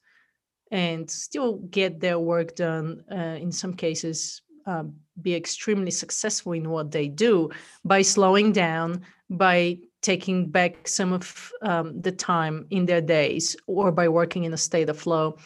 and 0.71 1.11
still 1.11 1.55
get 1.71 2.01
their 2.01 2.19
work 2.19 2.55
done. 2.57 3.05
Uh, 3.11 3.37
in 3.41 3.53
some 3.53 3.75
cases, 3.75 4.43
uh, 4.67 4.85
be 5.23 5.35
extremely 5.35 5.91
successful 5.91 6.53
in 6.53 6.71
what 6.71 6.91
they 6.91 7.09
do 7.09 7.51
by 7.85 8.03
slowing 8.03 8.53
down, 8.53 9.03
by 9.31 9.79
taking 10.03 10.49
back 10.49 10.87
some 10.87 11.13
of 11.13 11.53
um, 11.63 12.01
the 12.01 12.13
time 12.13 12.67
in 12.71 12.87
their 12.87 13.01
days, 13.01 13.57
or 13.67 13.91
by 13.91 14.09
working 14.09 14.45
in 14.45 14.53
a 14.53 14.59
state 14.59 14.89
of 14.89 14.99
flow. 14.99 15.37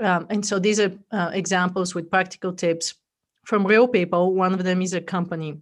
Um, 0.00 0.26
and 0.30 0.46
so 0.46 0.58
these 0.58 0.78
are 0.80 0.92
uh, 1.10 1.30
examples 1.32 1.94
with 1.94 2.10
practical 2.10 2.52
tips 2.52 2.94
from 3.44 3.66
real 3.66 3.88
people. 3.88 4.34
One 4.34 4.54
of 4.54 4.62
them 4.62 4.82
is 4.82 4.94
a 4.94 5.00
company 5.00 5.60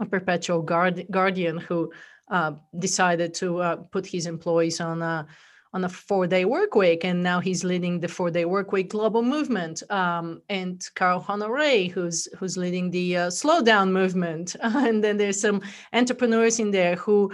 a 0.00 0.06
perpetual 0.06 0.62
guard, 0.62 1.06
guardian 1.10 1.58
who 1.58 1.92
uh, 2.30 2.52
decided 2.78 3.34
to 3.34 3.58
uh, 3.58 3.76
put 3.76 4.06
his 4.06 4.26
employees 4.26 4.80
on 4.80 5.02
a 5.02 5.26
on 5.74 5.84
a 5.84 5.88
four 5.88 6.26
day 6.26 6.44
work 6.44 6.74
week, 6.74 7.04
and 7.04 7.22
now 7.22 7.40
he's 7.40 7.62
leading 7.62 8.00
the 8.00 8.08
four 8.08 8.30
day 8.30 8.44
work 8.44 8.72
week 8.72 8.90
global 8.90 9.22
movement. 9.22 9.82
Um, 9.90 10.40
and 10.48 10.86
Carl 10.94 11.22
Honoré, 11.22 11.90
who's 11.90 12.26
who's 12.38 12.56
leading 12.56 12.90
the 12.90 13.16
uh, 13.16 13.30
slow 13.30 13.62
down 13.62 13.92
movement, 13.92 14.56
and 14.62 15.04
then 15.04 15.16
there's 15.16 15.40
some 15.40 15.62
entrepreneurs 15.92 16.58
in 16.58 16.70
there 16.70 16.96
who. 16.96 17.32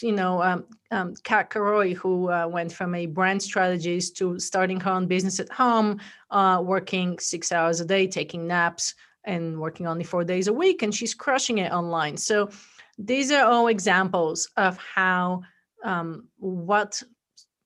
You 0.00 0.12
know, 0.12 0.42
um, 0.42 0.64
um, 0.90 1.12
Kat 1.22 1.50
Karoy, 1.50 1.94
who 1.94 2.30
uh, 2.30 2.46
went 2.48 2.72
from 2.72 2.94
a 2.94 3.04
brand 3.04 3.42
strategist 3.42 4.16
to 4.16 4.38
starting 4.38 4.80
her 4.80 4.90
own 4.90 5.06
business 5.06 5.38
at 5.38 5.52
home, 5.52 6.00
uh, 6.30 6.62
working 6.64 7.18
six 7.18 7.52
hours 7.52 7.78
a 7.78 7.84
day, 7.84 8.06
taking 8.06 8.46
naps, 8.46 8.94
and 9.24 9.58
working 9.58 9.86
only 9.86 10.04
four 10.04 10.24
days 10.24 10.48
a 10.48 10.52
week, 10.52 10.82
and 10.82 10.94
she's 10.94 11.14
crushing 11.14 11.58
it 11.58 11.72
online. 11.72 12.16
So 12.16 12.50
these 12.98 13.30
are 13.32 13.44
all 13.44 13.68
examples 13.68 14.48
of 14.56 14.76
how 14.76 15.42
um, 15.84 16.28
what 16.38 17.02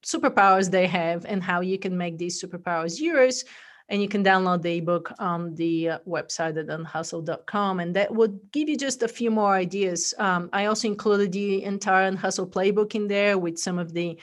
superpowers 0.05 0.71
they 0.71 0.87
have 0.87 1.25
and 1.27 1.43
how 1.43 1.61
you 1.61 1.79
can 1.79 1.97
make 1.97 2.19
these 2.19 2.43
superpowers 2.43 3.01
yours. 3.01 3.45
And 3.91 4.03
you 4.03 4.09
can 4.09 4.23
download 4.23 4.61
the 4.61 4.77
ebook 4.77 5.11
on 5.19 5.55
the 5.55 5.89
uh, 5.89 5.99
website 6.07 6.59
at 6.59 6.67
unhustle.com, 6.67 7.81
and 7.81 7.97
that 7.97 8.15
would 8.15 8.39
give 8.53 8.69
you 8.69 8.77
just 8.77 9.03
a 9.03 9.09
few 9.09 9.31
more 9.31 9.55
ideas. 9.55 10.13
Um, 10.19 10.51
I 10.53 10.67
also 10.67 10.89
included 10.89 11.33
the 11.33 11.65
entire 11.65 12.07
Unhustle 12.07 12.49
playbook 12.49 12.95
in 12.95 13.09
there 13.09 13.39
with 13.39 13.59
some 13.59 13.79
of 13.79 13.95
the 13.95 14.21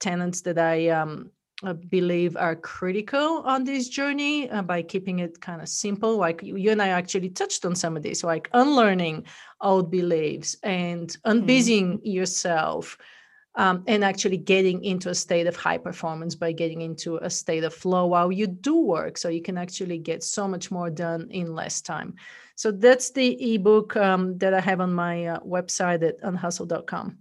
tenants 0.00 0.40
that 0.42 0.58
I 0.58 0.88
um, 0.88 1.30
uh, 1.62 1.72
believe 1.74 2.36
are 2.36 2.56
critical 2.56 3.42
on 3.44 3.64
this 3.64 3.88
journey 3.88 4.50
uh, 4.50 4.62
by 4.62 4.82
keeping 4.82 5.20
it 5.20 5.40
kind 5.40 5.62
of 5.62 5.68
simple. 5.68 6.16
Like 6.16 6.42
you, 6.42 6.56
you, 6.56 6.70
and 6.70 6.82
I 6.82 6.88
actually 6.88 7.30
touched 7.30 7.64
on 7.64 7.74
some 7.74 7.96
of 7.96 8.02
this, 8.02 8.24
like 8.24 8.50
unlearning 8.52 9.24
old 9.60 9.90
beliefs 9.90 10.56
and 10.62 11.16
unbusying 11.24 11.98
mm-hmm. 11.98 12.06
yourself. 12.06 12.98
Um, 13.54 13.84
and 13.86 14.02
actually 14.02 14.38
getting 14.38 14.82
into 14.82 15.10
a 15.10 15.14
state 15.14 15.46
of 15.46 15.56
high 15.56 15.76
performance 15.76 16.34
by 16.34 16.52
getting 16.52 16.80
into 16.80 17.16
a 17.18 17.28
state 17.28 17.64
of 17.64 17.74
flow 17.74 18.06
while 18.06 18.32
you 18.32 18.46
do 18.46 18.80
work 18.80 19.18
so 19.18 19.28
you 19.28 19.42
can 19.42 19.58
actually 19.58 19.98
get 19.98 20.24
so 20.24 20.48
much 20.48 20.70
more 20.70 20.88
done 20.88 21.28
in 21.30 21.54
less 21.54 21.82
time 21.82 22.14
so 22.56 22.72
that's 22.72 23.10
the 23.10 23.54
ebook 23.54 23.94
um, 23.94 24.38
that 24.38 24.54
i 24.54 24.60
have 24.60 24.80
on 24.80 24.94
my 24.94 25.26
uh, 25.26 25.40
website 25.40 26.02
at 26.02 26.18
unhustle.com 26.22 27.18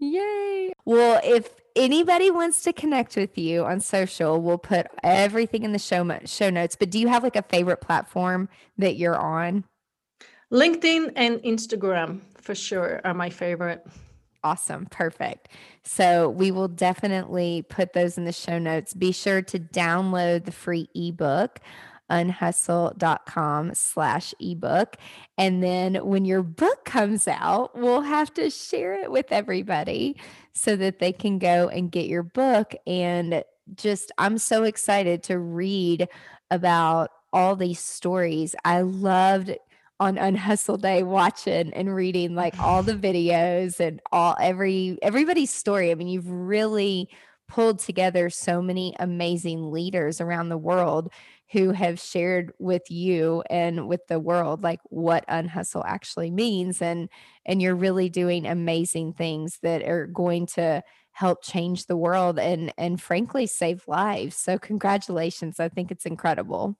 yay 0.00 0.70
well 0.84 1.18
if 1.24 1.48
anybody 1.80 2.30
wants 2.30 2.62
to 2.62 2.72
connect 2.72 3.16
with 3.16 3.38
you 3.38 3.64
on 3.64 3.80
social, 3.80 4.40
we'll 4.40 4.58
put 4.58 4.86
everything 5.02 5.64
in 5.64 5.72
the 5.72 5.78
show 5.78 6.06
show 6.26 6.50
notes. 6.50 6.76
But 6.76 6.90
do 6.90 6.98
you 6.98 7.08
have 7.08 7.22
like 7.22 7.36
a 7.36 7.42
favorite 7.42 7.80
platform 7.80 8.48
that 8.78 8.96
you're 8.96 9.18
on? 9.18 9.64
LinkedIn 10.52 11.12
and 11.16 11.38
Instagram 11.38 12.20
for 12.36 12.54
sure 12.54 13.00
are 13.04 13.14
my 13.14 13.30
favorite. 13.30 13.86
Awesome. 14.42 14.86
Perfect. 14.86 15.48
So 15.84 16.28
we 16.28 16.50
will 16.50 16.68
definitely 16.68 17.64
put 17.68 17.92
those 17.92 18.16
in 18.16 18.24
the 18.24 18.32
show 18.32 18.58
notes. 18.58 18.94
Be 18.94 19.12
sure 19.12 19.42
to 19.42 19.58
download 19.58 20.44
the 20.44 20.52
free 20.52 20.88
ebook 20.94 21.60
unhustle.com 22.10 23.74
slash 23.74 24.34
ebook. 24.40 24.96
And 25.38 25.62
then 25.62 25.94
when 25.96 26.24
your 26.24 26.42
book 26.42 26.84
comes 26.84 27.28
out, 27.28 27.76
we'll 27.78 28.02
have 28.02 28.34
to 28.34 28.50
share 28.50 28.94
it 28.94 29.10
with 29.10 29.26
everybody 29.30 30.16
so 30.52 30.76
that 30.76 30.98
they 30.98 31.12
can 31.12 31.38
go 31.38 31.68
and 31.68 31.90
get 31.90 32.06
your 32.06 32.22
book. 32.22 32.74
And 32.86 33.44
just, 33.74 34.12
I'm 34.18 34.38
so 34.38 34.64
excited 34.64 35.22
to 35.24 35.38
read 35.38 36.08
about 36.50 37.10
all 37.32 37.56
these 37.56 37.78
stories. 37.78 38.54
I 38.64 38.82
loved 38.82 39.56
on 40.00 40.16
unhustle 40.16 40.78
day 40.78 41.02
watching 41.02 41.72
and 41.74 41.94
reading 41.94 42.34
like 42.34 42.58
all 42.58 42.82
the 42.82 42.94
videos 42.94 43.78
and 43.80 44.00
all 44.10 44.34
every 44.40 44.98
everybody's 45.02 45.50
story. 45.50 45.90
I 45.90 45.94
mean, 45.94 46.08
you've 46.08 46.30
really 46.30 47.10
pulled 47.48 47.80
together 47.80 48.30
so 48.30 48.62
many 48.62 48.94
amazing 48.98 49.70
leaders 49.70 50.20
around 50.20 50.48
the 50.48 50.56
world 50.56 51.12
who 51.52 51.72
have 51.72 51.98
shared 51.98 52.52
with 52.58 52.90
you 52.90 53.42
and 53.50 53.88
with 53.88 54.06
the 54.08 54.20
world 54.20 54.62
like 54.62 54.80
what 54.84 55.24
unhustle 55.28 55.84
actually 55.84 56.30
means 56.30 56.80
and 56.80 57.08
and 57.44 57.60
you're 57.60 57.74
really 57.74 58.08
doing 58.08 58.46
amazing 58.46 59.12
things 59.12 59.58
that 59.62 59.82
are 59.82 60.06
going 60.06 60.46
to 60.46 60.82
help 61.12 61.42
change 61.42 61.86
the 61.86 61.96
world 61.96 62.38
and 62.38 62.72
and 62.78 63.00
frankly 63.02 63.46
save 63.46 63.86
lives. 63.88 64.36
So 64.36 64.58
congratulations. 64.58 65.58
I 65.60 65.68
think 65.68 65.90
it's 65.90 66.06
incredible 66.06 66.76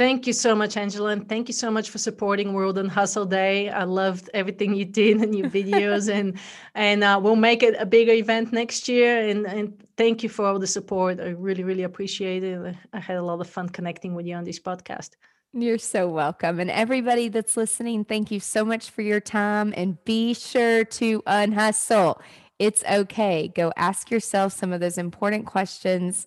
Thank 0.00 0.26
you 0.26 0.32
so 0.32 0.54
much, 0.54 0.78
Angela. 0.78 1.10
And 1.10 1.28
thank 1.28 1.46
you 1.46 1.52
so 1.52 1.70
much 1.70 1.90
for 1.90 1.98
supporting 1.98 2.54
World 2.54 2.78
Unhustle 2.78 3.26
Day. 3.26 3.68
I 3.68 3.84
loved 3.84 4.30
everything 4.32 4.74
you 4.74 4.86
did 4.86 5.18
and 5.20 5.36
your 5.36 5.50
videos 5.50 6.10
and 6.18 6.38
and 6.74 7.04
uh, 7.04 7.20
we'll 7.22 7.36
make 7.36 7.62
it 7.62 7.74
a 7.78 7.84
bigger 7.84 8.12
event 8.12 8.50
next 8.50 8.88
year. 8.88 9.28
And, 9.28 9.44
and 9.44 9.86
thank 9.98 10.22
you 10.22 10.30
for 10.30 10.46
all 10.46 10.58
the 10.58 10.66
support. 10.66 11.20
I 11.20 11.32
really, 11.32 11.64
really 11.64 11.82
appreciate 11.82 12.42
it. 12.42 12.76
I 12.94 12.98
had 12.98 13.18
a 13.18 13.22
lot 13.22 13.42
of 13.42 13.46
fun 13.46 13.68
connecting 13.68 14.14
with 14.14 14.24
you 14.24 14.36
on 14.36 14.44
this 14.44 14.58
podcast. 14.58 15.10
You're 15.52 15.76
so 15.76 16.08
welcome. 16.08 16.60
And 16.60 16.70
everybody 16.70 17.28
that's 17.28 17.58
listening, 17.58 18.06
thank 18.06 18.30
you 18.30 18.40
so 18.40 18.64
much 18.64 18.88
for 18.88 19.02
your 19.02 19.20
time. 19.20 19.74
And 19.76 20.02
be 20.06 20.32
sure 20.32 20.82
to 20.82 21.22
unhustle. 21.26 22.22
It's 22.58 22.82
okay. 22.90 23.52
Go 23.54 23.70
ask 23.76 24.10
yourself 24.10 24.54
some 24.54 24.72
of 24.72 24.80
those 24.80 24.96
important 24.96 25.44
questions 25.44 26.26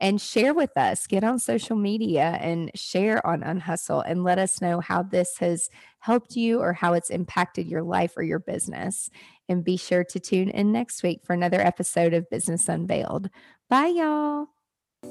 and 0.00 0.20
share 0.20 0.54
with 0.54 0.76
us. 0.76 1.06
Get 1.06 1.24
on 1.24 1.38
social 1.38 1.76
media 1.76 2.38
and 2.40 2.70
share 2.74 3.24
on 3.26 3.42
Unhustle 3.42 4.00
and 4.00 4.24
let 4.24 4.38
us 4.38 4.60
know 4.60 4.80
how 4.80 5.02
this 5.02 5.38
has 5.38 5.68
helped 5.98 6.36
you 6.36 6.60
or 6.60 6.72
how 6.72 6.94
it's 6.94 7.10
impacted 7.10 7.66
your 7.66 7.82
life 7.82 8.16
or 8.16 8.22
your 8.22 8.38
business. 8.38 9.10
And 9.48 9.64
be 9.64 9.76
sure 9.76 10.04
to 10.04 10.20
tune 10.20 10.48
in 10.50 10.72
next 10.72 11.02
week 11.02 11.20
for 11.24 11.34
another 11.34 11.60
episode 11.60 12.14
of 12.14 12.30
Business 12.30 12.68
Unveiled. 12.68 13.28
Bye, 13.68 13.88
y'all. 13.88 14.46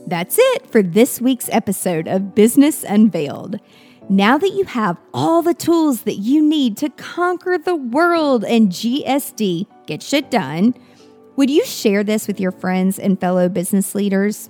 That's 0.07 0.37
it 0.39 0.67
for 0.67 0.81
this 0.81 1.19
week's 1.19 1.49
episode 1.49 2.07
of 2.07 2.35
Business 2.35 2.83
Unveiled. 2.83 3.59
Now 4.11 4.39
that 4.39 4.53
you 4.53 4.63
have 4.65 4.97
all 5.13 5.43
the 5.43 5.53
tools 5.53 6.01
that 6.01 6.15
you 6.15 6.41
need 6.41 6.77
to 6.77 6.89
conquer 6.89 7.59
the 7.59 7.75
world 7.75 8.43
and 8.43 8.69
GSD, 8.69 9.67
get 9.85 10.01
shit 10.01 10.31
done, 10.31 10.73
would 11.35 11.49
you 11.49 11.63
share 11.63 12.03
this 12.03 12.27
with 12.27 12.39
your 12.39 12.51
friends 12.51 12.97
and 12.97 13.21
fellow 13.21 13.47
business 13.49 13.93
leaders? 13.93 14.49